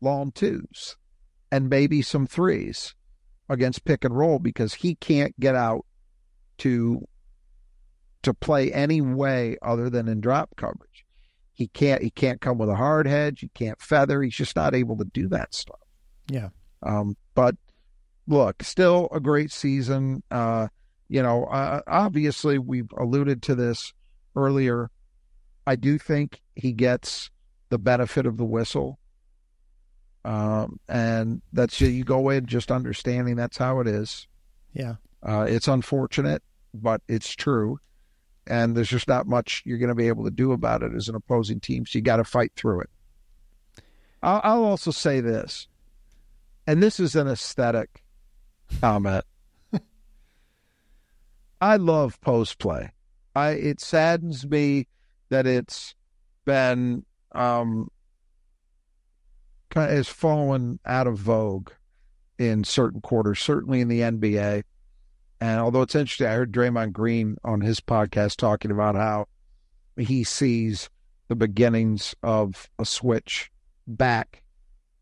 long 0.00 0.32
twos 0.32 0.96
and 1.52 1.68
maybe 1.68 2.02
some 2.02 2.26
threes 2.26 2.94
against 3.48 3.84
pick 3.84 4.04
and 4.04 4.16
roll 4.16 4.38
because 4.38 4.74
he 4.74 4.94
can't 4.94 5.38
get 5.38 5.54
out 5.54 5.84
to 6.58 7.06
to 8.22 8.34
play 8.34 8.72
any 8.72 9.00
way 9.00 9.56
other 9.62 9.88
than 9.90 10.08
in 10.08 10.20
drop 10.20 10.50
coverage. 10.56 11.04
He 11.52 11.68
can't 11.68 12.02
he 12.02 12.10
can't 12.10 12.40
come 12.40 12.58
with 12.58 12.70
a 12.70 12.76
hard 12.76 13.06
hedge, 13.06 13.40
he 13.40 13.48
can't 13.48 13.80
feather, 13.80 14.22
he's 14.22 14.34
just 14.34 14.56
not 14.56 14.74
able 14.74 14.96
to 14.98 15.04
do 15.04 15.28
that 15.28 15.54
stuff. 15.54 15.80
Yeah. 16.28 16.50
Um 16.82 17.16
but 17.34 17.56
look, 18.26 18.62
still 18.62 19.08
a 19.12 19.20
great 19.20 19.50
season. 19.50 20.22
Uh 20.30 20.68
you 21.08 21.22
know, 21.22 21.44
uh, 21.46 21.80
obviously 21.88 22.56
we've 22.58 22.90
alluded 22.96 23.42
to 23.42 23.56
this 23.56 23.92
earlier. 24.36 24.90
I 25.66 25.74
do 25.74 25.98
think 25.98 26.40
he 26.54 26.72
gets 26.72 27.30
the 27.68 27.78
benefit 27.78 28.26
of 28.26 28.36
the 28.36 28.44
whistle. 28.44 28.98
Um, 30.24 30.78
and 30.88 31.42
that's 31.52 31.80
you 31.80 32.04
go 32.04 32.28
in 32.30 32.46
just 32.46 32.70
understanding 32.70 33.34
that's 33.36 33.56
how 33.56 33.80
it 33.80 33.88
is. 33.88 34.28
Yeah. 34.72 34.96
Uh, 35.22 35.46
it's 35.48 35.66
unfortunate, 35.66 36.42
but 36.74 37.02
it's 37.08 37.32
true. 37.34 37.80
And 38.46 38.76
there's 38.76 38.88
just 38.88 39.08
not 39.08 39.26
much 39.26 39.62
you're 39.64 39.78
going 39.78 39.88
to 39.88 39.94
be 39.94 40.08
able 40.08 40.24
to 40.24 40.30
do 40.30 40.52
about 40.52 40.82
it 40.82 40.92
as 40.94 41.08
an 41.08 41.14
opposing 41.14 41.58
team. 41.58 41.86
So 41.86 41.98
you 41.98 42.02
got 42.02 42.16
to 42.16 42.24
fight 42.24 42.52
through 42.54 42.82
it. 42.82 42.90
I'll, 44.22 44.40
I'll 44.44 44.64
also 44.64 44.90
say 44.90 45.20
this, 45.20 45.66
and 46.70 46.80
this 46.80 47.00
is 47.00 47.16
an 47.16 47.26
aesthetic 47.26 48.04
comment. 48.80 49.24
I 51.60 51.74
love 51.74 52.20
post 52.20 52.60
play. 52.60 52.92
I 53.34 53.50
it 53.50 53.80
saddens 53.80 54.46
me 54.46 54.86
that 55.30 55.48
it's 55.48 55.96
been 56.44 57.04
um 57.32 57.90
kind 59.70 59.90
of 59.90 59.96
has 59.96 60.08
fallen 60.08 60.78
out 60.86 61.08
of 61.08 61.18
vogue 61.18 61.70
in 62.38 62.62
certain 62.62 63.00
quarters, 63.00 63.40
certainly 63.40 63.80
in 63.80 63.88
the 63.88 64.02
NBA. 64.02 64.62
And 65.40 65.58
although 65.58 65.82
it's 65.82 65.96
interesting, 65.96 66.28
I 66.28 66.34
heard 66.34 66.52
Draymond 66.52 66.92
Green 66.92 67.36
on 67.42 67.62
his 67.62 67.80
podcast 67.80 68.36
talking 68.36 68.70
about 68.70 68.94
how 68.94 69.26
he 69.96 70.22
sees 70.22 70.88
the 71.26 71.34
beginnings 71.34 72.14
of 72.22 72.70
a 72.78 72.84
switch 72.84 73.50
back 73.88 74.44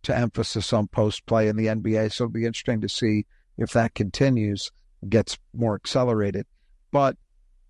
to 0.03 0.17
emphasis 0.17 0.73
on 0.73 0.89
post 0.89 1.27
play 1.27 1.49
in 1.49 1.57
the 1.57 1.67
NBA. 1.67 2.13
So 2.13 2.25
it'll 2.25 2.33
be 2.33 2.47
interesting 2.47 2.81
to 2.81 2.89
see 2.89 3.27
if 3.57 3.73
that 3.73 3.95
continues, 3.95 4.71
gets 5.09 5.39
more 5.55 5.75
accelerated. 5.75 6.47
But 6.93 7.17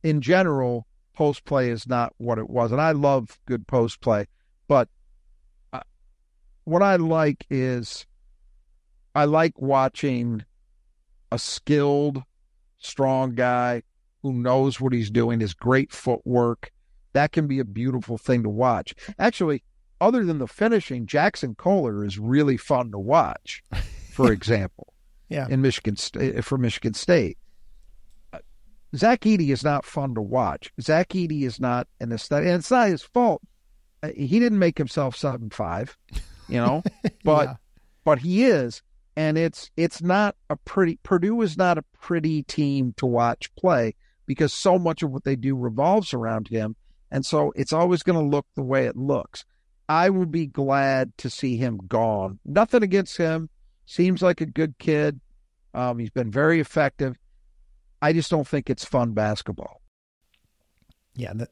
in 0.03 0.21
general, 0.21 0.87
post 1.15 1.45
play 1.45 1.71
is 1.71 1.87
not 1.87 2.13
what 2.19 2.39
it 2.39 2.49
was. 2.49 2.73
And 2.73 2.81
I 2.81 2.93
love 2.93 3.39
good 3.47 3.67
post 3.67 4.01
play. 4.01 4.27
But 4.69 4.89
uh, 5.73 5.81
what 6.65 6.83
I 6.83 6.97
like 6.97 7.47
is 7.51 8.07
I 9.15 9.25
like 9.25 9.61
watching 9.61 10.45
a 11.33 11.39
skilled, 11.39 12.23
strong 12.79 13.35
guy 13.35 13.83
who 14.23 14.33
knows 14.33 14.81
what 14.81 14.93
he's 14.93 15.11
doing, 15.11 15.41
his 15.41 15.55
great 15.55 15.93
footwork. 15.93 16.71
That 17.15 17.33
can 17.33 17.47
be 17.47 17.59
a 17.59 17.65
beautiful 17.65 18.19
thing 18.19 18.43
to 18.43 18.49
watch. 18.49 18.95
Actually, 19.19 19.65
other 20.01 20.25
than 20.25 20.39
the 20.39 20.47
finishing, 20.47 21.07
Jackson 21.07 21.55
Kohler 21.55 22.05
is 22.05 22.19
really 22.19 22.57
fun 22.57 22.91
to 22.93 22.99
watch, 22.99 23.63
for 24.13 24.33
example. 24.33 24.93
yeah. 25.29 25.47
In 25.49 25.61
Michigan 25.63 25.97
State 25.97 26.45
for 26.45 26.59
Michigan 26.59 26.95
State. 26.95 27.39
Zach 28.97 29.21
Edey 29.21 29.51
is 29.51 29.63
not 29.63 29.85
fun 29.85 30.15
to 30.15 30.23
watch. 30.23 30.73
Zach 30.81 31.11
Edey 31.11 31.43
is 31.43 31.61
not 31.61 31.87
an 32.01 32.11
aesthetic, 32.13 32.47
and 32.49 32.57
it's 32.57 32.71
not 32.71 32.89
his 32.89 33.03
fault. 33.03 33.43
Uh, 34.03 34.09
he 34.17 34.39
didn't 34.39 34.59
make 34.59 34.79
himself 34.79 35.15
seven 35.15 35.51
five, 35.51 35.97
you 36.49 36.57
know, 36.57 36.83
but 37.25 37.49
Yeah. 37.49 37.55
but 38.05 38.19
he 38.21 38.45
is, 38.45 38.83
and 39.17 39.37
it's 39.37 39.71
it's 39.77 40.01
not 40.01 40.37
a 40.49 40.57
pretty. 40.57 40.99
Purdue 41.03 41.43
is 41.43 41.59
not 41.59 41.77
a 41.77 41.85
pretty 42.01 42.43
team 42.45 42.95
to 42.97 43.05
watch 43.05 43.55
play 43.57 43.95
because 44.25 44.55
so 44.55 44.79
much 44.79 45.03
of 45.03 45.11
what 45.11 45.25
they 45.25 45.37
do 45.37 45.55
revolves 45.55 46.15
around 46.15 46.49
him, 46.49 46.75
and 47.11 47.27
so 47.27 47.53
it's 47.57 47.73
always 47.75 48.03
going 48.03 48.19
to 48.19 48.25
look 48.37 48.47
the 48.57 48.63
way 48.63 48.87
it 48.87 48.97
looks. 48.97 49.45
I 49.89 50.11
will 50.11 50.27
be 50.27 50.47
glad 50.47 51.17
to 51.19 51.31
see 51.31 51.57
him 51.57 51.79
gone. 51.89 52.39
Nothing 52.45 52.83
against 52.83 53.17
him. 53.17 53.49
Seems 53.87 54.21
like 54.23 54.41
a 54.41 54.47
good 54.47 54.77
kid. 54.79 55.21
Um, 55.73 55.99
he's 55.99 56.11
been 56.11 56.31
very 56.31 56.61
effective. 56.61 57.17
I 58.03 58.13
just 58.13 58.31
don't 58.31 58.47
think 58.47 58.69
it's 58.69 58.85
fun 58.85 59.13
basketball. 59.13 59.81
Yeah. 61.15 61.33
The, 61.35 61.49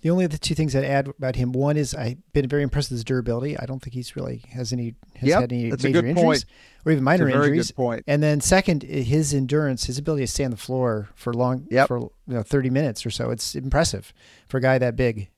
the 0.00 0.10
only 0.10 0.24
other 0.24 0.36
two 0.38 0.54
things 0.56 0.74
I'd 0.74 0.82
add 0.84 1.06
about 1.08 1.36
him 1.36 1.52
one 1.52 1.76
is 1.76 1.94
I've 1.94 2.16
been 2.32 2.48
very 2.48 2.62
impressed 2.64 2.90
with 2.90 2.96
his 2.96 3.04
durability. 3.04 3.56
I 3.56 3.66
don't 3.66 3.80
think 3.80 3.94
he's 3.94 4.16
really 4.16 4.42
has 4.50 4.72
any 4.72 4.94
has 5.16 5.28
Yep, 5.28 5.40
had 5.42 5.52
any 5.52 5.70
major 5.70 5.98
injuries 6.04 6.14
point. 6.14 6.44
or 6.84 6.92
even 6.92 7.04
minor 7.04 7.28
It's 7.28 7.34
a 7.36 7.38
very 7.38 7.58
injuries. 7.58 8.02
And 8.08 8.20
then 8.22 8.40
second, 8.40 8.82
his 8.82 9.32
endurance, 9.32 9.84
his 9.84 9.98
ability 9.98 10.24
to 10.24 10.26
stay 10.26 10.44
on 10.44 10.50
the 10.50 10.56
floor 10.56 11.10
for 11.14 11.32
long 11.32 11.68
Yep. 11.70 11.86
for 11.86 11.98
you 11.98 12.10
know, 12.26 12.42
30 12.42 12.70
minutes 12.70 13.06
or 13.06 13.10
so. 13.10 13.30
It's 13.30 13.54
impressive 13.54 14.12
for 14.48 14.56
a 14.56 14.60
guy 14.60 14.78
that 14.78 14.96
big. 14.96 15.28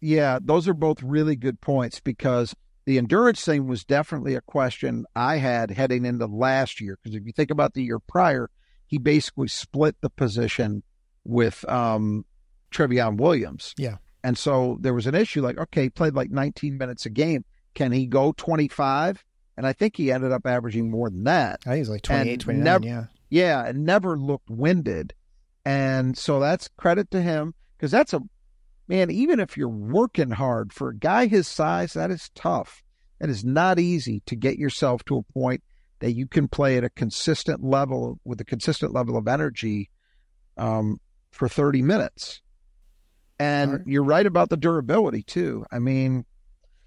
Yeah, 0.00 0.38
those 0.42 0.68
are 0.68 0.74
both 0.74 1.02
really 1.02 1.36
good 1.36 1.60
points 1.60 2.00
because 2.00 2.54
the 2.84 2.98
endurance 2.98 3.44
thing 3.44 3.66
was 3.66 3.84
definitely 3.84 4.34
a 4.34 4.40
question 4.40 5.04
I 5.16 5.36
had 5.38 5.70
heading 5.70 6.04
into 6.04 6.26
last 6.26 6.80
year. 6.80 6.98
Because 7.02 7.16
if 7.16 7.24
you 7.26 7.32
think 7.32 7.50
about 7.50 7.74
the 7.74 7.82
year 7.82 7.98
prior, 7.98 8.50
he 8.86 8.98
basically 8.98 9.48
split 9.48 9.96
the 10.00 10.10
position 10.10 10.82
with 11.24 11.64
um, 11.68 12.24
Trevion 12.70 13.16
Williams. 13.16 13.74
Yeah. 13.76 13.96
And 14.22 14.36
so 14.38 14.76
there 14.80 14.94
was 14.94 15.06
an 15.06 15.14
issue 15.14 15.42
like, 15.42 15.58
okay, 15.58 15.84
he 15.84 15.90
played 15.90 16.14
like 16.14 16.30
19 16.30 16.78
minutes 16.78 17.06
a 17.06 17.10
game. 17.10 17.44
Can 17.74 17.92
he 17.92 18.06
go 18.06 18.32
25? 18.32 19.24
And 19.56 19.66
I 19.66 19.72
think 19.72 19.96
he 19.96 20.12
ended 20.12 20.32
up 20.32 20.46
averaging 20.46 20.90
more 20.90 21.08
than 21.10 21.24
that. 21.24 21.60
I 21.64 21.70
think 21.70 21.78
he's 21.78 21.88
like 21.88 22.02
28, 22.02 22.32
And 22.32 22.40
29. 22.40 22.64
never- 22.64 22.84
yeah. 22.86 23.04
Yeah, 23.28 23.66
and 23.66 23.84
never 23.84 24.16
looked 24.16 24.48
winded. 24.50 25.12
And 25.64 26.16
so 26.16 26.38
that's 26.38 26.68
credit 26.76 27.10
to 27.10 27.20
him 27.20 27.54
because 27.76 27.90
that's 27.90 28.12
a 28.14 28.20
man, 28.88 29.10
even 29.10 29.40
if 29.40 29.56
you're 29.56 29.68
working 29.68 30.30
hard 30.30 30.72
for 30.72 30.90
a 30.90 30.96
guy 30.96 31.26
his 31.26 31.48
size, 31.48 31.94
that 31.94 32.10
is 32.10 32.30
tough. 32.34 32.82
It 33.20 33.30
is 33.30 33.44
not 33.44 33.78
easy 33.78 34.20
to 34.26 34.36
get 34.36 34.58
yourself 34.58 35.04
to 35.06 35.16
a 35.18 35.32
point 35.32 35.62
that 36.00 36.12
you 36.12 36.26
can 36.26 36.48
play 36.48 36.76
at 36.76 36.84
a 36.84 36.90
consistent 36.90 37.64
level 37.64 38.20
with 38.24 38.40
a 38.40 38.44
consistent 38.44 38.92
level 38.92 39.16
of 39.16 39.26
energy 39.26 39.90
um, 40.58 41.00
for 41.30 41.48
30 41.48 41.82
minutes. 41.82 42.42
And 43.38 43.72
right. 43.72 43.80
you're 43.86 44.04
right 44.04 44.26
about 44.26 44.50
the 44.50 44.56
durability 44.56 45.22
too. 45.22 45.64
I 45.70 45.78
mean, 45.78 46.24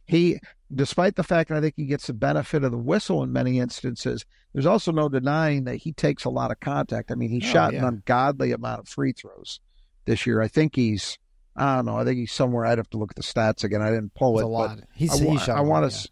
he, 0.05 0.39
despite 0.73 1.15
the 1.15 1.23
fact 1.23 1.49
that 1.49 1.57
I 1.57 1.61
think 1.61 1.75
he 1.77 1.85
gets 1.85 2.07
the 2.07 2.13
benefit 2.13 2.63
of 2.63 2.71
the 2.71 2.77
whistle 2.77 3.23
in 3.23 3.31
many 3.31 3.59
instances, 3.59 4.25
there's 4.53 4.65
also 4.65 4.91
no 4.91 5.09
denying 5.09 5.65
that 5.65 5.75
he 5.77 5.93
takes 5.93 6.25
a 6.25 6.29
lot 6.29 6.51
of 6.51 6.59
contact. 6.59 7.11
I 7.11 7.15
mean, 7.15 7.29
he 7.29 7.41
Oh, 7.43 7.51
shot 7.51 7.73
yeah. 7.73 7.79
an 7.79 7.85
ungodly 7.85 8.51
amount 8.51 8.79
of 8.81 8.87
free 8.87 9.13
throws 9.13 9.59
this 10.05 10.25
year. 10.25 10.41
I 10.41 10.47
think 10.47 10.75
he's, 10.75 11.17
I 11.59 11.75
don't 11.75 11.85
know, 11.85 11.97
I 11.97 12.05
think 12.05 12.17
he's 12.17 12.31
somewhere. 12.31 12.65
I'd 12.65 12.77
have 12.77 12.89
to 12.91 12.97
look 12.97 13.11
at 13.11 13.15
the 13.17 13.21
stats 13.21 13.63
again. 13.63 13.81
I 13.81 13.89
didn't 13.89 14.13
pull 14.15 14.39
It's 14.39 14.43
it, 14.43 14.47
a 14.47 14.49
but 14.49 14.51
lot. 14.53 14.79
He's, 14.93 15.21
I, 15.21 15.25
wa- 15.25 15.31
he 15.33 15.37
shot 15.37 15.49
I 15.49 15.59
lot, 15.61 15.65
want 15.67 15.83
yeah. 15.85 15.89
to, 15.99 16.09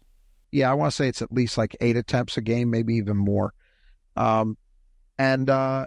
yeah, 0.52 0.70
I 0.70 0.74
want 0.74 0.92
to 0.92 0.96
say 0.96 1.08
it's 1.08 1.22
at 1.22 1.32
least 1.32 1.56
like 1.58 1.74
eight 1.80 1.96
attempts 1.96 2.36
a 2.36 2.40
game, 2.40 2.70
maybe 2.70 2.94
even 2.94 3.16
more. 3.16 3.54
Um, 4.16 4.56
and 5.18 5.48
uh, 5.50 5.86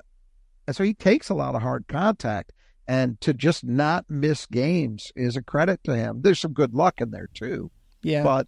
and 0.67 0.75
so 0.75 0.83
he 0.83 0.93
takes 0.93 1.29
a 1.29 1.33
lot 1.33 1.55
of 1.55 1.61
hard 1.61 1.87
contact, 1.87 2.51
and 2.87 3.19
to 3.21 3.33
just 3.33 3.63
not 3.63 4.05
miss 4.09 4.45
games 4.45 5.11
is 5.15 5.35
a 5.35 5.41
credit 5.41 5.83
to 5.85 5.95
him. 5.95 6.21
There's 6.21 6.39
some 6.39 6.53
good 6.53 6.73
luck 6.73 7.01
in 7.01 7.11
there 7.11 7.29
too, 7.33 7.71
Yeah. 8.03 8.23
but 8.23 8.47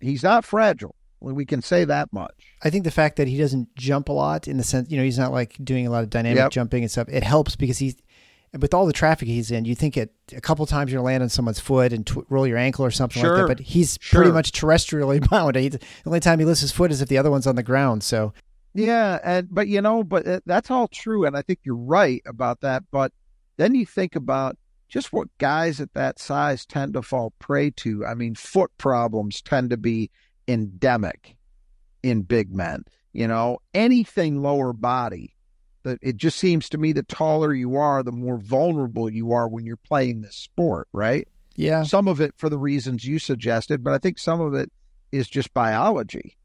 he's 0.00 0.22
not 0.22 0.44
fragile. 0.44 0.94
We 1.22 1.44
can 1.44 1.60
say 1.60 1.84
that 1.84 2.12
much. 2.14 2.32
I 2.62 2.70
think 2.70 2.84
the 2.84 2.90
fact 2.90 3.16
that 3.16 3.28
he 3.28 3.36
doesn't 3.36 3.74
jump 3.76 4.08
a 4.08 4.12
lot 4.12 4.48
in 4.48 4.56
the 4.56 4.64
sense, 4.64 4.90
you 4.90 4.96
know, 4.96 5.02
he's 5.04 5.18
not 5.18 5.32
like 5.32 5.54
doing 5.62 5.86
a 5.86 5.90
lot 5.90 6.02
of 6.02 6.08
dynamic 6.08 6.38
Yep. 6.38 6.50
jumping 6.52 6.82
and 6.82 6.90
stuff. 6.90 7.08
It 7.10 7.22
helps 7.22 7.56
because 7.56 7.76
he's 7.76 7.94
with 8.58 8.74
all 8.74 8.86
the 8.86 8.92
traffic 8.92 9.28
he's 9.28 9.50
in. 9.50 9.64
You 9.64 9.74
think 9.74 9.96
it 9.96 10.12
a 10.34 10.40
couple 10.40 10.66
times 10.66 10.90
you're 10.90 11.00
land 11.00 11.22
on 11.22 11.28
someone's 11.28 11.60
foot 11.60 11.92
and 11.92 12.06
tw- 12.06 12.28
roll 12.28 12.46
your 12.46 12.58
ankle 12.58 12.84
or 12.84 12.90
something 12.90 13.22
like 13.22 13.36
that. 13.36 13.46
But 13.46 13.60
he's 13.60 13.98
pretty 13.98 14.32
much 14.32 14.52
terrestrially 14.52 15.20
bound. 15.30 15.56
He, 15.56 15.68
the 15.68 15.80
only 16.04 16.20
time 16.20 16.38
he 16.38 16.44
lifts 16.44 16.60
his 16.60 16.72
foot 16.72 16.90
is 16.90 17.00
if 17.00 17.08
the 17.08 17.18
other 17.18 17.30
one's 17.30 17.46
on 17.46 17.56
the 17.56 17.62
ground. 17.62 18.02
So 18.02 18.32
Yeah, 18.74 19.18
and 19.22 19.48
but 19.50 19.68
you 19.68 19.80
know, 19.80 20.02
but 20.02 20.26
uh, 20.26 20.40
that's 20.46 20.70
all 20.70 20.88
true, 20.88 21.24
and 21.24 21.36
I 21.36 21.42
think 21.42 21.60
you're 21.62 21.76
right 21.76 22.22
about 22.26 22.60
that. 22.62 22.84
But 22.90 23.12
then 23.56 23.74
you 23.74 23.86
think 23.86 24.16
about 24.16 24.56
just 24.88 25.12
what 25.12 25.28
guys 25.38 25.80
at 25.80 25.94
that 25.94 26.18
size 26.18 26.66
tend 26.66 26.94
to 26.94 27.02
fall 27.02 27.32
prey 27.38 27.70
to. 27.70 28.04
I 28.04 28.14
mean, 28.14 28.34
foot 28.34 28.70
problems 28.78 29.40
tend 29.42 29.70
to 29.70 29.76
be 29.76 30.10
endemic 30.48 31.36
in 32.02 32.22
big 32.22 32.52
men. 32.52 32.84
You 33.12 33.28
know, 33.28 33.58
anything 33.74 34.42
lower 34.42 34.72
body 34.72 35.34
that 35.82 35.98
it 36.02 36.16
just 36.16 36.38
seems 36.38 36.68
to 36.70 36.78
me 36.78 36.92
the 36.92 37.02
taller 37.02 37.54
you 37.54 37.76
are, 37.76 38.02
the 38.02 38.12
more 38.12 38.38
vulnerable 38.38 39.10
you 39.10 39.32
are 39.32 39.48
when 39.48 39.64
you're 39.64 39.76
playing 39.76 40.20
this 40.20 40.36
sport, 40.36 40.88
right? 40.92 41.26
Yeah. 41.56 41.82
Some 41.82 42.08
of 42.08 42.20
it 42.20 42.34
for 42.36 42.48
the 42.48 42.58
reasons 42.58 43.04
you 43.04 43.18
suggested, 43.18 43.82
but 43.82 43.92
I 43.92 43.98
think 43.98 44.18
some 44.18 44.40
of 44.40 44.54
it 44.54 44.70
is 45.12 45.28
just 45.28 45.52
biology. 45.52 46.36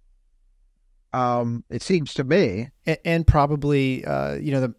Um, 1.13 1.63
it 1.69 1.81
seems 1.81 2.13
to 2.15 2.23
me, 2.23 2.71
and, 2.85 2.97
and 3.05 3.27
probably 3.27 4.03
uh, 4.03 4.33
you 4.35 4.51
know 4.51 4.61
the 4.61 4.75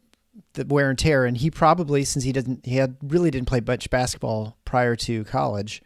the 0.52 0.66
wear 0.66 0.90
and 0.90 0.98
tear, 0.98 1.24
and 1.24 1.36
he 1.36 1.50
probably 1.50 2.04
since 2.04 2.24
he 2.24 2.32
doesn't 2.32 2.66
he 2.66 2.76
had 2.76 2.96
really 3.02 3.30
didn't 3.30 3.48
play 3.48 3.60
much 3.66 3.88
basketball 3.88 4.58
prior 4.64 4.96
to 4.96 5.24
college. 5.24 5.82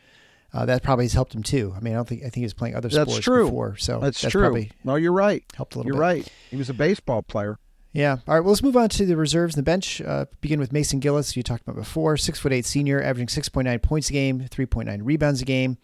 Uh, 0.52 0.66
that 0.66 0.82
probably 0.82 1.04
has 1.04 1.12
helped 1.12 1.32
him 1.32 1.44
too. 1.44 1.72
I 1.76 1.80
mean, 1.80 1.92
I 1.92 1.96
don't 1.96 2.08
think 2.08 2.22
I 2.22 2.24
think 2.24 2.36
he 2.36 2.42
was 2.42 2.54
playing 2.54 2.74
other 2.74 2.88
That's 2.88 3.08
sports 3.08 3.24
true. 3.24 3.44
before, 3.44 3.76
so 3.76 4.00
that's, 4.00 4.20
that's 4.20 4.32
true. 4.32 4.66
No, 4.82 4.96
you're 4.96 5.12
right. 5.12 5.44
helped 5.54 5.76
a 5.76 5.78
little 5.78 5.90
bit. 5.90 5.94
You're 5.94 6.02
bit. 6.02 6.22
right. 6.22 6.32
He 6.50 6.56
was 6.56 6.68
a 6.68 6.74
baseball 6.74 7.22
player. 7.22 7.56
Yeah. 7.93 8.18
All 8.28 8.34
right. 8.34 8.41
Well, 8.41 8.51
let's 8.51 8.62
move 8.62 8.76
on 8.76 8.88
to 8.91 9.07
the 9.07 9.16
reserves 9.16 9.57
and 9.57 9.64
the 9.64 9.68
bench. 9.70 10.01
Uh, 10.01 10.26
begin 10.41 10.61
with 10.61 10.72
Mason 10.72 11.01
Gillis, 11.01 11.36
you 11.36 11.43
talked 11.43 11.62
about 11.62 11.76
before. 11.76 12.16
Six 12.16 12.38
foot 12.38 12.53
eight 12.53 12.64
senior, 12.64 13.03
averaging 13.03 13.26
6.9 13.26 13.82
points 13.82 14.11
a 14.11 14.12
game, 14.12 14.41
3.9 14.41 15.01
rebounds 15.03 15.43
a 15.43 15.45
game. 15.45 15.76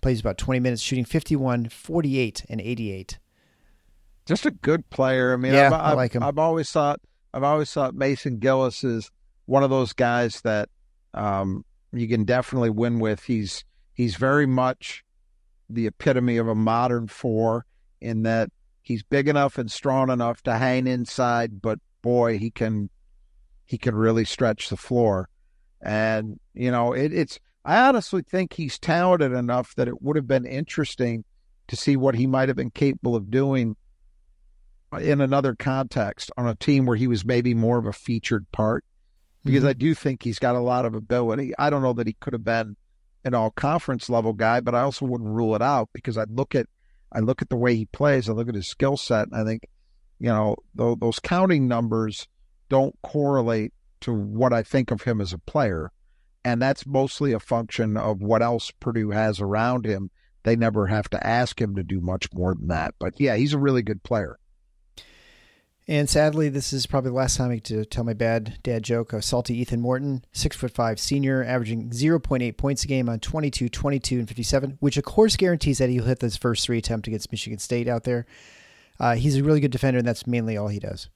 Plays 0.00 0.20
about 0.20 0.36
20 0.36 0.60
minutes, 0.60 0.82
shooting 0.82 1.04
51, 1.04 1.68
48, 1.68 2.44
and 2.48 2.60
88. 2.60 3.18
Just 4.26 4.46
a 4.46 4.50
good 4.50 4.88
player. 4.90 5.32
I 5.32 5.36
mean, 5.36 5.54
Yeah, 5.54 5.66
I've, 5.66 5.72
I 5.72 5.90
I've, 5.90 5.96
like 5.96 6.12
him. 6.12 6.22
I've 6.22 6.38
always 6.38 6.70
thought 6.70 7.00
I've 7.32 7.42
always 7.42 7.72
thought 7.72 7.94
Mason 7.94 8.38
Gillis 8.38 8.84
is 8.84 9.10
one 9.46 9.62
of 9.62 9.70
those 9.70 9.92
guys 9.92 10.40
that 10.42 10.68
um, 11.14 11.64
you 11.92 12.08
can 12.08 12.24
definitely 12.24 12.70
win 12.70 12.98
with. 12.98 13.24
He's 13.24 13.64
he's 13.92 14.16
very 14.16 14.46
much 14.46 15.04
the 15.70 15.86
epitome 15.86 16.36
of 16.36 16.48
a 16.48 16.54
modern 16.54 17.06
four 17.06 17.64
in 18.00 18.22
that 18.24 18.50
he's 18.84 19.02
big 19.02 19.26
enough 19.28 19.58
and 19.58 19.70
strong 19.70 20.10
enough 20.10 20.42
to 20.44 20.56
hang 20.56 20.86
inside, 20.86 21.60
but 21.60 21.80
boy, 22.02 22.38
he 22.38 22.50
can 22.50 22.90
he 23.64 23.78
can 23.78 23.94
really 23.94 24.24
stretch 24.24 24.68
the 24.68 24.76
floor. 24.76 25.28
And 25.80 26.38
you 26.52 26.70
know, 26.70 26.92
it, 26.92 27.12
it's 27.12 27.40
I 27.64 27.88
honestly 27.88 28.22
think 28.22 28.52
he's 28.52 28.78
talented 28.78 29.32
enough 29.32 29.74
that 29.74 29.88
it 29.88 30.00
would 30.02 30.16
have 30.16 30.28
been 30.28 30.46
interesting 30.46 31.24
to 31.66 31.76
see 31.76 31.96
what 31.96 32.14
he 32.14 32.26
might 32.26 32.48
have 32.48 32.56
been 32.56 32.70
capable 32.70 33.16
of 33.16 33.30
doing 33.30 33.74
in 35.00 35.20
another 35.20 35.54
context 35.56 36.30
on 36.36 36.46
a 36.46 36.54
team 36.54 36.86
where 36.86 36.96
he 36.96 37.08
was 37.08 37.24
maybe 37.24 37.52
more 37.54 37.78
of 37.78 37.86
a 37.86 37.92
featured 37.92 38.46
part 38.52 38.84
because 39.44 39.64
Mhm. 39.64 39.68
I 39.68 39.72
do 39.72 39.94
think 39.94 40.22
he's 40.22 40.38
got 40.38 40.54
a 40.54 40.60
lot 40.60 40.84
of 40.84 40.94
ability. 40.94 41.52
I 41.58 41.68
don't 41.70 41.82
know 41.82 41.94
that 41.94 42.06
he 42.06 42.12
could 42.20 42.32
have 42.32 42.44
been 42.44 42.76
an 43.24 43.34
all 43.34 43.50
conference 43.50 44.08
level 44.08 44.34
guy, 44.34 44.60
but 44.60 44.74
I 44.74 44.82
also 44.82 45.06
wouldn't 45.06 45.30
rule 45.30 45.56
it 45.56 45.62
out 45.62 45.88
because 45.92 46.16
I 46.16 46.24
look 46.24 46.54
at 46.54 46.66
I 47.14 47.20
look 47.20 47.42
at 47.42 47.48
the 47.48 47.56
way 47.56 47.76
he 47.76 47.86
plays, 47.86 48.28
I 48.28 48.32
look 48.32 48.48
at 48.48 48.54
his 48.54 48.68
skill 48.68 48.96
set, 48.96 49.28
and 49.28 49.36
I 49.36 49.44
think, 49.44 49.68
you 50.18 50.28
know, 50.28 50.56
those, 50.74 50.96
those 51.00 51.18
counting 51.20 51.68
numbers 51.68 52.26
don't 52.68 52.96
correlate 53.02 53.72
to 54.00 54.12
what 54.12 54.52
I 54.52 54.62
think 54.62 54.90
of 54.90 55.02
him 55.02 55.20
as 55.20 55.32
a 55.32 55.38
player. 55.38 55.92
And 56.44 56.60
that's 56.60 56.86
mostly 56.86 57.32
a 57.32 57.40
function 57.40 57.96
of 57.96 58.20
what 58.20 58.42
else 58.42 58.70
Purdue 58.80 59.10
has 59.10 59.40
around 59.40 59.86
him. 59.86 60.10
They 60.42 60.56
never 60.56 60.88
have 60.88 61.08
to 61.10 61.26
ask 61.26 61.58
him 61.58 61.74
to 61.76 61.82
do 61.82 62.00
much 62.00 62.28
more 62.34 62.54
than 62.54 62.68
that. 62.68 62.94
But 62.98 63.18
yeah, 63.18 63.36
he's 63.36 63.54
a 63.54 63.58
really 63.58 63.82
good 63.82 64.02
player. 64.02 64.38
And 65.86 66.08
sadly, 66.08 66.48
this 66.48 66.72
is 66.72 66.86
probably 66.86 67.10
the 67.10 67.16
last 67.16 67.36
time 67.36 67.50
I 67.50 67.56
get 67.56 67.64
to 67.64 67.84
tell 67.84 68.04
my 68.04 68.14
bad 68.14 68.58
dad 68.62 68.82
joke. 68.82 69.12
A 69.12 69.20
salty 69.20 69.54
Ethan 69.58 69.82
Morton, 69.82 70.24
six 70.32 70.56
foot 70.56 70.70
five 70.70 70.98
senior, 70.98 71.44
averaging 71.44 71.90
0.8 71.90 72.56
points 72.56 72.84
a 72.84 72.86
game 72.86 73.08
on 73.10 73.20
22, 73.20 73.68
22, 73.68 74.18
and 74.20 74.26
57, 74.28 74.78
which 74.80 74.96
of 74.96 75.04
course 75.04 75.36
guarantees 75.36 75.78
that 75.78 75.90
he'll 75.90 76.04
hit 76.04 76.20
those 76.20 76.38
first 76.38 76.64
three 76.64 76.78
attempt 76.78 77.06
against 77.06 77.30
Michigan 77.30 77.58
State 77.58 77.86
out 77.86 78.04
there. 78.04 78.24
Uh, 78.98 79.14
he's 79.14 79.36
a 79.36 79.44
really 79.44 79.60
good 79.60 79.72
defender, 79.72 79.98
and 79.98 80.08
that's 80.08 80.26
mainly 80.26 80.56
all 80.56 80.68
he 80.68 80.78
does. 80.78 81.10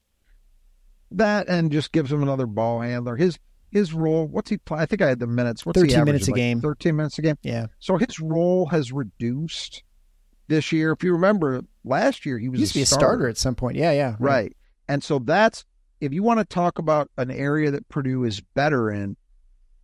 That 1.11 1.47
and 1.49 1.71
just 1.71 1.91
gives 1.91 2.11
him 2.11 2.21
another 2.21 2.45
ball 2.45 2.81
handler. 2.81 3.15
His 3.15 3.39
his 3.71 3.91
role, 3.93 4.27
what's 4.27 4.51
he 4.51 4.57
play? 4.57 4.79
I 4.79 4.85
think 4.85 5.01
I 5.01 5.07
had 5.07 5.19
the 5.19 5.25
minutes. 5.27 5.65
What's 5.65 5.79
13 5.79 5.95
averaging? 5.95 6.05
minutes 6.05 6.27
a 6.27 6.31
Like 6.31 6.37
game. 6.37 6.61
13 6.61 6.95
minutes 6.95 7.17
a 7.17 7.21
game. 7.23 7.35
Yeah. 7.41 7.67
So 7.79 7.97
his 7.97 8.19
role 8.19 8.67
has 8.67 8.91
reduced 8.91 9.81
this 10.47 10.71
year. 10.71 10.91
If 10.91 11.03
you 11.03 11.13
remember, 11.13 11.61
last 11.83 12.25
year 12.25 12.37
he 12.37 12.49
was 12.49 12.59
He 12.59 12.61
used 12.61 12.73
to 12.73 12.79
be 12.79 12.83
a 12.83 12.85
starter. 12.85 13.05
starter 13.05 13.27
at 13.29 13.37
some 13.37 13.55
point. 13.55 13.77
Yeah, 13.77 13.91
yeah. 13.91 14.15
Right. 14.19 14.55
And 14.89 15.03
so 15.03 15.19
that's 15.19 15.63
if 16.01 16.11
you 16.13 16.23
want 16.23 16.39
to 16.39 16.45
talk 16.45 16.79
about 16.79 17.09
an 17.17 17.31
area 17.31 17.71
that 17.71 17.87
Purdue 17.89 18.23
is 18.23 18.41
better 18.41 18.89
in, 18.89 19.15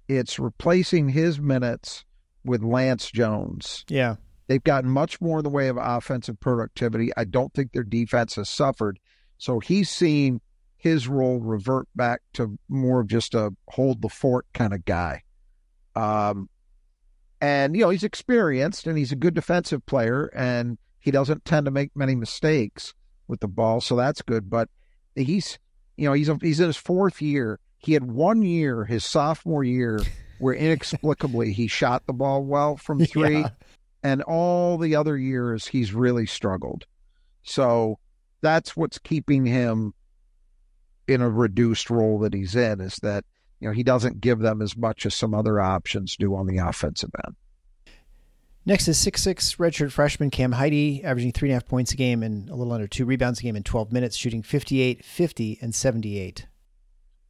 it's 0.07 0.39
replacing 0.39 1.09
his 1.09 1.39
minutes 1.39 2.03
with 2.43 2.63
Lance 2.63 3.11
Jones. 3.11 3.85
Yeah. 3.87 4.15
They've 4.47 4.63
gotten 4.63 4.89
much 4.89 5.21
more 5.21 5.39
in 5.39 5.43
the 5.43 5.49
way 5.49 5.67
of 5.67 5.77
offensive 5.79 6.39
productivity. 6.39 7.11
I 7.15 7.23
don't 7.23 7.53
think 7.53 7.71
their 7.71 7.83
defense 7.83 8.35
has 8.35 8.49
suffered. 8.49 8.99
So 9.37 9.59
he's 9.59 9.89
seen 9.89 10.41
his 10.77 11.07
role 11.07 11.39
revert 11.39 11.87
back 11.95 12.21
to 12.33 12.57
more 12.69 13.01
of 13.01 13.07
just 13.07 13.33
a 13.33 13.51
hold 13.69 14.01
the 14.01 14.09
fort 14.09 14.45
kind 14.53 14.73
of 14.73 14.85
guy. 14.85 15.23
Um, 15.95 16.49
and, 17.41 17.75
you 17.75 17.81
know, 17.81 17.89
he's 17.89 18.03
experienced 18.03 18.87
and 18.87 18.97
he's 18.97 19.11
a 19.11 19.15
good 19.15 19.33
defensive 19.33 19.85
player 19.85 20.27
and 20.35 20.77
he 20.99 21.11
doesn't 21.11 21.45
tend 21.45 21.65
to 21.65 21.71
make 21.71 21.91
many 21.95 22.15
mistakes 22.15 22.93
with 23.27 23.39
the 23.39 23.47
ball. 23.47 23.81
So 23.81 23.95
that's 23.95 24.21
good. 24.21 24.49
But 24.49 24.69
he's, 25.15 25.57
you 25.97 26.05
know, 26.07 26.13
he's, 26.13 26.29
he's 26.41 26.59
in 26.59 26.67
his 26.67 26.77
fourth 26.77 27.21
year. 27.21 27.59
He 27.77 27.93
had 27.93 28.03
one 28.11 28.41
year, 28.41 28.85
his 28.85 29.05
sophomore 29.05 29.63
year, 29.63 29.99
where 30.39 30.53
inexplicably 30.53 31.53
he 31.53 31.67
shot 31.67 32.05
the 32.07 32.13
ball 32.13 32.43
well 32.43 32.77
from 32.77 33.05
three 33.05 33.39
Yeah. 33.39 33.49
and 34.03 34.21
all 34.23 34.77
the 34.77 34.95
other 34.95 35.17
years 35.17 35.67
he's 35.67 35.93
really 35.93 36.25
struggled. 36.25 36.85
So 37.43 37.99
that's 38.41 38.75
what's 38.75 38.97
keeping 38.97 39.45
him 39.45 39.93
in 41.07 41.21
a 41.21 41.29
reduced 41.29 41.89
role 41.89 42.19
that 42.19 42.33
he's 42.33 42.55
in 42.55 42.81
is 42.81 42.95
that 42.97 43.23
you 43.59 43.67
know 43.67 43.73
he 43.73 43.83
doesn't 43.83 44.19
give 44.21 44.39
them 44.39 44.61
as 44.61 44.75
much 44.75 45.05
as 45.05 45.13
some 45.13 45.33
other 45.35 45.61
options 45.61 46.15
do 46.17 46.35
on 46.35 46.47
the 46.47 46.57
offensive 46.57 47.11
end. 47.25 47.35
Next 48.67 48.87
is 48.87 48.97
6'6 48.97 49.57
redshirt 49.57 49.91
freshman 49.91 50.31
Cam 50.31 50.53
Heide, 50.53 51.01
averaging 51.03 51.31
three 51.33 51.49
and 51.49 51.53
a 51.53 51.55
half 51.57 51.67
points 51.67 51.91
a 51.93 51.95
game 51.95 52.23
and 52.23 52.49
a 52.49 52.55
little 52.55 52.73
under 52.73 52.87
two 52.87 53.05
rebounds 53.05 53.39
a 53.39 53.43
game 53.43 53.55
in 53.55 53.61
12 53.63 53.91
minutes, 53.91 54.15
shooting 54.15 54.41
58, 54.41 55.05
50, 55.05 55.59
and 55.61 55.75
78. 55.75 56.47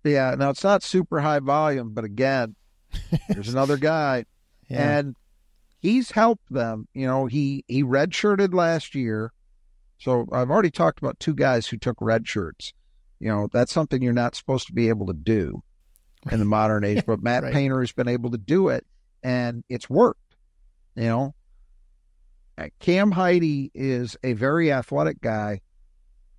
Yeah, 0.05 0.35
now 0.37 0.51
it's 0.51 0.63
not 0.63 0.81
super 0.83 1.19
high 1.19 1.39
volume, 1.39 1.93
but 1.93 2.05
again, 2.05 2.55
there's 3.29 3.49
another 3.49 3.75
guy, 3.75 4.25
Yeah. 4.69 4.97
and 4.99 5.15
he's 5.79 6.11
helped 6.11 6.53
them. 6.53 6.87
You 6.93 7.07
know, 7.07 7.25
he 7.25 7.65
he 7.67 7.83
redshirted 7.83 8.53
last 8.53 8.95
year, 8.95 9.33
so 9.97 10.27
I've 10.31 10.51
already 10.51 10.71
talked 10.71 10.99
about 10.99 11.19
two 11.19 11.33
guys 11.33 11.67
who 11.67 11.77
took 11.77 11.97
red 11.99 12.27
shirts. 12.27 12.71
You 13.19 13.27
know, 13.29 13.49
that's 13.51 13.73
something 13.73 14.01
you're 14.01 14.13
not 14.13 14.35
supposed 14.35 14.67
to 14.67 14.73
be 14.73 14.87
able 14.89 15.07
to 15.07 15.13
do 15.13 15.63
in 16.31 16.39
the 16.39 16.45
modern 16.45 16.85
age, 16.85 17.03
but 17.05 17.21
Matt 17.21 17.43
Right. 17.43 17.51
Painter 17.53 17.81
has 17.81 17.91
been 17.91 18.07
able 18.07 18.29
to 18.31 18.37
do 18.37 18.69
it, 18.69 18.85
and 19.23 19.63
it's 19.67 19.89
worked. 19.89 20.21
You 20.95 21.03
know, 21.03 21.35
Uh, 22.57 22.69
Cam 22.79 23.11
Heide 23.11 23.69
is 23.73 24.15
a 24.23 24.33
very 24.33 24.71
athletic 24.71 25.19
guy. 25.21 25.61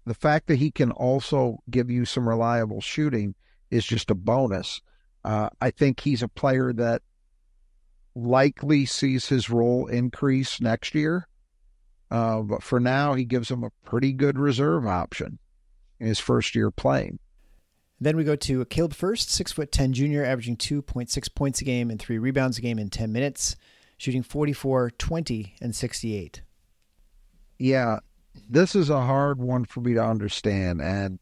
The 0.06 0.14
fact 0.14 0.46
that 0.46 0.56
he 0.56 0.70
can 0.70 0.90
also 0.92 1.58
give 1.68 1.90
you 1.90 2.04
some 2.04 2.28
reliable 2.28 2.80
shooting 2.80 3.34
is 3.70 3.84
just 3.84 4.10
a 4.10 4.14
bonus. 4.14 4.80
Uh, 5.24 5.50
I 5.60 5.70
think 5.70 6.00
he's 6.00 6.22
a 6.22 6.28
player 6.28 6.72
that 6.72 7.02
likely 8.14 8.86
sees 8.86 9.28
his 9.28 9.50
role 9.50 9.88
increase 9.88 10.60
next 10.60 10.94
year. 10.94 11.28
Uh, 12.10 12.40
but 12.40 12.62
for 12.62 12.78
now, 12.80 13.14
he 13.14 13.24
gives 13.24 13.50
him 13.50 13.64
a 13.64 13.72
pretty 13.84 14.12
good 14.12 14.38
reserve 14.38 14.86
option 14.86 15.38
in 15.98 16.06
his 16.06 16.20
first 16.20 16.54
year 16.54 16.70
playing. 16.70 17.18
Then 18.00 18.16
we 18.16 18.24
go 18.24 18.36
to 18.36 18.64
Caleb 18.66 18.94
Furst, 18.94 19.30
six 19.30 19.52
foot 19.52 19.72
ten 19.72 19.92
junior, 19.92 20.24
averaging 20.24 20.56
two 20.56 20.82
point 20.82 21.10
six 21.10 21.28
points 21.28 21.60
a 21.60 21.64
game 21.64 21.90
and 21.90 22.00
three 22.00 22.18
rebounds 22.18 22.58
a 22.58 22.62
game 22.62 22.78
in 22.78 22.90
ten 22.90 23.12
minutes, 23.12 23.56
shooting 23.96 24.22
44, 24.22 24.90
20, 24.90 25.54
and 25.60 25.74
sixty 25.74 26.16
eight. 26.16 26.42
Yeah, 27.58 28.00
this 28.48 28.74
is 28.74 28.90
a 28.90 29.00
hard 29.00 29.38
one 29.38 29.64
for 29.64 29.80
me 29.80 29.94
to 29.94 30.04
understand. 30.04 30.80
And 30.80 31.18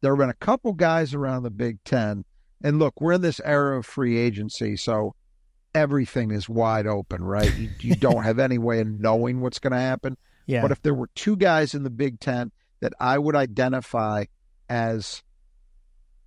there 0.00 0.12
have 0.12 0.18
been 0.18 0.30
a 0.30 0.34
couple 0.34 0.72
guys 0.72 1.14
around 1.14 1.42
the 1.42 1.50
Big 1.50 1.82
Ten. 1.84 2.24
And 2.62 2.78
look, 2.78 3.00
we're 3.00 3.12
in 3.12 3.22
this 3.22 3.40
era 3.44 3.78
of 3.78 3.86
free 3.86 4.18
agency, 4.18 4.76
so 4.76 5.14
everything 5.74 6.30
is 6.30 6.48
wide 6.48 6.86
open, 6.86 7.24
right? 7.24 7.52
You, 7.56 7.70
you 7.80 7.96
don't 7.96 8.22
have 8.24 8.38
any 8.38 8.58
way 8.58 8.80
of 8.80 8.88
knowing 8.88 9.40
what's 9.40 9.58
going 9.58 9.72
to 9.72 9.78
happen. 9.78 10.16
Yeah. 10.46 10.62
But 10.62 10.72
if 10.72 10.82
there 10.82 10.94
were 10.94 11.08
two 11.14 11.36
guys 11.36 11.74
in 11.74 11.82
the 11.82 11.90
Big 11.90 12.20
Ten 12.20 12.52
that 12.80 12.92
I 13.00 13.18
would 13.18 13.36
identify 13.36 14.24
as 14.68 15.22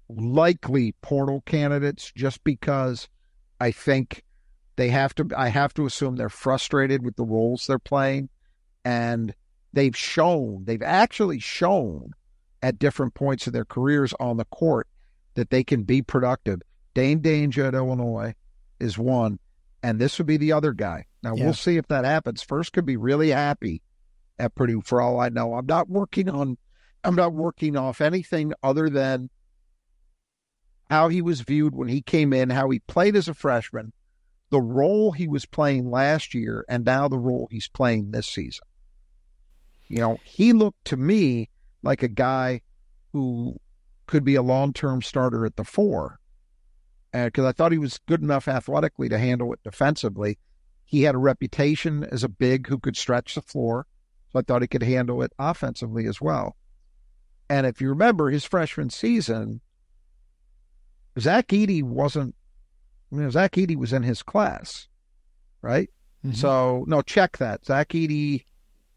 likely 0.09 0.93
portal 1.01 1.41
candidates, 1.45 2.11
just 2.15 2.43
because 2.43 3.07
I 3.59 3.71
think 3.71 4.23
they 4.75 4.89
have 4.89 5.15
to, 5.15 5.27
I 5.35 5.49
have 5.49 5.73
to 5.75 5.85
assume 5.85 6.15
they're 6.15 6.29
frustrated 6.29 7.03
with 7.03 7.15
the 7.15 7.23
roles 7.23 7.65
they're 7.67 7.79
playing, 7.79 8.29
and 8.83 9.33
they've 9.73 9.95
shown, 9.95 10.63
they've 10.65 10.81
actually 10.81 11.39
shown 11.39 12.11
at 12.61 12.79
different 12.79 13.13
points 13.13 13.47
of 13.47 13.53
their 13.53 13.65
careers 13.65 14.13
on 14.19 14.37
the 14.37 14.45
court 14.45 14.87
that 15.35 15.49
they 15.49 15.63
can 15.63 15.83
be 15.83 16.01
productive. 16.01 16.61
Dain 16.93 17.21
Dainja 17.21 17.67
at 17.67 17.75
Illinois 17.75 18.33
is 18.79 18.97
one, 18.97 19.39
and 19.83 19.99
this 19.99 20.17
would 20.17 20.27
be 20.27 20.37
the 20.37 20.51
other 20.51 20.73
guy. 20.73 21.05
Now 21.21 21.35
Yeah. 21.35 21.45
we'll 21.45 21.53
see 21.53 21.77
if 21.77 21.87
that 21.87 22.05
happens. 22.05 22.41
Furst 22.41 22.73
could 22.73 22.85
be 22.85 22.97
really 22.97 23.29
happy 23.29 23.81
at 24.39 24.55
Purdue 24.55 24.81
for 24.81 25.01
all 25.01 25.19
I 25.19 25.29
know. 25.29 25.53
I'm 25.55 25.65
not 25.65 25.89
working 25.89 26.29
on 26.29 26.57
I'm 27.03 27.15
not 27.15 27.33
working 27.33 27.77
off 27.77 28.01
anything 28.01 28.51
other 28.63 28.89
than 28.89 29.29
how 30.89 31.07
he 31.09 31.21
was 31.21 31.41
viewed 31.41 31.75
when 31.75 31.87
he 31.87 32.01
came 32.01 32.33
in, 32.33 32.49
how 32.49 32.69
he 32.71 32.79
played 32.79 33.15
as 33.15 33.27
a 33.27 33.33
freshman, 33.35 33.93
the 34.49 34.61
role 34.61 35.11
he 35.11 35.27
was 35.27 35.45
playing 35.45 35.89
last 35.89 36.33
year, 36.33 36.65
and 36.69 36.85
now 36.85 37.07
the 37.07 37.17
role 37.17 37.47
he's 37.51 37.67
playing 37.67 38.11
this 38.11 38.27
season. 38.27 38.65
You 39.87 39.99
know, 39.99 40.17
he 40.23 40.53
looked 40.53 40.85
to 40.85 40.97
me 40.97 41.49
like 41.83 42.03
a 42.03 42.07
guy 42.07 42.61
who 43.13 43.59
could 44.07 44.23
be 44.23 44.35
a 44.35 44.41
long 44.41 44.73
term 44.73 45.01
starter 45.01 45.45
at 45.45 45.55
the 45.55 45.63
four 45.63 46.19
uh, 47.15 47.25
because 47.25 47.45
I 47.45 47.53
thought 47.53 47.71
he 47.71 47.77
was 47.77 47.99
good 48.07 48.21
enough 48.21 48.47
athletically 48.47 49.07
to 49.09 49.17
handle 49.17 49.53
it 49.53 49.63
defensively. 49.63 50.37
He 50.83 51.03
had 51.03 51.15
a 51.15 51.19
reputation 51.19 52.03
as 52.03 52.23
a 52.23 52.29
big 52.29 52.67
who 52.67 52.77
could 52.77 52.97
stretch 52.97 53.35
the 53.35 53.41
floor, 53.41 53.87
so 54.31 54.39
I 54.39 54.41
thought 54.41 54.61
he 54.61 54.67
could 54.67 54.83
handle 54.83 55.21
it 55.21 55.31
offensively 55.39 56.07
as 56.07 56.19
well. 56.19 56.57
And 57.49 57.65
if 57.65 57.79
you 57.79 57.89
remember 57.89 58.29
his 58.29 58.43
freshman 58.43 58.89
season, 58.89 59.61
Zach 61.17 61.47
Edey 61.47 61.81
wasn't. 61.81 62.35
You 63.15 63.23
know, 63.23 63.29
Zach 63.29 63.53
Edey 63.53 63.75
was 63.75 63.93
in 63.93 64.03
his 64.03 64.21
class, 64.23 64.87
right? 65.61 65.89
Mhm. 66.25 66.35
So 66.35 66.83
no, 66.87 67.01
check 67.01 67.37
that. 67.37 67.65
Zach 67.65 67.89
Edey. 67.89 68.45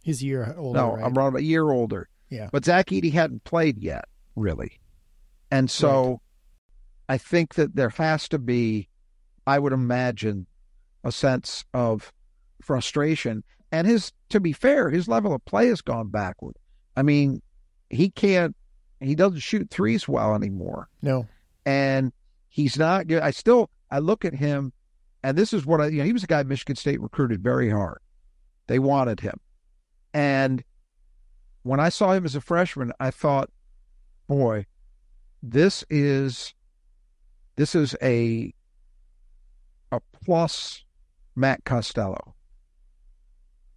He's 0.03 0.23
a 0.23 0.27
year 0.27 0.55
older. 0.57 0.79
No, 0.79 0.95
right? 0.97 1.05
I'm 1.05 1.15
wrong. 1.15 1.37
A 1.37 1.41
year 1.41 1.71
older. 1.71 2.09
Yeah. 2.31 2.49
But 2.53 2.65
Zach 2.65 2.87
Edey 2.87 3.13
hadn't 3.13 3.45
played 3.45 3.79
yet, 3.79 4.05
really. 4.37 4.81
And 5.51 5.71
so 5.71 6.21
I 7.09 7.19
think 7.19 7.55
that 7.55 7.75
there 7.75 7.89
has 7.91 8.29
to 8.31 8.39
be, 8.39 8.89
I 9.47 9.59
would 9.59 9.73
imagine, 9.73 10.47
a 11.05 11.13
sense 11.13 11.65
of 11.73 12.13
frustration. 12.63 13.45
And 13.73 13.87
his, 13.87 14.13
to 14.31 14.41
be 14.41 14.53
fair, 14.53 14.91
his 14.91 15.09
level 15.09 15.35
of 15.35 15.45
play 15.45 15.69
has 15.69 15.81
gone 15.81 16.09
backward. 16.09 16.57
I 16.97 17.03
mean, 17.03 17.41
he 17.91 18.11
can't, 18.11 18.55
he 19.01 19.15
doesn't 19.15 19.41
shoot 19.41 19.71
threes 19.71 20.09
well 20.09 20.35
anymore. 20.35 20.89
No. 21.01 21.27
And 21.65 22.13
he's 22.49 22.79
not 22.79 23.07
good. 23.07 23.23
I 23.23 23.31
still, 23.31 23.71
I 23.91 23.99
look 24.01 24.25
at 24.25 24.35
him, 24.35 24.73
and 25.23 25.37
this 25.37 25.53
is 25.53 25.65
what 25.67 25.81
I, 25.81 25.87
you 25.87 25.99
know, 25.99 26.05
he 26.05 26.13
was 26.13 26.25
a 26.25 26.29
guy 26.29 26.43
Michigan 26.43 26.77
State 26.77 27.01
recruited 27.01 27.43
very 27.43 27.71
hard. 27.71 28.01
They 28.67 28.79
wanted 28.79 29.21
him. 29.21 29.41
And 30.15 30.63
when 31.63 31.81
I 31.81 31.89
saw 31.89 32.13
him 32.13 32.25
as 32.25 32.35
a 32.35 32.41
freshman, 32.41 32.93
I 33.01 33.11
thought, 33.11 33.51
boy, 34.27 34.67
this 35.43 35.85
is 35.91 36.55
this 37.57 37.75
is 37.75 37.97
a 38.03 38.53
a 39.91 40.01
plus 40.25 40.85
Matt 41.35 41.65
Costello, 41.65 42.35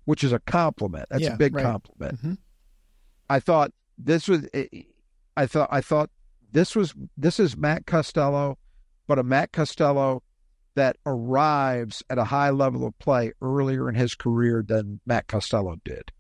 which 0.06 0.24
is 0.24 0.34
a 0.34 0.40
compliment. 0.40 1.08
That's 1.10 1.24
Yeah, 1.24 1.34
a 1.34 1.38
big 1.38 1.56
right. 1.56 1.64
compliment. 1.64 2.22
Mhm. 2.22 2.38
I 3.30 3.40
thought 3.40 3.72
this 3.98 4.28
was 4.28 4.48
I 5.38 5.46
thought 5.46 5.70
I 5.72 5.82
thought 5.82 6.10
this 6.52 6.76
was 6.76 6.94
this 7.18 7.40
is 7.40 7.56
Matt 7.56 7.86
Costello, 7.86 8.58
but 9.08 9.20
a 9.20 9.24
Matt 9.24 9.52
Costello 9.52 10.24
that 10.76 10.96
arrives 11.06 12.02
at 12.10 12.18
a 12.18 12.24
high 12.26 12.50
level 12.50 12.86
of 12.86 12.98
play 13.00 13.32
earlier 13.42 13.90
in 13.90 13.96
his 13.96 14.16
career 14.16 14.64
than 14.66 15.00
Matt 15.06 15.28
Costello 15.28 15.76
did. 15.84 16.12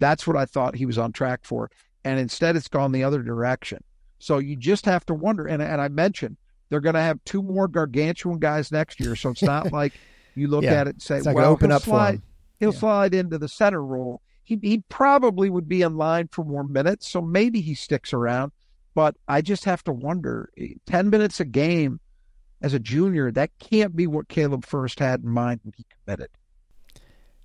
That's 0.00 0.26
what 0.26 0.36
I 0.36 0.46
thought 0.46 0.74
he 0.76 0.86
was 0.86 0.98
on 0.98 1.12
track 1.12 1.40
for. 1.44 1.70
And 2.04 2.18
instead 2.18 2.56
it's 2.56 2.68
gone 2.68 2.92
the 2.92 3.04
other 3.04 3.22
direction. 3.22 3.82
So 4.18 4.38
you 4.38 4.56
just 4.56 4.84
have 4.86 5.06
to 5.06 5.14
wonder 5.14 5.46
and 5.46 5.62
and 5.62 5.80
I 5.80 5.88
mentioned 5.88 6.36
they're 6.70 6.80
going 6.80 6.94
to 6.94 7.00
have 7.00 7.22
two 7.24 7.42
more 7.42 7.68
gargantuan 7.68 8.38
guys 8.40 8.72
next 8.72 8.98
year, 8.98 9.14
so 9.14 9.30
it's 9.30 9.42
not 9.42 9.72
like 9.72 9.92
you 10.34 10.48
look 10.48 10.64
Yeah. 10.64 10.80
at 10.80 10.86
it 10.88 10.94
and 10.96 11.02
say, 11.02 11.16
It's 11.18 11.26
not 11.26 11.34
gonna 11.34 11.44
"Well, 11.44 11.52
open 11.52 11.70
he'll 11.70 11.76
up 11.76 11.82
slide, 11.82 12.14
him." 12.16 12.22
he'll 12.58 12.72
Yeah. 12.72 12.78
slide 12.78 13.14
into 13.14 13.38
the 13.38 13.48
center 13.48 13.84
role." 13.84 14.20
He 14.42 14.58
he 14.62 14.82
probably 14.88 15.48
would 15.50 15.68
be 15.68 15.82
in 15.82 15.96
line 15.96 16.28
for 16.32 16.44
more 16.44 16.64
minutes, 16.64 17.08
so 17.08 17.22
maybe 17.22 17.60
he 17.60 17.74
sticks 17.74 18.12
around. 18.12 18.52
But 18.94 19.16
I 19.28 19.40
just 19.40 19.64
have 19.64 19.84
to 19.84 19.92
wonder: 19.92 20.50
eh, 20.58 20.74
ten 20.86 21.08
minutes 21.10 21.38
a 21.40 21.44
game 21.44 22.00
as 22.62 22.74
a 22.74 22.78
junior, 22.78 23.30
that 23.32 23.50
can't 23.58 23.94
be 23.94 24.06
what 24.06 24.28
Caleb 24.28 24.64
Furst 24.64 24.98
had 25.00 25.22
in 25.22 25.30
mind 25.30 25.60
when 25.64 25.74
he 25.76 25.84
committed. 26.04 26.30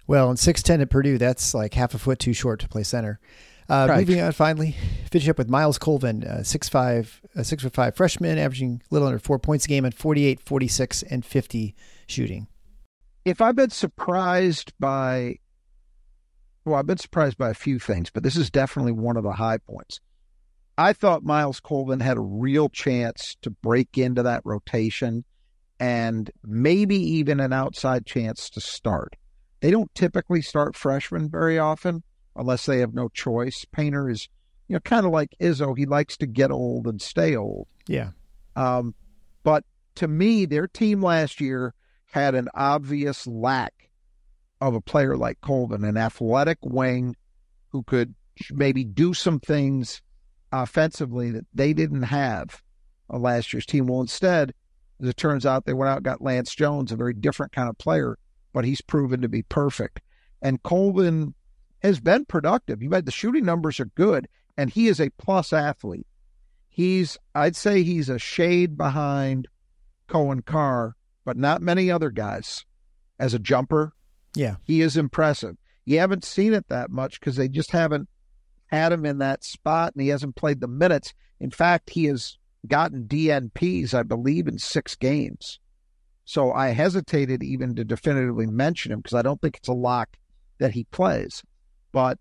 Well, 0.07 0.31
in 0.31 0.37
6'10 0.37 0.81
at 0.81 0.89
Purdue, 0.89 1.17
that's 1.17 1.53
like 1.53 1.73
half 1.75 1.93
a 1.93 1.99
foot 1.99 2.19
too 2.19 2.33
short 2.33 2.59
to 2.61 2.67
play 2.67 2.83
center. 2.83 3.19
Uh, 3.69 3.85
Right. 3.87 3.99
Moving 3.99 4.21
on, 4.21 4.31
finally, 4.31 4.75
finishing 5.11 5.29
up 5.29 5.37
with 5.37 5.47
Myles 5.49 5.77
Colvin, 5.77 6.23
uh, 6.23 6.39
6'5", 6.43 7.21
a 7.35 7.43
6 7.43 7.63
foot 7.63 7.73
5 7.73 7.95
freshman, 7.95 8.39
averaging 8.39 8.81
a 8.89 8.93
little 8.93 9.07
under 9.07 9.19
four 9.19 9.37
points 9.37 9.65
a 9.65 9.67
game 9.67 9.85
at 9.85 9.93
48, 9.93 10.39
46, 10.39 11.03
and 11.03 11.23
50 11.23 11.75
shooting. 12.07 12.47
if 13.25 13.41
I've 13.41 13.55
been 13.55 13.69
surprised 13.69 14.73
by, 14.79 15.35
well, 16.65 16.75
I've 16.77 16.87
been 16.87 16.97
surprised 16.97 17.37
by 17.37 17.51
a 17.51 17.53
few 17.53 17.77
things, 17.77 18.09
but 18.09 18.23
this 18.23 18.35
is 18.35 18.49
definitely 18.49 18.93
one 18.93 19.17
of 19.17 19.23
the 19.23 19.33
high 19.33 19.59
points. 19.59 19.99
I 20.79 20.93
thought 20.93 21.23
Myles 21.23 21.59
Colvin 21.59 21.99
had 21.99 22.15
a 22.15 22.21
real 22.21 22.69
chance 22.69 23.35
to 23.41 23.49
break 23.49 23.97
into 23.97 24.23
that 24.23 24.43
rotation 24.45 25.25
and 25.77 26.31
maybe 26.41 26.95
even 26.95 27.41
an 27.41 27.51
outside 27.51 28.05
chance 28.05 28.49
to 28.51 28.61
start. 28.61 29.17
They 29.59 29.71
don't 29.71 29.93
typically 29.93 30.41
start 30.41 30.77
freshmen 30.77 31.29
very 31.29 31.59
often 31.59 32.03
unless 32.33 32.65
they 32.65 32.79
have 32.79 32.93
no 32.93 33.09
choice. 33.09 33.65
Painter 33.73 34.09
is, 34.09 34.29
you 34.69 34.75
know, 34.75 34.79
kind 34.79 35.05
of 35.05 35.11
like 35.11 35.35
Izzo. 35.41 35.77
He 35.77 35.85
likes 35.85 36.15
to 36.15 36.25
get 36.25 36.49
old 36.49 36.87
and 36.87 37.01
stay 37.01 37.35
old. 37.35 37.67
Yeah. 37.85 38.11
Um, 38.55 38.95
but 39.43 39.65
to 39.95 40.07
me, 40.07 40.45
their 40.45 40.69
team 40.69 41.01
last 41.01 41.41
year 41.41 41.73
had 42.05 42.35
an 42.35 42.47
obvious 42.53 43.27
lack 43.27 43.89
of 44.61 44.75
a 44.75 44.81
player 44.81 45.17
like 45.17 45.41
Colvin, 45.41 45.83
an 45.83 45.97
athletic 45.97 46.59
wing 46.61 47.17
who 47.67 47.83
could 47.83 48.15
maybe 48.53 48.85
do 48.85 49.13
some 49.13 49.41
things 49.41 50.01
offensively 50.51 51.31
that 51.31 51.45
they 51.53 51.73
didn't 51.73 52.03
have 52.03 52.61
on 53.09 53.21
last 53.21 53.53
year's 53.53 53.65
team. 53.65 53.87
Well, 53.87 54.01
instead, 54.01 54.53
as 55.01 55.09
it 55.09 55.17
turns 55.17 55.45
out, 55.45 55.65
they 55.65 55.73
went 55.73 55.89
out 55.89 55.97
and 55.97 56.05
got 56.05 56.21
Lance 56.21 56.53
Jones, 56.55 56.91
a 56.91 56.95
very 56.95 57.13
different 57.13 57.51
kind 57.51 57.69
of 57.69 57.77
player, 57.77 58.17
but 58.53 58.65
he's 58.65 58.81
proven 58.81 59.21
to 59.21 59.29
be 59.29 59.43
perfect. 59.43 60.01
And 60.41 60.61
Colvin 60.63 61.33
has 61.81 61.99
been 61.99 62.25
productive. 62.25 62.81
You 62.83 62.89
bet 62.89 63.05
the 63.05 63.11
shooting 63.11 63.45
numbers 63.45 63.79
are 63.79 63.85
good, 63.95 64.27
and 64.57 64.69
he 64.69 64.87
is 64.87 64.99
a 64.99 65.09
plus 65.11 65.53
athlete. 65.53 66.07
He's, 66.67 67.17
I'd 67.35 67.55
say 67.55 67.83
he's 67.83 68.09
a 68.09 68.19
shade 68.19 68.77
behind 68.77 69.47
Coen 70.07 70.45
Carr, 70.45 70.95
but 71.25 71.37
not 71.37 71.61
many 71.61 71.91
other 71.91 72.09
guys. 72.09 72.65
As 73.19 73.33
a 73.33 73.39
jumper, 73.39 73.93
Yeah. 74.35 74.55
he 74.63 74.81
is 74.81 74.95
impressive. 74.95 75.57
You 75.85 75.99
haven't 75.99 76.23
seen 76.23 76.53
it 76.53 76.67
that 76.69 76.89
much 76.89 77.19
because 77.19 77.35
they 77.35 77.47
just 77.49 77.71
haven't 77.71 78.07
had 78.69 78.91
him 78.91 79.05
in 79.05 79.17
that 79.19 79.43
spot 79.43 79.93
and 79.93 80.01
he 80.01 80.09
hasn't 80.09 80.35
played 80.35 80.61
the 80.61 80.67
minutes. 80.67 81.13
In 81.39 81.51
fact, 81.51 81.89
he 81.89 82.05
has 82.05 82.37
gotten 82.67 83.05
DNPs, 83.05 83.93
I 83.93 84.03
believe, 84.03 84.47
in 84.47 84.57
six 84.57 84.95
games. 84.95 85.59
So 86.25 86.51
I 86.51 86.69
hesitated 86.69 87.41
even 87.41 87.75
to 87.75 87.83
definitively 87.83 88.45
mention 88.45 88.91
him 88.91 88.99
because 88.99 89.15
I 89.15 89.23
don't 89.23 89.41
think 89.41 89.57
it's 89.57 89.67
a 89.67 89.73
lock 89.73 90.17
that 90.59 90.73
he 90.73 90.83
plays. 90.85 91.43
But 91.91 92.19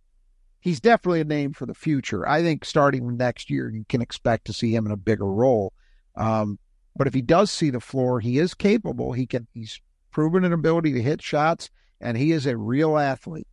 he's 0.60 0.80
definitely 0.80 1.20
a 1.20 1.24
name 1.24 1.52
for 1.52 1.66
the 1.66 1.74
future. 1.74 2.26
I 2.26 2.42
think 2.42 2.64
starting 2.64 3.16
next 3.16 3.50
year, 3.50 3.68
you 3.70 3.84
can 3.88 4.00
expect 4.00 4.46
to 4.46 4.52
see 4.52 4.74
him 4.74 4.86
in 4.86 4.92
a 4.92 4.96
bigger 4.96 5.26
role. 5.26 5.72
Um, 6.16 6.58
but 6.96 7.06
if 7.06 7.14
he 7.14 7.22
does 7.22 7.50
see 7.50 7.70
the 7.70 7.80
floor, 7.80 8.20
he 8.20 8.38
is 8.38 8.54
capable. 8.54 9.12
He 9.12 9.26
can. 9.26 9.46
He's 9.52 9.80
proven 10.10 10.44
an 10.44 10.52
ability 10.52 10.94
to 10.94 11.02
hit 11.02 11.22
shots, 11.22 11.70
and 12.00 12.16
he 12.16 12.32
is 12.32 12.46
a 12.46 12.56
real 12.56 12.98
athlete. 12.98 13.46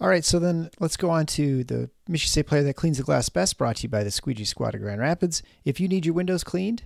All 0.00 0.08
right, 0.08 0.24
so 0.24 0.38
then 0.38 0.70
let's 0.78 0.96
go 0.96 1.10
on 1.10 1.26
to 1.26 1.64
the 1.64 1.90
Michigan 2.06 2.30
State 2.30 2.46
player 2.46 2.62
that 2.62 2.74
cleans 2.74 2.98
the 2.98 3.02
glass 3.02 3.28
best, 3.28 3.58
brought 3.58 3.76
to 3.76 3.82
you 3.82 3.88
by 3.88 4.04
the 4.04 4.12
Squeegee 4.12 4.44
Squad 4.44 4.76
of 4.76 4.80
Grand 4.80 5.00
Rapids. 5.00 5.42
If 5.64 5.80
you 5.80 5.88
need 5.88 6.06
your 6.06 6.14
windows 6.14 6.44
cleaned, 6.44 6.84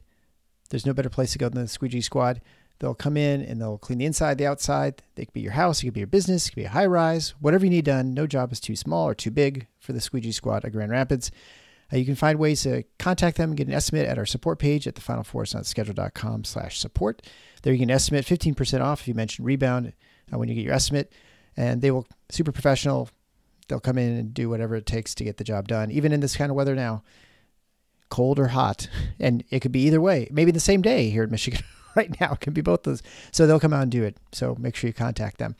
there's 0.70 0.86
no 0.86 0.94
better 0.94 1.10
place 1.10 1.32
to 1.32 1.38
go 1.38 1.50
than 1.50 1.60
the 1.60 1.68
Squeegee 1.68 2.00
Squad. 2.00 2.40
They'll 2.78 2.94
come 2.94 3.18
in 3.18 3.42
and 3.42 3.60
they'll 3.60 3.76
clean 3.76 3.98
the 3.98 4.06
inside, 4.06 4.38
the 4.38 4.46
outside. 4.46 5.02
They 5.14 5.26
could 5.26 5.34
be 5.34 5.42
your 5.42 5.52
house, 5.52 5.82
it 5.82 5.86
could 5.86 5.94
be 5.94 6.00
your 6.00 6.06
business, 6.06 6.46
it 6.46 6.50
could 6.52 6.62
be 6.62 6.64
a 6.64 6.70
high 6.70 6.86
rise, 6.86 7.34
whatever 7.38 7.66
you 7.66 7.70
need 7.70 7.84
done. 7.84 8.14
No 8.14 8.26
job 8.26 8.50
is 8.50 8.60
too 8.60 8.76
small 8.76 9.06
or 9.06 9.14
too 9.14 9.30
big 9.30 9.66
for 9.78 9.92
the 9.92 10.00
Squeegee 10.00 10.32
Squad 10.32 10.64
of 10.64 10.72
Grand 10.72 10.90
Rapids. 10.90 11.30
Uh, 11.92 11.98
you 11.98 12.06
can 12.06 12.14
find 12.14 12.38
ways 12.38 12.62
to 12.62 12.82
contact 12.98 13.36
them 13.36 13.50
and 13.50 13.58
get 13.58 13.66
an 13.66 13.74
estimate 13.74 14.06
at 14.06 14.16
our 14.16 14.24
support 14.24 14.58
page 14.58 14.88
at 14.88 14.94
thefinalfoursnotschedule.com 14.94 16.44
slash 16.44 16.78
support. 16.78 17.20
There 17.62 17.74
you 17.74 17.78
can 17.78 17.90
estimate 17.90 18.24
15% 18.24 18.80
off 18.80 19.02
if 19.02 19.08
you 19.08 19.14
mention 19.14 19.44
rebound 19.44 19.92
uh, 20.32 20.38
when 20.38 20.48
you 20.48 20.54
get 20.54 20.64
your 20.64 20.72
estimate. 20.72 21.12
And 21.57 21.82
they 21.82 21.90
will, 21.90 22.07
super 22.30 22.53
professional, 22.53 23.09
they'll 23.68 23.80
come 23.80 23.98
in 23.98 24.16
and 24.16 24.34
do 24.34 24.48
whatever 24.48 24.74
it 24.76 24.86
takes 24.86 25.14
to 25.16 25.24
get 25.24 25.36
the 25.36 25.44
job 25.44 25.68
done, 25.68 25.90
even 25.90 26.12
in 26.12 26.20
this 26.20 26.36
kind 26.36 26.50
of 26.50 26.57
weather 26.57 26.74
now, 26.74 27.03
cold 28.09 28.38
or 28.38 28.48
hot. 28.48 28.88
And 29.20 29.44
it 29.50 29.61
could 29.61 29.72
be 29.72 29.80
either 29.86 30.00
way, 30.00 30.28
maybe 30.32 30.50
the 30.50 30.61
same 30.61 30.82
day 30.82 31.09
here 31.11 31.22
in 31.24 31.30
Michigan 31.30 31.61
right 31.96 32.18
now. 32.20 32.32
It 32.32 32.40
can 32.40 32.53
be 32.53 32.61
both 32.61 32.82
those. 32.82 33.03
So 33.30 33.46
they'll 33.46 33.61
come 33.61 33.72
out 33.72 33.82
and 33.82 33.90
do 33.92 34.03
it. 34.03 34.16
So 34.32 34.57
make 34.59 34.74
sure 34.76 34.88
you 34.88 34.94
contact 34.94 35.38
them. 35.38 35.55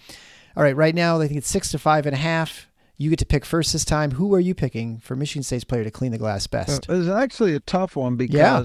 All 0.57 0.63
right, 0.63 0.77
right 0.77 0.95
now, 0.95 1.21
I 1.21 1.27
think 1.29 1.39
it's 1.39 1.49
six 1.49 1.71
to 1.71 1.79
five 1.79 2.07
and 2.07 2.15
a 2.15 2.19
half. 2.19 2.69
You 2.99 3.09
get 3.11 3.19
to 3.21 3.27
pick 3.27 3.45
first 3.45 3.73
this 3.73 3.85
time. 3.85 4.13
Who 4.13 4.35
are 4.35 4.41
you 4.41 4.55
picking 4.55 4.99
for 4.99 5.17
Michigan 5.17 5.43
State's 5.43 5.65
player 5.65 5.83
to 5.85 5.91
clean 5.91 6.13
the 6.13 6.19
glass 6.19 6.47
uh, 6.47 6.49
best? 6.53 6.87
It's 6.89 7.09
actually 7.09 7.55
a 7.55 7.61
tough 7.61 7.97
one 7.97 8.17
because 8.17 8.35
Yeah. 8.37 8.65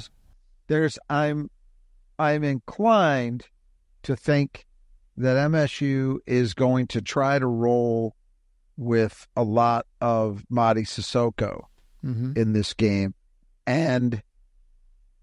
there's 0.67 0.99
I'm 1.09 1.49
I'm 2.19 2.43
inclined 2.43 3.45
to 4.03 4.15
think 4.15 4.66
that 5.18 5.49
MSU 5.51 6.18
is 6.26 6.53
going 6.53 6.88
to 6.88 7.01
try 7.01 7.39
to 7.39 7.47
roll 7.47 8.15
with 8.78 9.28
a 9.36 9.43
lot 9.43 9.88
of 9.99 10.43
Mady 10.51 10.86
Sissoko 10.86 11.63
mm-hmm. 12.05 12.34
in 12.36 12.53
this 12.53 12.74
game. 12.74 13.15
And 13.65 14.22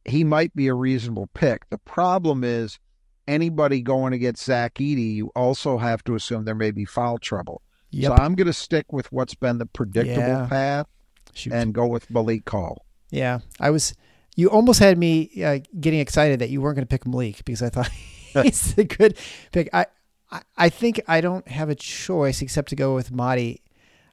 he 0.04 0.24
might 0.24 0.54
be 0.54 0.66
a 0.66 0.74
reasonable 0.74 1.28
pick. 1.32 1.68
The 1.70 1.78
problem 1.78 2.44
is 2.44 2.78
anybody 3.26 3.80
going 3.80 4.12
against 4.12 4.44
Zach 4.44 4.74
Edey, 4.74 5.14
you 5.14 5.30
also 5.34 5.78
have 5.78 6.02
to 6.04 6.14
assume 6.14 6.44
there 6.44 6.54
may 6.54 6.72
be 6.72 6.84
foul 6.84 7.18
trouble. 7.18 7.62
Yep. 7.90 8.08
So 8.08 8.22
I'm 8.22 8.34
going 8.34 8.48
to 8.48 8.52
stick 8.52 8.92
with 8.92 9.10
what's 9.12 9.34
been 9.34 9.58
the 9.58 9.66
predictable 9.66 10.26
Yeah. 10.26 10.46
path 10.48 10.86
Shoot. 11.32 11.52
and 11.52 11.72
go 11.72 11.86
with 11.86 12.10
Malik 12.10 12.48
Hall. 12.50 12.84
Yeah, 13.10 13.38
I 13.60 13.70
was. 13.70 13.94
You 14.36 14.50
almost 14.50 14.80
had 14.80 14.98
me 14.98 15.30
uh, 15.44 15.60
getting 15.78 16.00
excited 16.00 16.40
that 16.40 16.50
you 16.50 16.60
weren't 16.60 16.74
going 16.74 16.84
to 16.84 16.90
pick 16.90 17.06
Malik 17.06 17.44
because 17.44 17.62
I 17.62 17.68
thought 17.68 17.88
he's 18.42 18.76
a 18.78 18.84
good 18.84 19.18
pick. 19.52 19.68
I, 19.72 19.86
I, 20.30 20.42
I 20.56 20.68
think 20.68 21.00
I 21.06 21.20
don't 21.20 21.46
have 21.48 21.68
a 21.68 21.74
choice 21.74 22.42
except 22.42 22.68
to 22.70 22.76
go 22.76 22.94
with 22.94 23.12
Mady. 23.12 23.60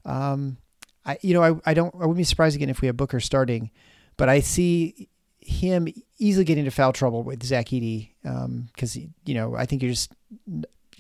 Um, 0.05 0.57
I, 1.05 1.17
you 1.22 1.34
know, 1.34 1.43
I, 1.43 1.72
I 1.72 1.74
don't. 1.74 1.93
I 1.95 1.99
wouldn't 1.99 2.17
be 2.17 2.24
surprised 2.24 2.55
again 2.55 2.69
if 2.69 2.82
we 2.82 2.88
have 2.88 2.97
Booker 2.97 3.19
starting, 3.19 3.72
but 4.17 4.30
I 4.30 4.39
see 4.39 5.09
him 5.39 5.88
easily 6.19 6.45
getting 6.45 6.65
into 6.65 6.72
foul 6.72 6.93
trouble 6.93 7.24
with 7.24 7.43
Zach 7.43 7.67
Edey 7.67 8.11
because 8.22 8.95
you 8.95 9.34
know 9.34 9.55
I 9.55 9.65
think 9.65 9.82
you're 9.82 9.91
just 9.91 10.13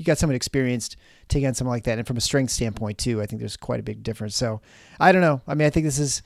you 0.01 0.05
got 0.05 0.17
someone 0.17 0.35
experienced 0.35 0.95
taking 1.27 1.47
on 1.47 1.53
someone 1.53 1.75
like 1.75 1.83
that, 1.83 1.99
and 1.99 2.07
from 2.07 2.17
a 2.17 2.21
strength 2.21 2.51
standpoint 2.51 2.97
too, 2.97 3.21
I 3.21 3.27
think 3.27 3.39
there's 3.39 3.57
quite 3.57 3.79
a 3.79 3.83
big 3.83 4.01
difference. 4.01 4.35
So 4.35 4.61
I 4.99 5.11
don't 5.11 5.21
know. 5.21 5.41
I 5.47 5.53
mean, 5.53 5.67
I 5.67 5.69
think 5.69 5.85
this 5.85 5.99
is 5.99 6.23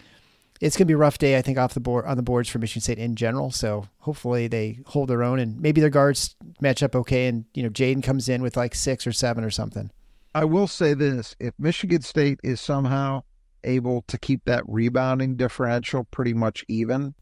it's 0.61 0.77
going 0.77 0.85
to 0.85 0.91
be 0.91 0.93
a 0.93 0.97
rough 0.97 1.17
day, 1.17 1.37
I 1.37 1.41
think, 1.41 1.57
off 1.57 1.73
the 1.73 1.79
board 1.79 2.05
on 2.05 2.17
the 2.17 2.23
boards 2.23 2.49
for 2.49 2.59
Michigan 2.59 2.81
State 2.81 2.99
in 2.99 3.15
general. 3.15 3.51
So 3.51 3.87
hopefully 3.99 4.47
they 4.47 4.79
hold 4.85 5.09
their 5.09 5.23
own 5.23 5.39
and 5.39 5.59
maybe 5.59 5.81
their 5.81 5.89
guards 5.89 6.35
match 6.61 6.81
up 6.81 6.95
okay. 6.95 7.27
And 7.27 7.45
you 7.53 7.63
know, 7.63 7.69
Jaden 7.69 8.03
comes 8.03 8.29
in 8.29 8.41
with 8.41 8.55
like 8.55 8.73
six 8.75 9.05
or 9.05 9.11
seven 9.11 9.43
or 9.43 9.49
something. 9.49 9.91
I 10.33 10.45
will 10.45 10.67
say 10.67 10.93
this 10.93 11.35
if 11.39 11.53
Michigan 11.57 12.01
State 12.01 12.39
is 12.43 12.59
somehow 12.59 13.23
able 13.63 14.03
to 14.07 14.17
keep 14.17 14.45
that 14.45 14.63
rebounding 14.67 15.35
differential 15.35 16.05
pretty 16.05 16.33
much 16.33 16.63
even, 16.67 17.15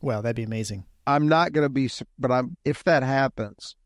Well, 0.00 0.22
that'd 0.22 0.36
be 0.36 0.42
amazing. 0.42 0.84
I'm 1.06 1.28
not 1.28 1.52
going 1.52 1.64
to 1.64 1.68
be, 1.68 1.90
but 2.18 2.30
I'm, 2.30 2.56
if 2.64 2.82
that 2.84 3.02
happens, 3.02 3.76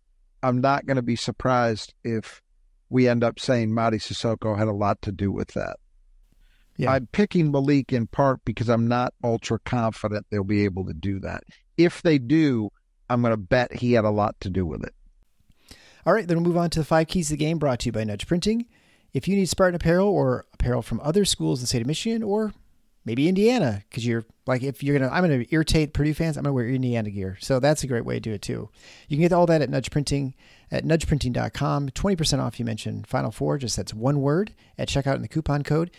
I'm 0.42 0.60
not 0.60 0.86
going 0.86 0.96
to 0.96 1.02
be 1.02 1.16
surprised 1.16 1.94
if 2.04 2.42
we 2.88 3.08
end 3.08 3.24
up 3.24 3.38
saying 3.40 3.70
Mady 3.70 4.00
Sissoko 4.00 4.56
had 4.56 4.68
a 4.68 4.72
lot 4.72 5.02
to 5.02 5.12
do 5.12 5.30
with 5.30 5.48
that. 5.54 5.76
Yeah. 6.78 6.92
I'm 6.92 7.06
picking 7.08 7.50
Malik 7.50 7.92
in 7.92 8.06
part 8.06 8.44
because 8.44 8.68
I'm 8.68 8.86
not 8.86 9.12
ultra 9.22 9.58
confident 9.58 10.26
they'll 10.30 10.44
be 10.44 10.64
able 10.64 10.86
to 10.86 10.94
do 10.94 11.18
that. 11.20 11.42
If 11.76 12.02
they 12.02 12.18
do, 12.18 12.70
I'm 13.10 13.20
going 13.20 13.32
to 13.32 13.36
bet 13.36 13.74
he 13.74 13.92
had 13.92 14.04
a 14.04 14.10
lot 14.10 14.40
to 14.40 14.50
do 14.50 14.64
with 14.64 14.84
it. 14.84 14.94
All 16.06 16.14
right, 16.14 16.26
then 16.26 16.38
we'll 16.38 16.46
move 16.46 16.56
on 16.56 16.70
to 16.70 16.78
the 16.78 16.84
five 16.84 17.08
keys 17.08 17.30
of 17.30 17.38
the 17.38 17.44
game 17.44 17.58
brought 17.58 17.80
to 17.80 17.86
you 17.86 17.92
by 17.92 18.04
Nudge 18.04 18.26
Printing. 18.26 18.66
If 19.12 19.26
you 19.26 19.36
need 19.36 19.46
Spartan 19.46 19.74
apparel 19.74 20.08
or 20.08 20.46
apparel 20.54 20.80
from 20.80 21.00
other 21.00 21.24
schools 21.24 21.58
in 21.58 21.64
the 21.64 21.66
state 21.66 21.82
of 21.82 21.88
Michigan 21.88 22.22
or 22.22 22.54
maybe 23.04 23.28
Indiana, 23.28 23.82
because 23.88 24.06
you're 24.06 24.24
like, 24.46 24.62
if 24.62 24.82
you're 24.82 24.96
going 24.96 25.10
to, 25.10 25.14
I'm 25.14 25.26
going 25.26 25.44
to 25.44 25.52
irritate 25.52 25.94
Purdue 25.94 26.14
fans, 26.14 26.36
I'm 26.36 26.44
going 26.44 26.50
to 26.50 26.54
wear 26.54 26.68
Indiana 26.68 27.10
gear. 27.10 27.36
So 27.40 27.58
that's 27.58 27.82
a 27.82 27.86
great 27.86 28.04
way 28.04 28.14
to 28.14 28.20
do 28.20 28.32
it 28.32 28.42
too. 28.42 28.70
You 29.08 29.16
can 29.16 29.22
get 29.22 29.32
all 29.32 29.46
that 29.46 29.62
at 29.62 29.70
Nudge 29.70 29.90
Printing 29.90 30.34
at 30.70 30.84
nudgeprinting.com. 30.84 31.90
20% 31.90 32.38
off 32.38 32.58
you 32.58 32.64
mentioned 32.64 33.06
Final 33.06 33.30
Four, 33.30 33.58
just 33.58 33.76
that's 33.76 33.94
one 33.94 34.20
word 34.20 34.54
at 34.76 34.88
checkout 34.88 35.16
in 35.16 35.22
the 35.22 35.28
coupon 35.28 35.62
code. 35.62 35.90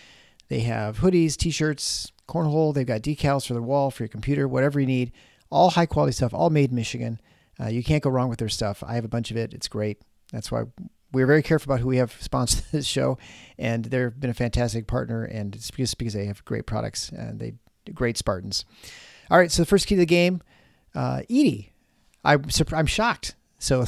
They 0.50 0.62
have 0.62 1.00
hoodies, 1.00 1.38
t 1.38 1.52
shirts, 1.52 2.12
cornhole. 2.28 2.74
They've 2.74 2.86
got 2.86 3.02
decals 3.02 3.48
for 3.48 3.54
the 3.54 3.62
wall, 3.62 3.92
for 3.92 4.04
your 4.04 4.10
computer, 4.10 4.48
whatever 4.48 4.80
you 4.80 4.86
need. 4.88 5.12
All 5.50 5.72
high 5.72 5.86
quality 5.86 6.12
stuff, 6.14 6.34
all 6.34 6.50
made 6.50 6.70
in 6.72 6.76
Michigan. 6.76 7.20
Uh, 7.60 7.68
you 7.68 7.84
can't 7.84 8.04
go 8.04 8.10
wrong 8.10 8.30
with 8.30 8.40
their 8.40 8.50
stuff. 8.50 8.84
I 8.86 8.96
have 8.96 9.06
a 9.06 9.10
bunch 9.10 9.32
of 9.32 9.38
it. 9.38 9.54
It's 9.54 9.68
great. 9.68 10.02
That's 10.32 10.52
why 10.52 10.64
we're 11.12 11.26
very 11.26 11.42
careful 11.42 11.72
about 11.72 11.82
who 11.82 11.88
we 11.88 11.98
have 11.98 12.16
sponsored 12.20 12.66
this 12.72 12.86
show, 12.86 13.18
and 13.58 13.86
they've 13.86 14.18
been 14.20 14.30
a 14.30 14.36
fantastic 14.36 14.88
partner. 14.88 15.24
And 15.24 15.56
it's 15.56 15.72
just 15.72 15.98
because 15.98 16.14
they 16.14 16.26
have 16.26 16.44
great 16.46 16.66
products 16.66 17.10
and 17.10 17.40
they 17.40 17.54
great 17.94 18.18
Spartans. 18.18 18.66
All 19.32 19.38
right, 19.38 19.52
so 19.52 19.62
the 19.62 19.68
first 19.68 19.88
key 19.88 19.96
to 19.96 20.00
the 20.00 20.06
game, 20.06 20.42
uh, 20.96 21.22
Edey. 21.30 21.70
I'm 22.24 22.46
I'm 22.74 22.86
shocked. 22.86 23.36
So, 23.60 23.86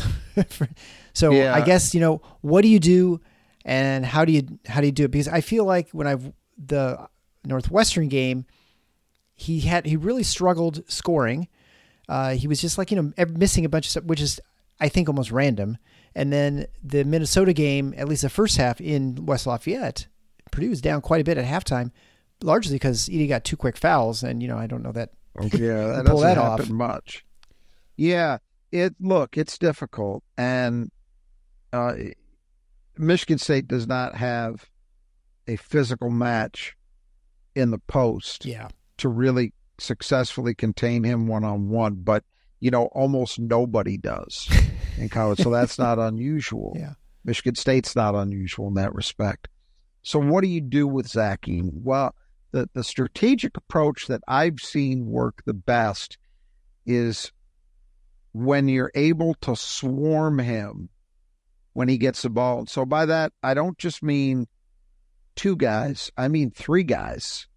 so 1.13 1.31
Yeah. 1.31 1.53
I 1.53 1.61
guess 1.61 1.93
you 1.93 1.99
know 1.99 2.21
what 2.41 2.61
do 2.61 2.67
you 2.67 2.79
do, 2.79 3.19
and 3.65 4.05
how 4.05 4.25
do 4.25 4.31
you 4.31 4.59
how 4.67 4.79
do 4.81 4.87
you 4.87 4.91
do 4.91 5.05
it? 5.05 5.11
Because 5.11 5.27
I 5.27 5.41
feel 5.41 5.65
like 5.65 5.89
when 5.91 6.07
I've 6.07 6.31
the 6.67 7.07
Northwestern 7.43 8.07
game, 8.07 8.45
he 9.33 9.61
had 9.61 9.85
he 9.85 9.95
really 9.95 10.23
struggled 10.23 10.83
scoring. 10.89 11.47
Uh, 12.07 12.31
he 12.31 12.47
was 12.47 12.61
just 12.61 12.77
like 12.77 12.91
you 12.91 13.01
know 13.01 13.25
missing 13.29 13.65
a 13.65 13.69
bunch 13.69 13.85
of 13.85 13.91
stuff, 13.91 14.03
which 14.03 14.21
is 14.21 14.39
I 14.79 14.89
think 14.89 15.07
almost 15.07 15.31
random. 15.31 15.77
And 16.13 16.31
then 16.33 16.65
the 16.83 17.05
Minnesota 17.05 17.53
game, 17.53 17.93
at 17.95 18.07
least 18.07 18.23
the 18.23 18.29
first 18.29 18.57
half 18.57 18.81
in 18.81 19.25
West 19.25 19.47
Lafayette, 19.47 20.07
Purdue 20.51 20.69
was 20.69 20.81
down 20.81 20.99
quite 21.01 21.21
a 21.21 21.23
bit 21.23 21.37
at 21.37 21.45
halftime, 21.45 21.91
largely 22.43 22.75
because 22.75 23.07
Edey 23.07 23.29
got 23.29 23.45
two 23.45 23.55
quick 23.55 23.77
fouls, 23.77 24.21
and 24.23 24.41
you 24.41 24.47
know 24.49 24.57
I 24.57 24.67
don't 24.67 24.83
know 24.83 24.91
that. 24.91 25.11
Yeah, 25.41 25.47
that 25.87 26.05
Pull 26.05 26.21
doesn't 26.21 26.35
that 26.35 26.37
happen 26.37 26.65
off. 26.65 26.69
much. 26.69 27.25
Yeah, 27.95 28.39
it 28.71 28.95
look, 28.99 29.37
it's 29.37 29.57
difficult, 29.57 30.23
and 30.37 30.91
uh, 31.71 31.93
Michigan 32.97 33.37
State 33.37 33.67
does 33.67 33.87
not 33.87 34.15
have 34.15 34.69
a 35.51 35.57
physical 35.57 36.09
match 36.09 36.75
in 37.55 37.71
the 37.71 37.79
post 37.79 38.45
Yeah, 38.45 38.69
to 38.97 39.09
really 39.09 39.53
successfully 39.77 40.53
contain 40.53 41.03
him 41.03 41.27
one 41.27 41.43
on 41.43 41.69
one. 41.69 41.95
But 41.95 42.23
you 42.59 42.71
know, 42.71 42.85
almost 42.87 43.39
nobody 43.39 43.97
does 43.97 44.49
in 44.97 45.09
college, 45.09 45.39
so 45.39 45.49
that's 45.49 45.77
not 45.77 45.99
unusual. 45.99 46.73
Yeah. 46.77 46.93
Michigan 47.23 47.55
State's 47.55 47.95
not 47.95 48.15
unusual 48.15 48.67
in 48.67 48.75
that 48.75 48.95
respect. 48.95 49.47
So, 50.03 50.19
what 50.19 50.41
do 50.41 50.47
you 50.47 50.61
do 50.61 50.87
with 50.87 51.07
Zach 51.07 51.41
Edey? 51.41 51.69
Well, 51.73 52.15
the, 52.51 52.69
the 52.73 52.83
strategic 52.83 53.55
approach 53.57 54.07
that 54.07 54.21
I've 54.27 54.59
seen 54.59 55.05
work 55.05 55.43
the 55.45 55.53
best 55.53 56.17
is 56.85 57.31
when 58.33 58.67
you're 58.67 58.91
able 58.95 59.35
to 59.41 59.55
swarm 59.55 60.39
him 60.39 60.89
when 61.73 61.87
he 61.87 61.97
gets 61.97 62.23
the 62.23 62.29
ball. 62.29 62.59
And 62.59 62.69
so, 62.69 62.85
by 62.85 63.05
that, 63.05 63.33
I 63.43 63.53
don't 63.53 63.77
just 63.77 64.01
mean 64.01 64.47
two 65.35 65.55
guys, 65.55 66.11
I 66.17 66.27
mean 66.27 66.51
three 66.51 66.83
guys 66.83 67.47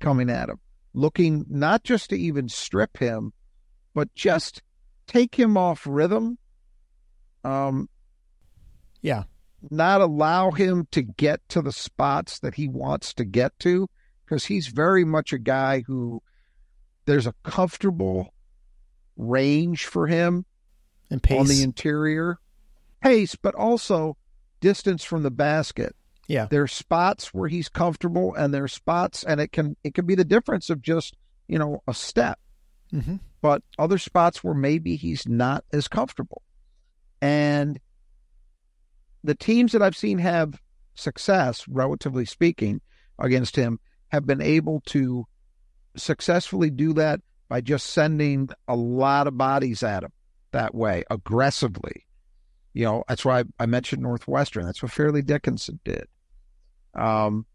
coming 0.00 0.30
at 0.30 0.48
him, 0.48 0.58
looking 0.94 1.44
not 1.48 1.84
just 1.84 2.10
to 2.10 2.16
even 2.16 2.48
strip 2.48 2.98
him, 2.98 3.32
but 3.94 4.14
just 4.14 4.62
take 5.06 5.34
him 5.34 5.56
off 5.56 5.86
rhythm. 5.86 6.38
Um, 7.44 7.88
yeah, 9.02 9.24
not 9.70 10.00
allow 10.00 10.50
him 10.50 10.86
to 10.92 11.02
get 11.02 11.40
to 11.50 11.62
the 11.62 11.72
spots 11.72 12.38
that 12.40 12.54
he 12.54 12.68
wants 12.68 13.14
to 13.14 13.24
get 13.24 13.58
to 13.60 13.88
because 14.24 14.44
he's 14.44 14.68
very 14.68 15.04
much 15.04 15.32
a 15.32 15.38
guy 15.38 15.82
who 15.86 16.22
there's 17.04 17.26
a 17.26 17.34
comfortable 17.44 18.32
range 19.16 19.86
for 19.86 20.06
him 20.06 20.44
and 21.10 21.22
pace. 21.22 21.38
on 21.38 21.46
the 21.46 21.62
interior 21.62 22.38
pace 23.00 23.36
but 23.36 23.54
also 23.54 24.16
distance 24.60 25.04
from 25.04 25.22
the 25.22 25.30
basket 25.30 25.94
Yeah. 26.28 26.46
there 26.50 26.62
are 26.62 26.68
spots 26.68 27.32
where 27.32 27.48
he's 27.48 27.68
comfortable 27.68 28.34
and 28.34 28.52
there 28.52 28.64
are 28.64 28.68
spots 28.68 29.22
and 29.22 29.40
it 29.40 29.52
can 29.52 29.76
it 29.84 29.94
can 29.94 30.06
be 30.06 30.16
the 30.16 30.24
difference 30.24 30.70
of 30.70 30.82
just 30.82 31.16
you 31.46 31.58
know 31.58 31.82
a 31.86 31.94
step 31.94 32.38
hmm 32.90 33.16
but 33.46 33.62
other 33.78 33.96
spots 33.96 34.42
where 34.42 34.54
maybe 34.54 34.96
he's 34.96 35.28
not 35.28 35.64
as 35.72 35.86
comfortable. 35.86 36.42
And 37.22 37.78
the 39.22 39.36
teams 39.36 39.70
that 39.70 39.82
I've 39.82 39.96
seen 39.96 40.18
have 40.18 40.60
success, 40.96 41.64
relatively 41.68 42.24
speaking, 42.24 42.80
against 43.20 43.54
him 43.54 43.78
have 44.08 44.26
been 44.26 44.40
able 44.42 44.80
to 44.86 45.26
successfully 45.96 46.70
do 46.70 46.92
that 46.94 47.20
by 47.48 47.60
just 47.60 47.90
sending 47.90 48.48
a 48.66 48.74
lot 48.74 49.28
of 49.28 49.38
bodies 49.38 49.84
at 49.84 50.02
him 50.02 50.12
that 50.50 50.74
way, 50.74 51.04
aggressively. 51.08 52.04
You 52.74 52.84
know, 52.86 53.04
that's 53.08 53.24
why 53.24 53.40
I, 53.40 53.44
I 53.60 53.66
mentioned 53.66 54.02
Northwestern. 54.02 54.66
That's 54.66 54.82
what 54.82 54.90
Fairleigh 54.90 55.22
Dickinson 55.22 55.78
did. 55.84 56.08
Um, 56.96 57.46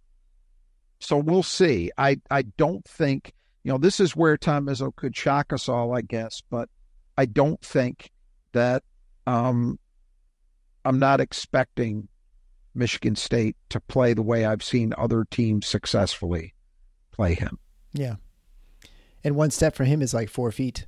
so 1.00 1.18
we'll 1.18 1.44
see. 1.44 1.92
I, 1.98 2.22
I 2.30 2.44
don't 2.44 2.86
think 2.86 3.34
you 3.64 3.72
know, 3.72 3.78
this 3.78 4.00
is 4.00 4.16
where 4.16 4.38
Tom 4.38 4.66
Izzo 4.66 4.96
could 4.96 5.16
shock 5.16 5.54
us 5.54 5.70
all, 5.70 5.96
I 5.96 6.02
guess, 6.02 6.42
but 6.50 6.70
I 7.18 7.26
don't 7.26 7.62
think 7.62 8.12
that 8.54 8.84
um, 9.28 9.78
I'm 10.84 10.98
not 10.98 11.22
expecting 11.22 12.08
Michigan 12.74 13.16
State 13.16 13.56
to 13.70 13.80
play 13.80 14.14
the 14.14 14.24
way 14.24 14.46
I've 14.46 14.64
seen 14.64 14.94
other 14.98 15.26
teams 15.30 15.68
successfully 15.68 16.56
play 17.12 17.36
him. 17.36 17.60
Yeah. 17.94 18.16
And 19.24 19.36
one 19.36 19.52
step 19.52 19.76
for 19.76 19.84
him 19.84 20.02
is 20.02 20.14
like 20.14 20.30
four 20.30 20.52
feet. 20.52 20.88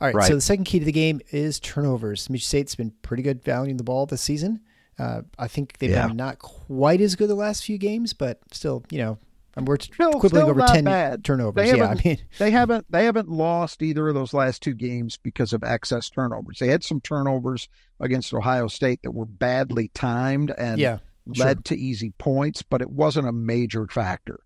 All 0.00 0.08
right. 0.08 0.14
Right. 0.14 0.28
So 0.28 0.34
the 0.34 0.40
second 0.40 0.64
key 0.64 0.80
to 0.80 0.84
the 0.84 0.92
game 0.92 1.20
is 1.30 1.60
turnovers. 1.60 2.28
Michigan 2.28 2.48
State's 2.48 2.74
been 2.74 2.92
pretty 3.02 3.22
good 3.22 3.44
valuing 3.44 3.76
the 3.76 3.84
ball 3.84 4.06
this 4.06 4.22
season. 4.22 4.60
Uh, 4.98 5.22
I 5.38 5.48
think 5.48 5.78
they've 5.78 5.90
Yeah. 5.90 6.08
been 6.08 6.16
not 6.16 6.38
quite 6.38 7.00
as 7.00 7.16
good 7.16 7.28
the 7.28 7.34
last 7.34 7.64
few 7.64 7.78
games, 7.78 8.12
but 8.12 8.38
still, 8.52 8.84
you 8.90 8.98
know, 8.98 9.18
I'm 9.56 9.64
we're 9.64 9.78
Still- 9.80 10.12
quibbling 10.12 10.42
still 10.42 10.50
over 10.50 10.62
ten 10.66 10.84
bad. 10.84 11.24
turnovers. 11.24 11.70
They 11.70 11.76
Yeah, 11.76 11.86
I 11.88 12.00
mean, 12.04 12.18
They 12.38 12.50
haven't 12.52 12.86
they 12.90 13.04
haven't 13.04 13.28
lost 13.28 13.82
either 13.82 14.08
of 14.08 14.14
those 14.14 14.32
last 14.32 14.62
two 14.62 14.74
games 14.74 15.18
because 15.20 15.52
of 15.52 15.64
excess 15.64 16.08
turnovers. 16.10 16.58
They 16.60 16.68
had 16.68 16.84
some 16.84 17.00
turnovers 17.00 17.68
against 17.98 18.32
Ohio 18.32 18.68
State 18.68 19.00
that 19.02 19.10
were 19.12 19.26
badly 19.26 19.88
timed 19.94 20.52
and 20.56 20.78
yeah, 20.78 20.98
led 21.26 21.36
sure. 21.36 21.62
to 21.64 21.76
easy 21.76 22.10
points, 22.18 22.62
but 22.62 22.80
it 22.80 22.90
wasn't 22.90 23.26
a 23.26 23.32
major 23.32 23.86
factor. 23.88 24.40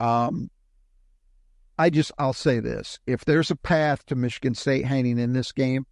Um, 0.00 0.50
I 1.78 1.88
just 1.90 2.12
I'll 2.18 2.32
say 2.32 2.58
this: 2.60 2.98
if 3.06 3.24
there's 3.24 3.50
a 3.50 3.56
path 3.56 4.04
to 4.06 4.14
Michigan 4.14 4.54
State 4.54 4.84
hanging 4.86 5.18
in 5.18 5.32
this 5.34 5.52
game, 5.52 5.86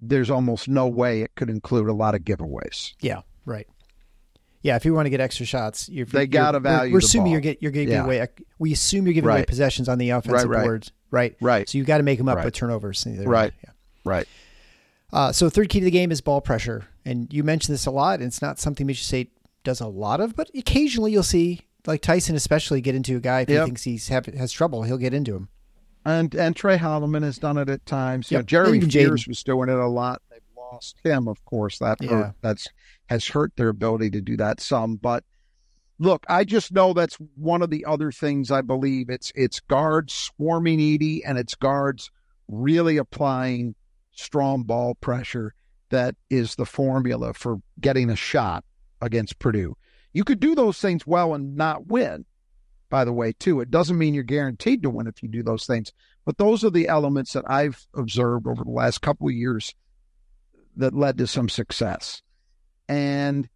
there's 0.00 0.30
almost 0.30 0.68
no 0.68 0.86
way 0.86 1.22
it 1.22 1.34
could 1.34 1.50
include 1.50 1.88
a 1.88 1.92
lot 1.92 2.14
of 2.14 2.22
giveaways. 2.22 2.92
Yeah, 3.00 3.22
right. 3.44 3.66
Yeah, 4.62 4.76
if 4.76 4.84
you 4.84 4.92
want 4.92 5.06
to 5.06 5.10
get 5.10 5.20
extra 5.20 5.46
shots, 5.46 5.88
you're, 5.88 6.06
They 6.06 6.26
gotta 6.26 6.56
you're- 6.56 6.62
value 6.62 6.90
We're, 6.92 6.96
we're 6.96 6.98
assuming 6.98 7.24
ball. 7.26 7.32
you're 7.32 7.40
get 7.40 7.62
you're 7.62 7.70
giving 7.72 7.90
Yeah. 7.90 8.04
away. 8.04 8.26
We 8.58 8.72
assume 8.72 9.06
you're 9.06 9.14
giving 9.14 9.30
away 9.30 9.44
possessions 9.44 9.88
on 9.88 9.98
the 9.98 10.10
offensive 10.10 10.50
right. 10.50 10.64
boards, 10.64 10.90
right? 11.10 11.36
Right. 11.40 11.68
So 11.68 11.78
you 11.78 11.84
got 11.84 11.98
to 11.98 12.02
make 12.02 12.18
them 12.18 12.28
up 12.28 12.36
Right. 12.36 12.44
with 12.44 12.54
turnovers. 12.54 13.06
Right. 13.06 13.52
Yeah. 13.64 13.70
Right. 14.04 14.26
Uh, 15.12 15.32
so 15.32 15.48
third 15.48 15.68
key 15.68 15.78
to 15.80 15.84
the 15.84 15.90
game 15.90 16.10
is 16.12 16.20
ball 16.20 16.40
pressure, 16.40 16.86
and 17.04 17.32
you 17.32 17.42
mentioned 17.44 17.72
this 17.72 17.86
a 17.86 17.90
lot. 17.90 18.18
And 18.18 18.24
it's 18.24 18.42
not 18.42 18.58
something 18.58 18.86
Michigan 18.86 19.06
State 19.06 19.32
does 19.64 19.80
a 19.80 19.86
lot 19.86 20.20
of, 20.20 20.34
but 20.36 20.50
occasionally 20.54 21.12
you'll 21.12 21.22
see, 21.22 21.62
like 21.86 22.02
Tyson 22.02 22.34
especially, 22.36 22.80
get 22.80 22.94
into 22.94 23.16
a 23.16 23.20
guy 23.20 23.42
if 23.42 23.48
he 23.48 23.54
thinks 23.56 23.84
he's 23.84 24.08
have, 24.08 24.26
has 24.26 24.52
trouble, 24.52 24.82
he'll 24.82 24.98
get 24.98 25.14
into 25.14 25.34
him. 25.34 25.48
And 26.08 26.34
and 26.34 26.56
Tre 26.56 26.78
Holloman 26.78 27.22
has 27.22 27.36
done 27.36 27.58
it 27.58 27.68
at 27.68 27.84
times. 27.84 28.30
You 28.30 28.36
know, 28.36 28.40
Yep. 28.40 28.46
Jeremy 28.46 28.80
Fears 28.80 29.28
was 29.28 29.42
doing 29.42 29.68
it 29.68 29.76
a 29.76 29.86
lot. 29.88 30.22
They've 30.30 30.40
lost 30.56 30.96
him, 31.04 31.28
of 31.28 31.44
course. 31.44 31.78
That 31.80 31.98
Yeah. 32.00 32.08
hurt, 32.08 32.34
that's 32.40 32.66
has 33.10 33.26
hurt 33.28 33.52
their 33.56 33.68
ability 33.68 34.10
to 34.10 34.22
do 34.22 34.36
that 34.38 34.58
some. 34.60 34.96
But 34.96 35.24
look, 35.98 36.24
I 36.26 36.44
just 36.44 36.72
know 36.72 36.94
that's 36.94 37.16
one 37.36 37.60
of 37.60 37.68
the 37.68 37.84
other 37.84 38.10
things 38.10 38.50
I 38.50 38.62
believe. 38.62 39.10
It's 39.10 39.32
it's 39.34 39.60
guards 39.60 40.14
swarming 40.14 40.78
Edey 40.78 41.20
and 41.26 41.36
it's 41.36 41.54
guards 41.54 42.10
really 42.48 42.96
applying 42.96 43.74
strong 44.12 44.62
ball 44.62 44.94
pressure 44.94 45.52
that 45.90 46.14
is 46.30 46.54
the 46.54 46.64
formula 46.64 47.34
for 47.34 47.58
getting 47.80 48.08
a 48.08 48.16
shot 48.16 48.64
against 49.02 49.38
Purdue. 49.38 49.76
You 50.14 50.24
could 50.24 50.40
do 50.40 50.54
those 50.54 50.80
things 50.80 51.06
well 51.06 51.34
and 51.34 51.54
not 51.54 51.88
win 51.88 52.24
by 52.90 53.04
the 53.04 53.12
way, 53.12 53.32
too. 53.32 53.60
It 53.60 53.70
doesn't 53.70 53.98
mean 53.98 54.14
you're 54.14 54.24
guaranteed 54.24 54.82
to 54.82 54.90
win 54.90 55.06
if 55.06 55.22
you 55.22 55.28
do 55.28 55.42
those 55.42 55.66
things, 55.66 55.92
but 56.24 56.38
those 56.38 56.64
are 56.64 56.70
the 56.70 56.88
elements 56.88 57.32
that 57.32 57.44
I've 57.48 57.86
observed 57.94 58.46
over 58.46 58.64
the 58.64 58.70
last 58.70 59.02
couple 59.02 59.28
of 59.28 59.34
years 59.34 59.74
that 60.76 60.94
led 60.94 61.18
to 61.18 61.26
some 61.26 61.48
success. 61.48 62.22
And 62.88 63.48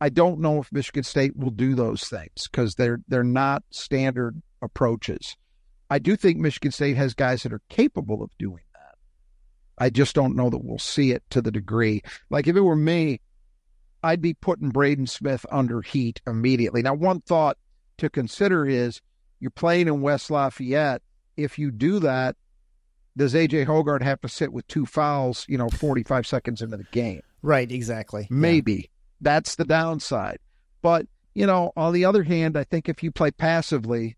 I 0.00 0.08
don't 0.08 0.40
know 0.40 0.60
if 0.60 0.72
Michigan 0.72 1.02
State 1.02 1.36
will 1.36 1.50
do 1.50 1.74
those 1.74 2.04
things 2.04 2.48
because 2.50 2.74
they're 2.74 3.00
they're 3.08 3.22
not 3.24 3.62
standard 3.70 4.40
approaches. 4.62 5.36
I 5.90 5.98
do 5.98 6.16
think 6.16 6.38
Michigan 6.38 6.70
State 6.70 6.96
has 6.96 7.14
guys 7.14 7.42
that 7.42 7.52
are 7.52 7.62
capable 7.68 8.22
of 8.22 8.30
doing 8.38 8.62
that. 8.72 8.94
I 9.76 9.90
just 9.90 10.14
don't 10.14 10.36
know 10.36 10.48
that 10.48 10.64
we'll 10.64 10.78
see 10.78 11.10
it 11.10 11.22
to 11.30 11.42
the 11.42 11.50
degree. 11.50 12.02
Like 12.30 12.46
if 12.46 12.56
it 12.56 12.60
were 12.60 12.76
me, 12.76 13.20
I'd 14.02 14.22
be 14.22 14.34
putting 14.34 14.70
Braden 14.70 15.06
Smith 15.06 15.44
under 15.50 15.82
heat 15.82 16.22
immediately. 16.26 16.80
Now, 16.82 16.94
one 16.94 17.20
thought 17.20 17.58
to 18.00 18.10
consider 18.10 18.66
is 18.66 19.00
you're 19.38 19.50
playing 19.50 19.88
in 19.88 20.00
West 20.02 20.30
Lafayette. 20.30 21.02
If 21.36 21.58
you 21.58 21.70
do 21.70 21.98
that, 22.00 22.36
does 23.16 23.34
AJ 23.34 23.66
Hoggard 23.66 24.02
have 24.02 24.20
to 24.22 24.28
sit 24.28 24.52
with 24.52 24.66
two 24.66 24.86
fouls, 24.86 25.46
you 25.48 25.56
know, 25.58 25.68
45 25.68 26.26
seconds 26.26 26.62
into 26.62 26.76
the 26.76 26.84
game? 26.84 27.22
Right, 27.42 27.70
exactly. 27.70 28.22
Yeah. 28.22 28.26
Maybe. 28.36 28.90
That's 29.20 29.56
the 29.56 29.64
downside. 29.64 30.38
But, 30.82 31.06
you 31.34 31.46
know, 31.46 31.72
on 31.76 31.92
the 31.92 32.04
other 32.04 32.22
hand, 32.22 32.56
I 32.56 32.64
think 32.64 32.88
if 32.88 33.02
you 33.02 33.10
play 33.10 33.30
passively 33.30 34.16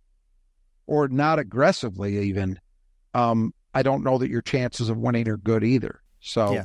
or 0.86 1.08
not 1.08 1.38
aggressively 1.38 2.18
even, 2.28 2.58
um, 3.14 3.54
I 3.74 3.82
don't 3.82 4.04
know 4.04 4.18
that 4.18 4.30
your 4.30 4.42
chances 4.42 4.88
of 4.88 4.98
winning 4.98 5.28
are 5.28 5.36
good 5.36 5.64
either. 5.64 6.02
So, 6.20 6.52
Yeah. 6.52 6.64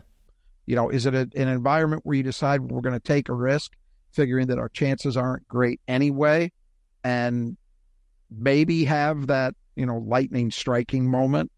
you 0.65 0.75
know, 0.75 0.89
is 0.89 1.05
it 1.05 1.13
a, 1.15 1.29
an 1.35 1.47
environment 1.47 2.01
where 2.05 2.15
you 2.17 2.23
decide 2.23 2.61
we're 2.61 2.81
going 2.81 2.93
to 2.93 2.99
take 2.99 3.29
a 3.29 3.33
risk, 3.33 3.73
figuring 4.11 4.47
that 4.47 4.59
our 4.59 4.69
chances 4.69 5.15
aren't 5.17 5.47
great 5.47 5.79
anyway, 5.87 6.51
and 7.03 7.57
maybe 8.29 8.85
have 8.85 9.27
that, 9.27 9.55
you 9.75 9.85
know, 9.85 9.97
lightning 9.97 10.51
striking 10.51 11.09
moment? 11.09 11.51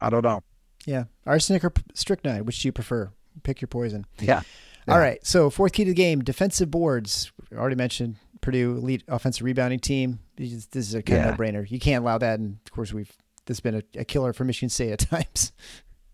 I 0.00 0.10
don't 0.10 0.24
know. 0.24 0.42
Yeah. 0.86 1.04
Arsenic 1.26 1.64
or 1.64 1.72
strychnine, 1.94 2.44
which 2.44 2.60
do 2.62 2.68
you 2.68 2.72
prefer? 2.72 3.10
Pick 3.42 3.60
your 3.60 3.68
poison. 3.68 4.06
Yeah. 4.18 4.42
All 4.88 4.98
right. 4.98 5.24
So 5.24 5.50
fourth 5.50 5.72
key 5.72 5.84
to 5.84 5.90
the 5.90 5.94
game, 5.94 6.20
defensive 6.20 6.70
boards. 6.70 7.30
We 7.50 7.56
already 7.56 7.76
mentioned 7.76 8.16
Purdue 8.40 8.76
elite 8.78 9.04
offensive 9.08 9.44
rebounding 9.44 9.78
team. 9.80 10.20
This 10.36 10.66
is 10.74 10.94
a 10.94 11.02
kind 11.02 11.18
Yeah. 11.18 11.28
of 11.30 11.38
no 11.38 11.44
brainer. 11.44 11.70
You 11.70 11.78
can't 11.78 12.02
allow 12.02 12.18
that. 12.18 12.40
And 12.40 12.58
of 12.66 12.72
course, 12.72 12.92
we've 12.92 13.12
this 13.46 13.56
has 13.58 13.60
been 13.60 13.74
a, 13.76 13.82
a 14.00 14.04
killer 14.04 14.32
for 14.32 14.44
Michigan 14.44 14.68
State 14.70 14.92
at 14.92 14.98
times. 15.10 15.52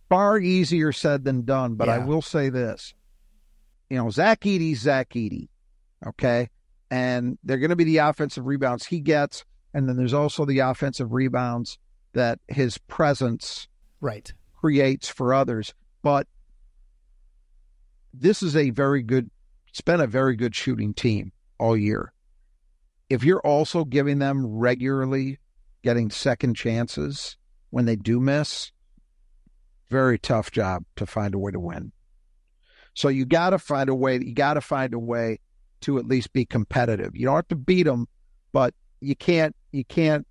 far 0.08 0.38
easier 0.38 0.92
said 0.92 1.24
than 1.24 1.44
done. 1.44 1.74
But 1.76 1.88
I 1.88 1.98
will 1.98 2.22
say 2.22 2.48
this: 2.48 2.92
you 3.88 3.96
know, 3.98 4.10
Zach 4.10 4.40
Edey's 4.40 4.80
Zach 4.80 5.10
Edey, 5.10 5.48
okay, 6.06 6.48
and 6.90 7.38
they're 7.44 7.58
going 7.58 7.70
to 7.70 7.76
be 7.76 7.84
the 7.84 7.98
offensive 7.98 8.46
rebounds 8.46 8.86
he 8.86 9.00
gets, 9.00 9.44
and 9.74 9.88
then 9.88 9.96
there's 9.96 10.14
also 10.14 10.44
the 10.44 10.60
offensive 10.60 11.12
rebounds 11.12 11.78
that 12.12 12.38
his 12.48 12.78
presence 12.78 13.68
Right. 14.00 14.32
creates 14.54 15.08
for 15.08 15.34
others. 15.34 15.74
But 16.02 16.26
this 18.12 18.42
is 18.42 18.56
a 18.56 18.70
very 18.70 19.02
good. 19.02 19.30
It's 19.68 19.80
been 19.80 20.00
a 20.00 20.06
very 20.06 20.36
good 20.36 20.54
shooting 20.54 20.94
team 20.94 21.32
all 21.58 21.76
year. 21.76 22.12
If 23.10 23.24
you're 23.24 23.40
also 23.40 23.84
giving 23.84 24.18
them 24.18 24.46
regularly 24.46 25.38
getting 25.82 26.10
second 26.10 26.54
chances 26.54 27.36
when 27.70 27.84
they 27.84 27.96
do 27.96 28.18
miss, 28.18 28.72
very 29.88 30.18
tough 30.18 30.50
job 30.50 30.84
to 30.96 31.06
find 31.06 31.34
a 31.34 31.38
way 31.38 31.52
to 31.52 31.60
win. 31.60 31.92
So 32.94 33.08
you 33.08 33.26
got 33.26 33.50
to 33.50 33.58
find 33.58 33.88
a 33.88 33.94
way. 33.94 34.14
You 34.14 34.34
got 34.34 34.54
to 34.54 34.60
find 34.60 34.94
a 34.94 34.98
way 34.98 35.40
to 35.82 35.98
at 35.98 36.06
least 36.06 36.32
be 36.32 36.44
competitive. 36.44 37.14
You 37.16 37.26
don't 37.26 37.36
have 37.36 37.48
to 37.48 37.56
beat 37.56 37.84
them, 37.84 38.06
but 38.52 38.74
you 39.00 39.14
can't. 39.16 39.54
You 39.72 39.84
can't 39.84 40.26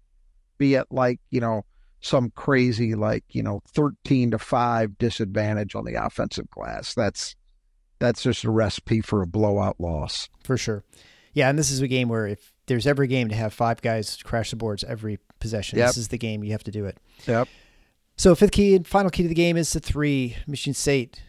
be 0.57 0.75
at 0.75 0.91
like 0.91 1.19
you 1.31 1.39
know 1.41 1.65
some 2.01 2.31
crazy 2.31 2.95
like 2.95 3.23
you 3.29 3.43
know 3.43 3.61
thirteen 3.67 4.31
to 4.31 4.39
five 4.39 4.97
disadvantage 4.97 5.75
on 5.75 5.85
the 5.85 5.95
offensive 5.95 6.49
glass. 6.49 6.93
That's 6.93 7.35
that's 7.99 8.23
just 8.23 8.43
a 8.43 8.51
recipe 8.51 9.01
for 9.01 9.21
a 9.21 9.27
blowout 9.27 9.79
loss. 9.79 10.29
For 10.43 10.57
sure. 10.57 10.83
Yeah, 11.33 11.49
and 11.49 11.57
this 11.59 11.69
is 11.71 11.81
a 11.81 11.87
game 11.87 12.07
where 12.09 12.27
if 12.27 12.53
there's 12.67 12.87
every 12.87 13.07
game 13.07 13.29
to 13.29 13.35
have 13.35 13.53
five 13.53 13.81
guys 13.81 14.17
crash 14.23 14.49
the 14.49 14.55
boards 14.55 14.83
every 14.85 15.19
possession, 15.39 15.77
Yep. 15.79 15.89
this 15.89 15.97
is 15.97 16.07
the 16.07 16.17
game 16.17 16.43
you 16.43 16.51
have 16.53 16.63
to 16.63 16.71
do 16.71 16.85
it. 16.85 16.97
Yep. 17.27 17.47
So 18.17 18.33
fifth 18.35 18.51
key 18.51 18.75
and 18.75 18.87
final 18.87 19.09
key 19.11 19.23
to 19.23 19.29
the 19.29 19.35
game 19.35 19.57
is 19.57 19.71
the 19.73 19.79
three. 19.81 20.37
Michigan 20.47 20.73
State 20.73 21.21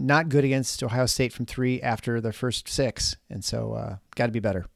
not 0.00 0.28
good 0.28 0.44
against 0.44 0.82
Ohio 0.82 1.06
State 1.06 1.32
from 1.32 1.46
three 1.46 1.80
after 1.82 2.20
their 2.20 2.32
first 2.32 2.68
six, 2.68 3.16
and 3.28 3.44
so 3.44 3.74
uh, 3.74 3.96
got 4.16 4.26
to 4.26 4.32
be 4.32 4.40
better. 4.40 4.66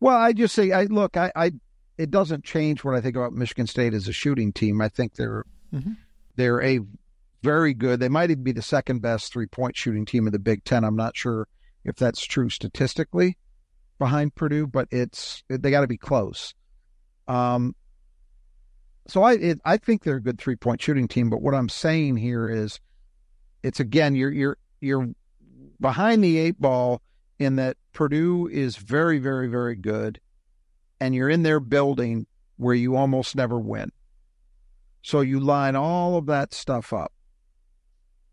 Well, 0.00 0.16
I 0.16 0.32
just 0.32 0.54
say, 0.54 0.70
I 0.72 0.84
look, 0.84 1.16
I, 1.16 1.32
I, 1.34 1.52
it 1.96 2.10
doesn't 2.10 2.44
change 2.44 2.84
what 2.84 2.94
I 2.94 3.00
think 3.00 3.16
about 3.16 3.32
Michigan 3.32 3.66
State 3.66 3.94
as 3.94 4.06
a 4.06 4.12
shooting 4.12 4.52
team. 4.52 4.80
I 4.80 4.88
think 4.88 5.14
they're 5.14 5.44
Mhm. 5.72 5.96
they're 6.36 6.62
a 6.62 6.80
very 7.42 7.74
good. 7.74 8.00
They 8.00 8.08
might 8.08 8.30
even 8.30 8.44
be 8.44 8.52
the 8.52 8.62
second 8.62 9.00
best 9.00 9.32
three 9.32 9.46
point 9.46 9.76
shooting 9.76 10.04
team 10.06 10.26
in 10.26 10.32
the 10.32 10.38
Big 10.38 10.64
Ten. 10.64 10.84
I'm 10.84 10.96
not 10.96 11.16
sure 11.16 11.48
if 11.84 11.96
that's 11.96 12.24
true 12.24 12.48
statistically 12.50 13.36
behind 13.98 14.34
Purdue, 14.34 14.66
but 14.66 14.88
it's 14.90 15.42
they 15.48 15.70
got 15.70 15.80
to 15.82 15.86
be 15.86 15.98
close. 15.98 16.54
Um, 17.26 17.74
so 19.08 19.22
I 19.22 19.34
it, 19.34 19.60
I 19.64 19.76
think 19.78 20.02
they're 20.04 20.16
a 20.16 20.22
good 20.22 20.38
three 20.38 20.56
point 20.56 20.80
shooting 20.80 21.08
team. 21.08 21.28
But 21.30 21.42
what 21.42 21.54
I'm 21.54 21.68
saying 21.68 22.16
here 22.18 22.48
is, 22.48 22.80
it's 23.62 23.80
again 23.80 24.14
you're 24.14 24.32
you're 24.32 24.58
you're 24.80 25.08
behind 25.80 26.22
the 26.22 26.38
eight 26.38 26.60
ball 26.60 27.02
in 27.38 27.56
that 27.56 27.76
Purdue 27.92 28.48
is 28.48 28.76
very 28.76 29.18
very 29.18 29.48
very 29.48 29.76
good, 29.76 30.20
and 31.00 31.14
you're 31.14 31.30
in 31.30 31.42
their 31.42 31.60
building 31.60 32.26
where 32.56 32.74
you 32.74 32.96
almost 32.96 33.36
never 33.36 33.58
win. 33.58 33.90
So 35.02 35.20
you 35.20 35.40
line 35.40 35.76
all 35.76 36.16
of 36.16 36.26
that 36.26 36.52
stuff 36.52 36.92
up, 36.92 37.12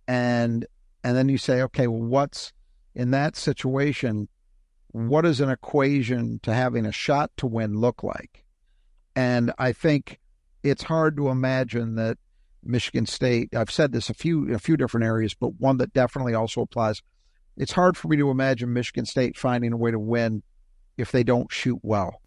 and 0.08 0.66
and 1.04 1.16
then 1.16 1.30
you 1.30 1.38
say, 1.38 1.62
okay, 1.62 1.88
well, 1.88 2.02
what's 2.02 2.52
in 2.96 3.12
that 3.12 3.36
situation? 3.36 4.28
What 4.92 5.22
does 5.22 5.40
an 5.40 5.50
equation 5.50 6.40
to 6.44 6.54
having 6.54 6.86
a 6.86 6.92
shot 6.92 7.30
to 7.38 7.48
win 7.48 7.80
look 7.80 8.02
like? 8.02 8.46
And 9.16 9.52
I 9.58 9.72
think 9.72 10.20
it's 10.64 10.84
hard 10.84 11.16
to 11.18 11.30
imagine 11.30 11.96
that 11.96 12.18
Michigan 12.66 13.06
State. 13.06 13.56
I've 13.56 13.72
said 13.72 13.92
this 13.92 14.10
a 14.10 14.14
few 14.14 14.54
a 14.54 14.60
few 14.60 14.78
different 14.78 15.06
areas, 15.06 15.34
but 15.34 15.60
one 15.60 15.78
that 15.78 15.94
definitely 15.94 16.34
also 16.34 16.62
applies. 16.62 17.02
It's 17.58 17.72
hard 17.72 17.96
for 17.96 18.08
me 18.10 18.18
to 18.18 18.30
imagine 18.32 18.74
Michigan 18.74 19.06
State 19.06 19.38
finding 19.38 19.72
a 19.72 19.78
way 19.78 19.92
to 19.92 20.00
win 20.00 20.44
if 20.98 21.12
they 21.12 21.24
don't 21.24 21.52
shoot 21.52 21.80
well 21.84 22.22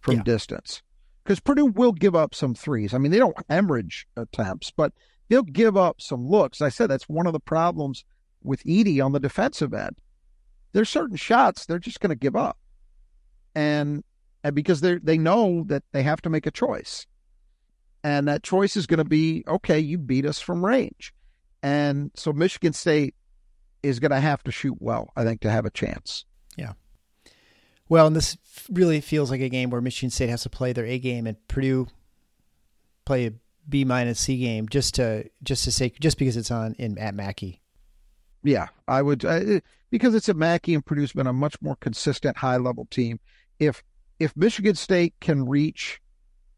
from 0.00 0.16
Yeah. 0.16 0.22
distance. 0.24 0.82
Because 1.24 1.40
Purdue 1.40 1.66
will 1.66 1.92
give 1.92 2.14
up 2.14 2.34
some 2.34 2.54
threes. 2.54 2.94
I 2.94 2.98
mean, 2.98 3.12
they 3.12 3.18
don't 3.18 3.36
hemorrhage 3.50 4.06
attempts, 4.16 4.70
but 4.70 4.92
they'll 5.28 5.42
give 5.42 5.76
up 5.76 6.00
some 6.00 6.26
looks. 6.26 6.62
I 6.62 6.70
said 6.70 6.88
that's 6.88 7.08
one 7.08 7.26
of 7.26 7.32
the 7.34 7.40
problems 7.40 8.04
with 8.42 8.62
Edey 8.64 9.04
on 9.04 9.12
the 9.12 9.20
defensive 9.20 9.74
end. 9.74 9.96
There's 10.72 10.88
certain 10.88 11.16
shots 11.16 11.66
they're 11.66 11.78
just 11.78 12.00
going 12.00 12.10
to 12.10 12.16
give 12.16 12.36
up, 12.36 12.58
and 13.54 14.04
and 14.44 14.54
because 14.54 14.80
they 14.80 14.98
they 14.98 15.18
know 15.18 15.64
that 15.66 15.82
they 15.92 16.02
have 16.02 16.22
to 16.22 16.30
make 16.30 16.46
a 16.46 16.50
choice, 16.50 17.06
and 18.04 18.28
that 18.28 18.42
choice 18.42 18.76
is 18.76 18.86
going 18.86 18.98
to 18.98 19.04
be 19.04 19.44
okay. 19.46 19.78
You 19.78 19.98
beat 19.98 20.26
us 20.26 20.40
from 20.40 20.64
range, 20.64 21.14
and 21.62 22.10
so 22.14 22.32
Michigan 22.32 22.72
State 22.72 23.14
is 23.82 24.00
going 24.00 24.10
to 24.10 24.20
have 24.20 24.42
to 24.44 24.52
shoot 24.52 24.76
well. 24.80 25.12
I 25.16 25.24
think 25.24 25.40
to 25.42 25.50
have 25.50 25.64
a 25.64 25.70
chance. 25.70 26.24
Yeah. 26.56 26.72
Well, 27.88 28.06
and 28.06 28.16
this 28.16 28.36
really 28.70 29.00
feels 29.00 29.30
like 29.30 29.40
a 29.40 29.48
game 29.48 29.70
where 29.70 29.80
Michigan 29.80 30.10
State 30.10 30.28
has 30.28 30.42
to 30.42 30.50
play 30.50 30.72
their 30.72 30.84
A 30.84 30.98
game 30.98 31.26
and 31.26 31.36
Purdue 31.48 31.86
play 33.04 33.26
a 33.26 33.32
B 33.68 33.84
minus 33.84 34.20
C 34.20 34.38
game 34.38 34.68
just 34.68 34.94
to 34.96 35.28
just 35.42 35.64
to 35.64 35.72
say 35.72 35.92
just 36.00 36.18
because 36.18 36.36
it's 36.36 36.50
on 36.50 36.74
in 36.78 36.98
at 36.98 37.14
Mackey. 37.14 37.62
Yeah, 38.42 38.68
I 38.86 39.02
would 39.02 39.24
uh, 39.24 39.60
because 39.90 40.14
it's 40.14 40.28
a 40.28 40.34
Mackey 40.34 40.74
and 40.74 40.84
Purdue's 40.84 41.12
been 41.12 41.26
a 41.26 41.32
much 41.32 41.60
more 41.60 41.76
consistent 41.76 42.36
high 42.36 42.56
level 42.56 42.86
team. 42.90 43.20
If 43.58 43.82
if 44.18 44.36
Michigan 44.36 44.74
State 44.74 45.14
can 45.20 45.48
reach 45.48 46.00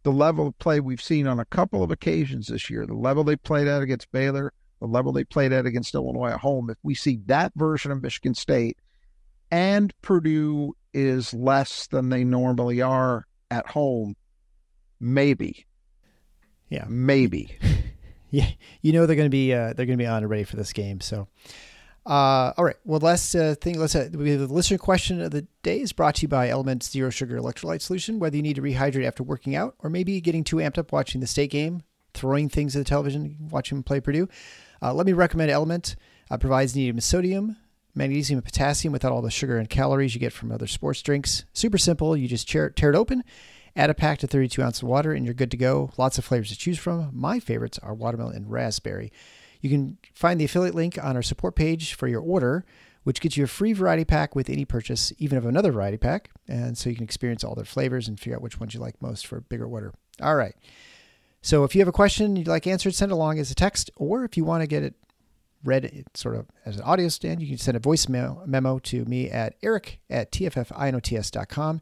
the 0.03 0.13
level 0.13 0.47
of 0.47 0.59
play 0.59 0.81
we've 0.81 1.03
seen 1.03 1.27
on 1.27 1.41
a 1.41 1.45
couple 1.45 1.83
of 1.83 1.91
occasions 1.91 2.49
this 2.49 2.71
year, 2.71 2.87
the 2.87 2.95
level 2.95 3.25
they 3.25 3.37
played 3.37 3.69
at 3.69 3.83
against 3.83 4.11
Baylor, 4.13 4.53
the 4.81 4.87
level 4.87 5.13
they 5.13 5.25
played 5.25 5.53
at 5.53 5.67
against 5.67 5.95
Illinois 5.95 6.31
at 6.31 6.41
home, 6.41 6.71
if 6.71 6.79
we 6.83 6.95
see 6.95 7.21
that 7.27 7.53
version 7.55 7.93
of 7.93 8.03
Michigan 8.03 8.35
State 8.35 8.79
and 9.51 9.93
Purdue 10.01 10.75
is 10.95 11.35
less 11.35 11.87
than 11.89 12.09
they 12.09 12.25
normally 12.25 12.81
are 12.81 13.27
at 13.51 13.67
home, 13.69 14.17
maybe. 14.99 15.67
Yeah. 16.69 16.85
Maybe. 16.89 17.59
yeah. 18.31 18.51
You 18.81 18.93
know 18.93 19.07
they're 19.07 19.17
going 19.17 19.27
to 19.27 19.31
be 19.31 19.53
uh, 19.53 19.75
they're 19.75 19.87
going 19.87 19.99
to 19.99 20.03
be 20.03 20.07
on 20.07 20.23
and 20.23 20.31
ready 20.31 20.45
for 20.45 20.57
this 20.57 20.73
game, 20.73 21.01
so 21.01 21.29
uh, 22.11 22.53
all 22.57 22.65
right. 22.65 22.75
Well, 22.85 22.99
last 22.99 23.37
uh, 23.37 23.55
thing, 23.55 23.79
let's 23.79 23.95
uh, 23.95 24.09
the 24.11 24.19
listener 24.19 24.79
question 24.79 25.21
of 25.21 25.31
the 25.31 25.47
day 25.63 25.81
is 25.81 25.93
brought 25.93 26.17
to 26.17 26.23
you 26.23 26.29
by 26.29 26.49
Element 26.49 26.83
Zero 26.83 27.09
Sugar 27.09 27.39
Electrolyte 27.39 27.81
Solution. 27.81 28.19
Whether 28.19 28.35
you 28.35 28.43
need 28.43 28.57
to 28.57 28.63
rehydrate 28.63 29.07
after 29.07 29.23
working 29.23 29.55
out, 29.55 29.77
or 29.79 29.89
maybe 29.89 30.21
getting 30.21 30.43
too 30.43 30.57
amped 30.57 30.77
up 30.77 30.91
watching 30.91 31.21
the 31.21 31.29
state 31.29 31.53
game, 31.53 31.85
throwing 32.13 32.49
things 32.49 32.75
at 32.75 32.81
the 32.81 32.85
television, 32.85 33.37
watching 33.49 33.79
them 33.79 33.85
play 33.85 34.01
Purdue, 34.01 34.29
uh, 34.83 34.93
let 34.93 35.07
me 35.07 35.13
recommend 35.13 35.53
Element. 35.53 35.95
Uh, 36.29 36.37
provides 36.37 36.75
needed 36.75 37.01
sodium, 37.01 37.57
magnesium, 37.95 38.39
and 38.39 38.45
potassium 38.45 38.91
without 38.91 39.13
all 39.13 39.23
the 39.23 39.31
sugar 39.31 39.59
and 39.59 39.71
calories 39.71 40.13
you 40.13 40.21
get 40.21 40.33
from 40.33 40.51
other 40.51 40.67
sports 40.67 41.03
drinks. 41.03 41.45
Super 41.53 41.79
simple. 41.79 42.17
You 42.17 42.27
just 42.27 42.49
tear, 42.49 42.71
tear 42.71 42.91
it 42.91 42.97
open, 42.97 43.23
add 43.77 43.89
a 43.89 43.95
pack 43.95 44.19
to 44.19 44.27
32 44.27 44.61
ounces 44.61 44.83
of 44.83 44.89
water, 44.89 45.13
and 45.13 45.25
you're 45.25 45.33
good 45.33 45.53
to 45.53 45.57
go. 45.57 45.93
Lots 45.97 46.19
of 46.19 46.25
flavors 46.25 46.49
to 46.49 46.59
choose 46.59 46.79
from. 46.79 47.11
My 47.13 47.39
favorites 47.39 47.79
are 47.85 47.95
watermelon 47.95 48.35
and 48.35 48.51
raspberry. 48.51 49.13
You 49.61 49.71
can 49.71 49.99
find 50.15 50.41
the 50.41 50.45
affiliate 50.45 50.75
link 50.75 51.03
on 51.03 51.17
our 51.17 51.23
support 51.23 51.55
page 51.55 51.95
for 51.95 52.09
your 52.09 52.21
order, 52.21 52.65
which 53.05 53.21
gets 53.21 53.37
you 53.37 53.45
a 53.45 53.49
free 53.49 53.73
variety 53.73 54.05
pack 54.05 54.35
with 54.35 54.49
any 54.49 54.65
purchase, 54.65 55.13
even 55.19 55.39
of 55.39 55.47
another 55.47 55.73
variety 55.73 55.97
pack. 55.97 56.31
And 56.49 56.77
so 56.77 56.91
you 56.91 56.97
can 56.97 57.05
experience 57.05 57.45
all 57.45 57.55
their 57.55 57.65
flavors 57.65 58.09
and 58.09 58.19
figure 58.19 58.37
out 58.37 58.43
which 58.43 58.61
ones 58.61 58.75
you 58.75 58.81
like 58.81 59.01
most 59.01 59.27
for 59.27 59.39
a 59.39 59.43
bigger 59.43 59.67
order. 59.67 59.93
All 60.23 60.37
right. 60.37 60.55
So 61.43 61.65
if 61.65 61.75
you 61.75 61.81
have 61.81 61.89
a 61.89 61.93
question 61.93 62.37
you'd 62.37 62.49
like 62.49 62.67
answered, 62.67 62.95
send 62.95 63.13
along 63.13 63.39
as 63.39 63.51
a 63.51 63.55
text, 63.55 63.91
or 63.97 64.25
if 64.25 64.37
you 64.37 64.45
want 64.45 64.63
to 64.63 64.67
get 64.67 64.83
it 64.83 64.95
read 65.65 66.07
sort 66.15 66.37
of 66.37 66.47
as 66.65 66.77
an 66.77 66.83
audio 66.83 67.09
stand, 67.09 67.43
you 67.43 67.49
can 67.49 67.59
send 67.59 67.77
a 67.77 67.81
voice 67.81 68.09
memo 68.09 68.79
to 68.79 69.05
me 69.05 69.31
at 69.31 69.55
eric 69.63 70.01
at 70.09 70.33
tffinots.com. 70.33 71.81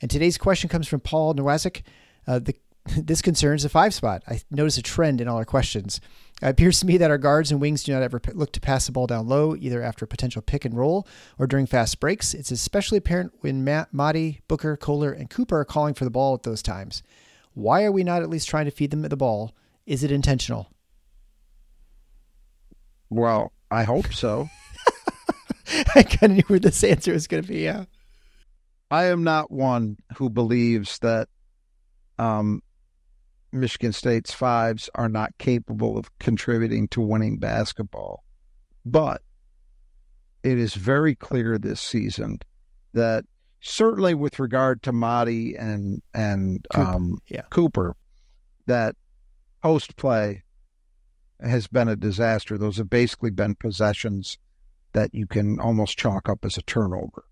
And 0.00 0.10
today's 0.10 0.38
question 0.38 0.68
comes 0.68 0.88
from 0.88 1.00
Paul 1.00 1.34
Nowazik. 1.34 1.82
Uh, 2.26 2.38
the, 2.38 2.54
this 2.96 3.22
concerns 3.22 3.62
the 3.62 3.68
five 3.68 3.94
spot. 3.94 4.22
I 4.26 4.40
notice 4.50 4.78
a 4.78 4.82
trend 4.82 5.20
in 5.20 5.28
all 5.28 5.36
our 5.36 5.44
questions. 5.44 6.00
It 6.42 6.48
appears 6.48 6.80
to 6.80 6.86
me 6.86 6.96
that 6.96 7.10
our 7.10 7.18
guards 7.18 7.52
and 7.52 7.60
wings 7.60 7.84
do 7.84 7.92
not 7.92 8.02
ever 8.02 8.20
look 8.34 8.52
to 8.52 8.60
pass 8.60 8.86
the 8.86 8.92
ball 8.92 9.06
down 9.06 9.28
low, 9.28 9.54
either 9.54 9.80
after 9.80 10.04
a 10.04 10.08
potential 10.08 10.42
pick 10.42 10.64
and 10.64 10.76
roll 10.76 11.06
or 11.38 11.46
during 11.46 11.66
fast 11.66 12.00
breaks. 12.00 12.34
It's 12.34 12.50
especially 12.50 12.98
apparent 12.98 13.32
when 13.40 13.62
Matt, 13.62 13.92
Mady, 13.92 14.40
Booker, 14.48 14.76
Kohler, 14.76 15.12
and 15.12 15.30
Cooper 15.30 15.60
are 15.60 15.64
calling 15.64 15.94
for 15.94 16.04
the 16.04 16.10
ball 16.10 16.34
at 16.34 16.42
those 16.42 16.60
times. 16.60 17.04
Why 17.54 17.84
are 17.84 17.92
we 17.92 18.02
not 18.02 18.22
at 18.22 18.30
least 18.30 18.48
trying 18.48 18.64
to 18.64 18.72
feed 18.72 18.90
them 18.90 19.02
the 19.02 19.16
ball? 19.16 19.54
Is 19.86 20.02
it 20.02 20.10
intentional? 20.10 20.72
Well, 23.08 23.52
I 23.70 23.84
hope 23.84 24.12
so. 24.12 24.48
I 25.94 26.02
kind 26.02 26.32
of 26.32 26.36
knew 26.38 26.44
where 26.48 26.58
this 26.58 26.82
answer 26.82 27.12
was 27.12 27.28
going 27.28 27.44
to 27.44 27.48
be. 27.48 27.60
Yeah. 27.60 27.84
I 28.90 29.04
am 29.04 29.22
not 29.22 29.50
one 29.50 29.98
who 30.16 30.28
believes 30.28 30.98
that 30.98 31.28
um, 32.18 32.62
Michigan 33.52 33.92
State's 33.92 34.32
fives 34.32 34.88
are 34.94 35.08
not 35.08 35.36
capable 35.38 35.98
of 35.98 36.16
contributing 36.18 36.88
to 36.88 37.00
winning 37.00 37.38
basketball. 37.38 38.24
But 38.84 39.22
it 40.42 40.58
is 40.58 40.74
very 40.74 41.14
clear 41.14 41.58
this 41.58 41.80
season 41.80 42.38
that 42.94 43.24
certainly 43.60 44.14
with 44.14 44.38
regard 44.38 44.82
to 44.82 44.92
Mady 44.92 45.54
and 45.58 46.02
and 46.12 46.66
Cooper, 46.72 46.90
um, 46.90 47.18
yeah. 47.28 47.42
Cooper, 47.50 47.96
that 48.66 48.96
post 49.62 49.96
play 49.96 50.42
has 51.40 51.66
been 51.66 51.88
a 51.88 51.96
disaster. 51.96 52.58
Those 52.58 52.78
have 52.78 52.90
basically 52.90 53.30
been 53.30 53.54
possessions 53.54 54.38
that 54.92 55.14
you 55.14 55.26
can 55.26 55.58
almost 55.58 55.98
chalk 55.98 56.28
up 56.28 56.44
as 56.44 56.56
a 56.56 56.62
turnover 56.62 57.24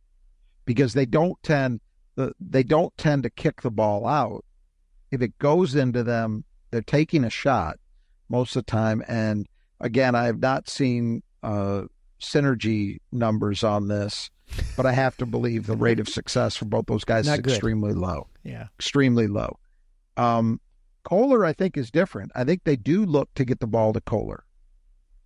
because 0.64 0.94
they 0.94 1.06
don't 1.06 1.40
tend 1.42 1.80
the 2.14 2.32
they 2.40 2.62
don't 2.62 2.96
tend 2.96 3.22
to 3.24 3.30
kick 3.30 3.62
the 3.62 3.70
ball 3.70 4.06
out 4.06 4.44
if 5.10 5.22
it 5.22 5.38
goes 5.38 5.74
into 5.74 6.02
them, 6.02 6.44
they're 6.70 6.82
taking 6.82 7.24
a 7.24 7.30
shot 7.30 7.78
most 8.28 8.56
of 8.56 8.64
the 8.64 8.70
time. 8.70 9.02
And 9.08 9.46
again, 9.80 10.14
I 10.14 10.26
have 10.26 10.40
not 10.40 10.68
seen 10.68 11.22
uh, 11.42 11.82
synergy 12.20 12.98
numbers 13.12 13.64
on 13.64 13.88
this, 13.88 14.30
but 14.76 14.86
I 14.86 14.92
have 14.92 15.16
to 15.18 15.26
believe 15.26 15.66
the 15.66 15.76
rate 15.76 16.00
of 16.00 16.08
success 16.08 16.56
for 16.56 16.64
both 16.64 16.86
those 16.86 17.04
guys 17.04 17.26
not 17.26 17.34
is 17.34 17.40
good. 17.40 17.52
extremely 17.52 17.92
low. 17.92 18.28
Yeah, 18.44 18.68
extremely 18.78 19.26
low. 19.26 19.58
Um, 20.16 20.60
Kohler, 21.02 21.44
I 21.44 21.52
think, 21.52 21.76
is 21.76 21.90
different. 21.90 22.30
I 22.34 22.44
think 22.44 22.64
they 22.64 22.76
do 22.76 23.04
look 23.04 23.32
to 23.34 23.44
get 23.44 23.60
the 23.60 23.66
ball 23.66 23.92
to 23.92 24.00
Kohler 24.00 24.44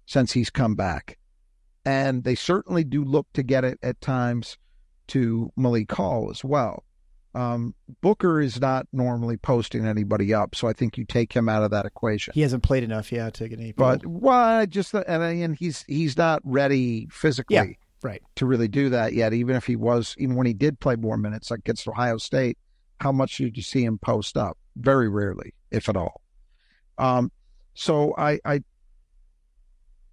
since 0.07 0.33
he's 0.33 0.51
come 0.51 0.75
back. 0.75 1.19
And 1.85 2.25
they 2.25 2.35
certainly 2.35 2.85
do 2.85 3.05
look 3.05 3.27
to 3.35 3.43
get 3.43 3.65
it 3.65 3.79
at 3.83 4.01
times 4.01 4.57
to 5.09 5.53
Malik 5.57 5.93
Hall 5.93 6.31
as 6.31 6.43
well. 6.43 6.85
Um, 7.35 7.75
Booker 8.01 8.41
is 8.41 8.61
not 8.61 8.87
normally 8.93 9.37
posting 9.37 9.85
anybody 9.85 10.33
up, 10.33 10.55
so 10.55 10.69
I 10.69 10.73
think 10.73 10.97
you 10.97 11.05
take 11.05 11.33
him 11.33 11.49
out 11.49 11.65
of 11.65 11.73
that 11.73 11.85
equation. 11.85 12.33
He 12.33 12.43
hasn't 12.43 12.63
played 12.63 12.85
enough, 12.85 13.11
yeah, 13.11 13.29
to 13.31 13.49
get 13.49 13.59
any. 13.59 13.73
But 13.73 14.07
why? 14.07 14.67
Just 14.67 14.95
and 14.95 15.23
and 15.23 15.57
he's 15.57 15.85
he's 15.89 16.17
not 16.17 16.41
ready 16.45 17.09
physically, 17.11 17.57
yeah, 17.57 17.65
right, 18.03 18.23
to 18.37 18.47
really 18.47 18.69
do 18.69 18.89
that 18.91 19.15
yet. 19.15 19.33
Even 19.33 19.57
if 19.57 19.67
he 19.67 19.75
was, 19.75 20.15
even 20.19 20.37
when 20.37 20.47
he 20.47 20.55
did 20.55 20.79
play 20.79 20.95
more 20.95 21.17
minutes 21.17 21.51
like 21.51 21.61
against 21.61 21.89
Ohio 21.89 22.19
State, 22.19 22.57
how 23.01 23.11
much 23.11 23.37
did 23.39 23.57
you 23.57 23.65
see 23.65 23.85
him 23.85 23.99
post 23.99 24.37
up? 24.37 24.57
Very 24.77 25.09
rarely, 25.09 25.55
if 25.73 25.89
at 25.89 25.97
all. 25.97 26.23
Um, 26.99 27.33
so 27.75 28.15
I, 28.17 28.39
I, 28.45 28.63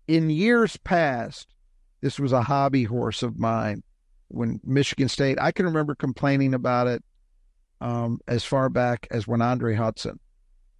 in 0.07 0.32
years 0.32 0.76
past, 0.78 1.47
this 2.01 2.19
was 2.19 2.32
a 2.32 2.41
hobby 2.41 2.84
horse 2.84 3.22
of 3.22 3.38
mine. 3.38 3.84
When 4.30 4.60
Michigan 4.64 5.10
State, 5.10 5.38
I 5.39 5.52
can 5.52 5.65
remember 5.65 5.93
complaining 5.93 6.53
about 6.53 6.88
it 6.88 7.03
um, 7.82 8.20
as 8.28 8.45
far 8.45 8.70
back 8.70 9.08
as 9.12 9.28
when 9.28 9.41
Andre 9.41 9.76
Hutson 9.76 10.20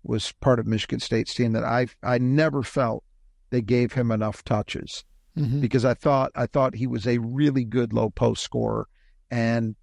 was 0.04 0.32
part 0.34 0.60
of 0.60 0.68
Michigan 0.68 1.00
State's 1.00 1.34
team 1.34 1.52
that 1.54 1.64
I 1.64 1.88
I 2.02 2.20
never 2.20 2.64
felt 2.64 3.04
they 3.50 3.62
gave 3.62 3.94
him 3.94 4.12
enough 4.12 4.44
touches 4.44 5.04
mm-hmm. 5.38 5.60
because 5.60 5.84
I 5.84 5.96
thought 5.96 6.32
I 6.36 6.46
thought 6.46 6.76
he 6.76 6.88
was 6.88 7.06
a 7.06 7.18
really 7.18 7.66
good 7.66 7.92
low 7.92 8.10
post 8.10 8.44
scorer 8.44 8.88
and 9.30 9.76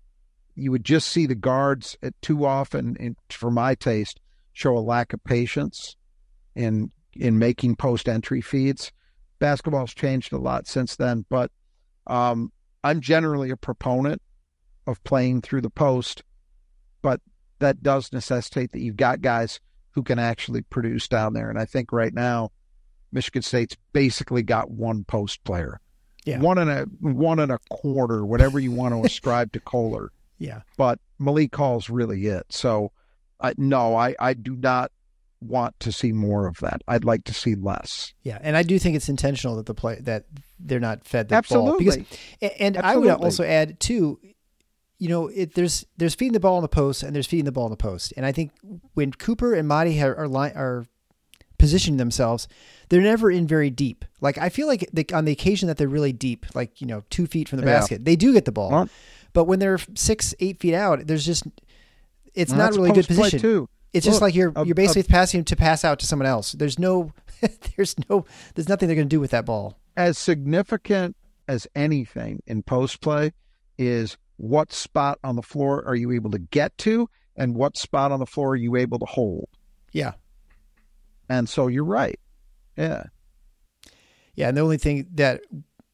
you 0.54 0.70
would 0.70 0.84
just 0.84 1.08
see 1.08 1.26
the 1.26 1.34
guards 1.34 1.96
too 2.20 2.44
often 2.44 2.96
in, 2.96 3.16
for 3.30 3.50
my 3.50 3.74
taste 3.74 4.20
show 4.52 4.76
a 4.76 4.80
lack 4.80 5.12
of 5.12 5.22
patience 5.24 5.96
in 6.54 6.90
in 7.14 7.38
making 7.38 7.76
post 7.76 8.08
entry 8.08 8.40
feeds. 8.40 8.92
Basketball's 9.38 9.94
changed 9.94 10.32
a 10.32 10.38
lot 10.38 10.66
since 10.66 10.96
then, 10.96 11.24
but 11.28 11.50
um, 12.08 12.52
I'm 12.82 13.00
generally 13.00 13.50
a 13.50 13.56
proponent 13.56 14.20
of 14.86 15.02
playing 15.04 15.42
through 15.42 15.60
the 15.60 15.70
post 15.70 16.22
but 17.08 17.22
that 17.58 17.82
does 17.82 18.12
necessitate 18.12 18.72
that 18.72 18.80
you've 18.80 18.98
got 18.98 19.22
guys 19.22 19.60
who 19.92 20.02
can 20.02 20.18
actually 20.18 20.60
produce 20.60 21.08
down 21.08 21.32
there. 21.32 21.48
And 21.48 21.58
I 21.58 21.64
think 21.64 21.90
right 21.90 22.12
now, 22.12 22.50
Michigan 23.12 23.40
State's 23.40 23.78
basically 23.94 24.42
got 24.42 24.70
one 24.70 25.04
post 25.04 25.42
player. 25.42 25.80
Yeah. 26.26 26.40
One 26.40 26.58
and 26.58 26.70
a 26.70 26.82
one 27.00 27.38
and 27.38 27.50
a 27.50 27.58
quarter, 27.70 28.26
whatever 28.26 28.60
you 28.60 28.72
want 28.72 28.94
to 28.94 29.02
ascribe 29.06 29.52
to 29.52 29.60
Kohler. 29.60 30.12
Yeah. 30.38 30.60
But 30.76 30.98
Malik 31.18 31.56
Hall's 31.56 31.88
really 31.88 32.26
it. 32.26 32.44
So 32.50 32.92
uh, 33.40 33.54
no, 33.56 33.96
I, 33.96 34.14
I 34.20 34.34
do 34.34 34.54
not 34.54 34.92
want 35.40 35.80
to 35.80 35.92
see 35.92 36.12
more 36.12 36.46
of 36.46 36.58
that. 36.58 36.82
I'd 36.88 37.06
like 37.06 37.24
to 37.24 37.32
see 37.32 37.54
less. 37.54 38.12
Yeah, 38.22 38.38
and 38.42 38.54
I 38.54 38.62
do 38.62 38.78
think 38.78 38.96
it's 38.96 39.08
intentional 39.08 39.56
that 39.56 39.64
the 39.64 39.74
play 39.74 39.98
that 40.00 40.26
they're 40.60 40.78
not 40.78 41.06
fed 41.06 41.30
the 41.30 41.36
Absolutely. 41.36 41.70
ball 41.70 41.78
because 41.78 42.18
and 42.60 42.76
Absolutely. 42.76 43.10
I 43.10 43.14
would 43.14 43.24
also 43.24 43.44
add 43.44 43.80
too 43.80 44.20
you 44.98 45.08
know, 45.08 45.28
it, 45.28 45.54
there's 45.54 45.86
there's 45.96 46.14
feeding 46.14 46.32
the 46.32 46.40
ball 46.40 46.58
in 46.58 46.62
the 46.62 46.68
post 46.68 47.02
and 47.02 47.14
there's 47.14 47.26
feeding 47.26 47.44
the 47.44 47.52
ball 47.52 47.66
in 47.66 47.70
the 47.70 47.76
post, 47.76 48.12
and 48.16 48.26
I 48.26 48.32
think 48.32 48.52
when 48.94 49.12
Cooper 49.12 49.54
and 49.54 49.68
Mady 49.68 50.02
are 50.02 50.16
are, 50.16 50.56
are 50.56 50.86
positioning 51.58 51.98
themselves, 51.98 52.48
they're 52.88 53.00
never 53.00 53.30
in 53.30 53.46
very 53.46 53.70
deep. 53.70 54.04
Like 54.20 54.38
I 54.38 54.48
feel 54.48 54.66
like 54.66 54.88
they, 54.92 55.04
on 55.12 55.24
the 55.24 55.32
occasion 55.32 55.68
that 55.68 55.76
they're 55.76 55.88
really 55.88 56.12
deep, 56.12 56.46
like 56.54 56.80
you 56.80 56.86
know, 56.86 57.02
two 57.10 57.26
feet 57.26 57.48
from 57.48 57.60
the 57.60 57.66
yeah. 57.66 57.78
basket, 57.78 58.04
they 58.04 58.16
do 58.16 58.32
get 58.32 58.44
the 58.44 58.52
ball. 58.52 58.70
Well, 58.70 58.88
but 59.32 59.44
when 59.44 59.58
they're 59.58 59.78
six, 59.94 60.34
eight 60.40 60.58
feet 60.58 60.74
out, 60.74 61.06
there's 61.06 61.24
just 61.24 61.44
it's 62.34 62.52
well, 62.52 62.70
not 62.70 62.72
really 62.72 62.92
good 62.92 63.06
position. 63.06 63.40
Too. 63.40 63.68
It's 63.92 64.04
Look, 64.06 64.12
just 64.12 64.22
like 64.22 64.34
you're 64.34 64.52
you're 64.64 64.74
basically 64.74 65.04
passing 65.04 65.44
to 65.44 65.56
pass 65.56 65.84
out 65.84 65.98
to 66.00 66.06
someone 66.06 66.26
else. 66.26 66.52
There's 66.52 66.78
no 66.78 67.12
there's 67.76 67.96
no 68.08 68.24
there's 68.54 68.68
nothing 68.68 68.88
they're 68.88 68.96
going 68.96 69.08
to 69.08 69.14
do 69.14 69.20
with 69.20 69.30
that 69.30 69.44
ball. 69.44 69.78
As 69.96 70.18
significant 70.18 71.16
as 71.46 71.66
anything 71.74 72.42
in 72.46 72.62
post 72.62 73.00
play 73.00 73.32
is 73.78 74.16
what 74.38 74.72
spot 74.72 75.18
on 75.22 75.36
the 75.36 75.42
floor 75.42 75.84
are 75.86 75.94
you 75.94 76.10
able 76.12 76.30
to 76.30 76.38
get 76.38 76.76
to 76.78 77.08
and 77.36 77.54
what 77.54 77.76
spot 77.76 78.10
on 78.10 78.18
the 78.18 78.26
floor 78.26 78.50
are 78.50 78.56
you 78.56 78.76
able 78.76 78.98
to 78.98 79.04
hold. 79.04 79.48
Yeah. 79.92 80.12
And 81.28 81.48
so 81.48 81.66
you're 81.66 81.84
right. 81.84 82.18
Yeah. 82.76 83.04
Yeah. 84.34 84.48
And 84.48 84.56
the 84.56 84.62
only 84.62 84.78
thing 84.78 85.06
that, 85.14 85.42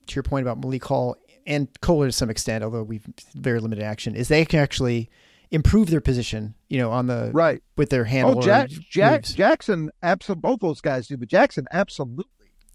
to 0.07 0.15
your 0.15 0.23
point 0.23 0.47
about 0.47 0.61
Malik 0.61 0.85
Hall 0.85 1.17
and 1.47 1.69
Kohler 1.81 2.07
to 2.07 2.13
some 2.13 2.31
extent, 2.31 2.63
although 2.63 2.83
we've 2.83 3.07
very 3.35 3.61
limited 3.61 3.83
action, 3.83 4.15
is 4.15 4.29
they 4.29 4.45
can 4.45 4.61
actually 4.61 5.11
improve 5.51 5.91
their 5.91 6.01
position, 6.01 6.55
you 6.69 6.79
know, 6.79 6.91
on 6.91 7.07
the 7.07 7.31
right 7.33 7.63
with 7.77 7.91
their 7.91 8.05
handle. 8.05 8.39
Oh, 8.39 8.43
Jack, 8.43 8.69
Jack 8.69 9.23
Jaxon, 9.23 9.89
absolutely, 10.03 10.41
both 10.41 10.61
those 10.61 10.81
guys 10.81 11.07
do, 11.07 11.17
but 11.17 11.29
Jaxon, 11.29 11.65
absolutely. 11.73 12.25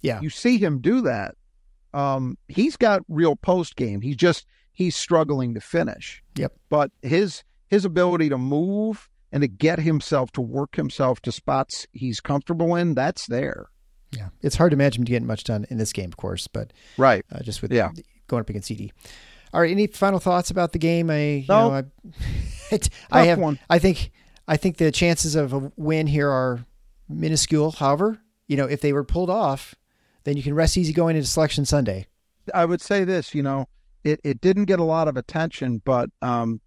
Yeah, 0.02 0.22
you 0.22 0.30
see 0.30 0.58
him 0.58 0.80
do 0.80 1.02
that. 1.02 1.36
Um, 1.94 2.38
he's 2.48 2.78
got 2.78 3.02
real 3.10 3.36
post 3.36 3.76
game. 3.76 4.02
He 4.02 4.16
just 4.16 4.46
he's 4.80 4.96
struggling 4.96 5.54
to 5.54 5.60
finish. 5.60 6.24
Yep. 6.36 6.54
But 6.70 6.92
his 7.02 7.44
his 7.68 7.84
ability 7.84 8.30
to 8.30 8.38
move 8.38 9.10
and 9.32 9.42
to 9.42 9.48
get 9.48 9.80
himself 9.80 10.32
to 10.32 10.42
work 10.42 10.78
himself 10.78 11.20
to 11.22 11.32
spots 11.32 11.86
he's 11.92 12.22
comfortable 12.22 12.76
in, 12.76 12.96
that's 12.96 13.28
there. 13.28 13.68
Yeah, 14.12 14.30
it's 14.42 14.56
hard 14.56 14.72
to 14.72 14.76
imagine 14.76 15.02
him 15.02 15.06
getting 15.06 15.28
much 15.28 15.44
done 15.44 15.68
in 15.70 15.78
this 15.78 15.94
game, 15.94 16.06
of 16.08 16.18
course, 16.18 16.48
but 16.48 16.72
right, 16.98 17.24
uh, 17.32 17.44
just 17.44 17.62
with 17.62 17.72
yeah. 17.72 17.92
going 18.28 18.40
up 18.40 18.50
against 18.50 18.70
CD. 18.70 18.92
All 19.54 19.62
right, 19.62 19.70
any 19.70 19.86
final 19.86 20.20
thoughts 20.20 20.50
about 20.50 20.72
the 20.72 20.80
game? 20.80 21.12
I 21.12 21.46
no. 21.48 21.70
Know, 21.70 21.84
I, 22.72 22.80
I 23.12 23.26
have 23.26 23.38
one. 23.38 23.60
I 23.70 23.80
think 23.80 24.12
I 24.48 24.56
think 24.56 24.78
the 24.78 24.92
chances 24.92 25.36
of 25.36 25.54
a 25.54 25.72
win 25.76 26.08
here 26.08 26.30
are 26.30 26.66
minuscule. 27.10 27.72
However, 27.72 28.20
you 28.48 28.56
know, 28.56 28.66
if 28.66 28.80
they 28.80 28.94
were 28.94 29.04
pulled 29.04 29.30
off, 29.30 29.76
then 30.24 30.38
you 30.38 30.44
can 30.44 30.56
rest 30.56 30.78
easy 30.78 30.94
going 30.94 31.18
into 31.18 31.28
Selection 31.28 31.66
Sunday. 31.66 32.08
I 32.54 32.66
would 32.66 32.82
say 32.82 33.04
this, 33.04 33.36
you 33.36 33.44
know, 33.44 33.68
it, 34.04 34.20
it 34.24 34.42
didn't 34.42 34.66
get 34.66 34.80
a 34.80 34.84
lot 34.84 35.08
of 35.08 35.18
attention, 35.18 35.82
but 35.84 36.10
um, 36.22 36.62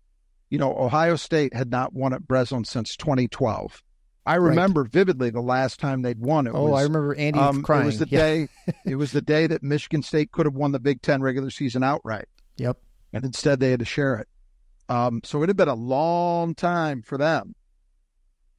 you 0.50 0.58
know, 0.58 0.76
Ohio 0.76 1.16
State 1.16 1.54
had 1.54 1.70
not 1.70 1.92
won 1.92 2.12
at 2.12 2.26
Breslin 2.26 2.64
since 2.64 2.96
2012. 2.96 3.82
I 4.24 4.36
remember 4.36 4.82
right. 4.82 4.92
vividly 4.92 5.30
the 5.30 5.40
last 5.40 5.80
time 5.80 6.02
they'd 6.02 6.20
won. 6.20 6.46
It 6.46 6.52
oh, 6.54 6.70
was, 6.70 6.80
I 6.80 6.82
remember 6.84 7.14
Andy 7.14 7.40
um, 7.40 7.62
crying. 7.62 7.82
It 7.82 7.86
was 7.86 7.98
the 7.98 8.08
yeah. 8.08 8.18
day. 8.18 8.48
it 8.86 8.96
was 8.96 9.12
the 9.12 9.22
day 9.22 9.46
that 9.46 9.62
Michigan 9.62 10.02
State 10.02 10.30
could 10.30 10.46
have 10.46 10.54
won 10.54 10.72
the 10.72 10.78
Big 10.78 11.02
Ten 11.02 11.22
regular 11.22 11.50
season 11.50 11.82
outright. 11.82 12.26
Yep. 12.58 12.78
And 13.12 13.24
instead, 13.24 13.60
they 13.60 13.70
had 13.70 13.80
to 13.80 13.84
share 13.84 14.16
it. 14.16 14.28
Um, 14.88 15.20
so 15.24 15.42
it 15.42 15.48
had 15.48 15.56
been 15.56 15.68
a 15.68 15.74
long 15.74 16.54
time 16.54 17.02
for 17.02 17.18
them. 17.18 17.54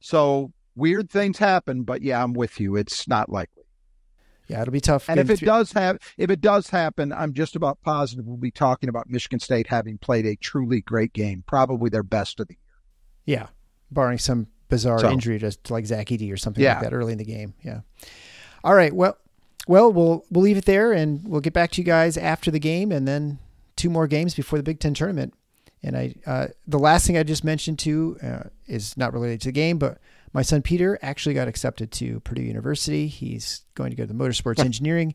So 0.00 0.52
weird 0.74 1.10
things 1.10 1.38
happen, 1.38 1.84
but 1.84 2.02
yeah, 2.02 2.22
I'm 2.22 2.34
with 2.34 2.60
you. 2.60 2.76
It's 2.76 3.08
not 3.08 3.30
likely. 3.30 3.63
Yeah, 4.46 4.60
it'll 4.62 4.72
be 4.72 4.80
tough. 4.80 5.08
And 5.08 5.18
if 5.18 5.30
it 5.30 5.40
does 5.40 5.72
have, 5.72 5.98
if 6.18 6.30
it 6.30 6.40
does 6.40 6.68
happen, 6.68 7.12
I'm 7.12 7.32
just 7.32 7.56
about 7.56 7.80
positive 7.82 8.26
we'll 8.26 8.36
be 8.36 8.50
talking 8.50 8.88
about 8.88 9.08
Michigan 9.08 9.40
State 9.40 9.68
having 9.68 9.96
played 9.98 10.26
a 10.26 10.36
truly 10.36 10.82
great 10.82 11.12
game, 11.12 11.44
probably 11.46 11.88
their 11.88 12.02
best 12.02 12.40
of 12.40 12.48
the 12.48 12.54
year. 12.54 13.38
Yeah, 13.38 13.46
barring 13.90 14.18
some 14.18 14.48
bizarre 14.68 14.98
so, 14.98 15.10
injury, 15.10 15.38
just 15.38 15.70
like 15.70 15.86
Zach 15.86 16.08
Edey 16.08 16.32
or 16.32 16.36
something 16.36 16.62
yeah. 16.62 16.74
like 16.74 16.82
that 16.82 16.92
early 16.92 17.12
in 17.12 17.18
the 17.18 17.24
game. 17.24 17.54
Yeah. 17.62 17.80
All 18.62 18.74
right. 18.74 18.94
Well, 18.94 19.16
well, 19.66 19.90
we'll 19.92 20.24
we'll 20.30 20.44
leave 20.44 20.58
it 20.58 20.66
there, 20.66 20.92
and 20.92 21.26
we'll 21.26 21.40
get 21.40 21.54
back 21.54 21.70
to 21.72 21.80
you 21.80 21.84
guys 21.86 22.18
after 22.18 22.50
the 22.50 22.58
game, 22.58 22.92
and 22.92 23.08
then 23.08 23.38
two 23.76 23.88
more 23.88 24.06
games 24.06 24.34
before 24.34 24.58
the 24.58 24.62
Big 24.62 24.78
Ten 24.78 24.94
tournament. 24.94 25.32
And 25.82 25.96
I, 25.96 26.14
uh, 26.26 26.46
the 26.66 26.78
last 26.78 27.06
thing 27.06 27.18
I 27.18 27.22
just 27.22 27.44
mentioned 27.44 27.78
too 27.78 28.18
uh, 28.22 28.44
is 28.66 28.96
not 28.96 29.12
related 29.12 29.42
to 29.42 29.48
the 29.48 29.52
game, 29.52 29.78
but 29.78 29.98
my 30.34 30.42
son 30.42 30.60
Peter 30.60 30.98
actually 31.00 31.34
got 31.34 31.48
accepted 31.48 31.90
to 31.92 32.20
Purdue 32.20 32.42
University. 32.42 33.06
He's 33.06 33.62
going 33.74 33.90
to 33.90 33.96
go 33.96 34.02
to 34.02 34.12
the 34.12 34.18
motorsports 34.18 34.58
engineering. 34.58 35.14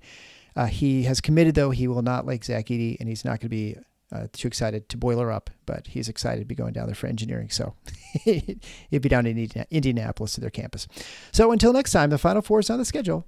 Uh, 0.56 0.66
he 0.66 1.04
has 1.04 1.22
committed 1.22 1.54
though 1.54 1.70
he 1.70 1.88
will 1.88 2.02
not 2.02 2.26
like 2.26 2.44
Zach 2.44 2.68
Edey, 2.68 2.98
and 3.00 3.08
he's 3.08 3.24
not 3.24 3.40
going 3.40 3.42
to 3.42 3.50
be 3.50 3.78
uh, 4.12 4.28
too 4.34 4.48
excited 4.48 4.90
to 4.90 4.98
boiler 4.98 5.32
up, 5.32 5.50
but 5.66 5.88
he's 5.88 6.10
excited 6.10 6.40
to 6.40 6.46
be 6.46 6.56
going 6.56 6.74
down 6.74 6.88
there 6.88 6.96
for 6.96 7.08
engineering. 7.08 7.50
So 7.50 7.76
he'll 8.24 9.00
be 9.00 9.10
down 9.10 9.28
in 9.28 9.50
Indianapolis 9.70 10.34
to 10.34 10.42
their 10.42 10.50
campus. 10.50 10.88
So 11.32 11.52
until 11.52 11.74
next 11.74 11.92
time, 11.92 12.10
the 12.10 12.18
Final 12.18 12.42
Four 12.42 12.62
is 12.62 12.70
on 12.70 12.80
the 12.80 12.86
schedule. 12.86 13.28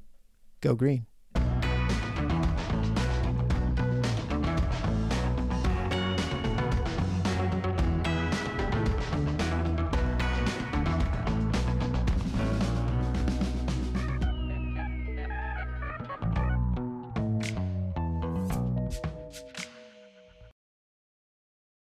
Go 0.62 0.74
green. 0.76 1.06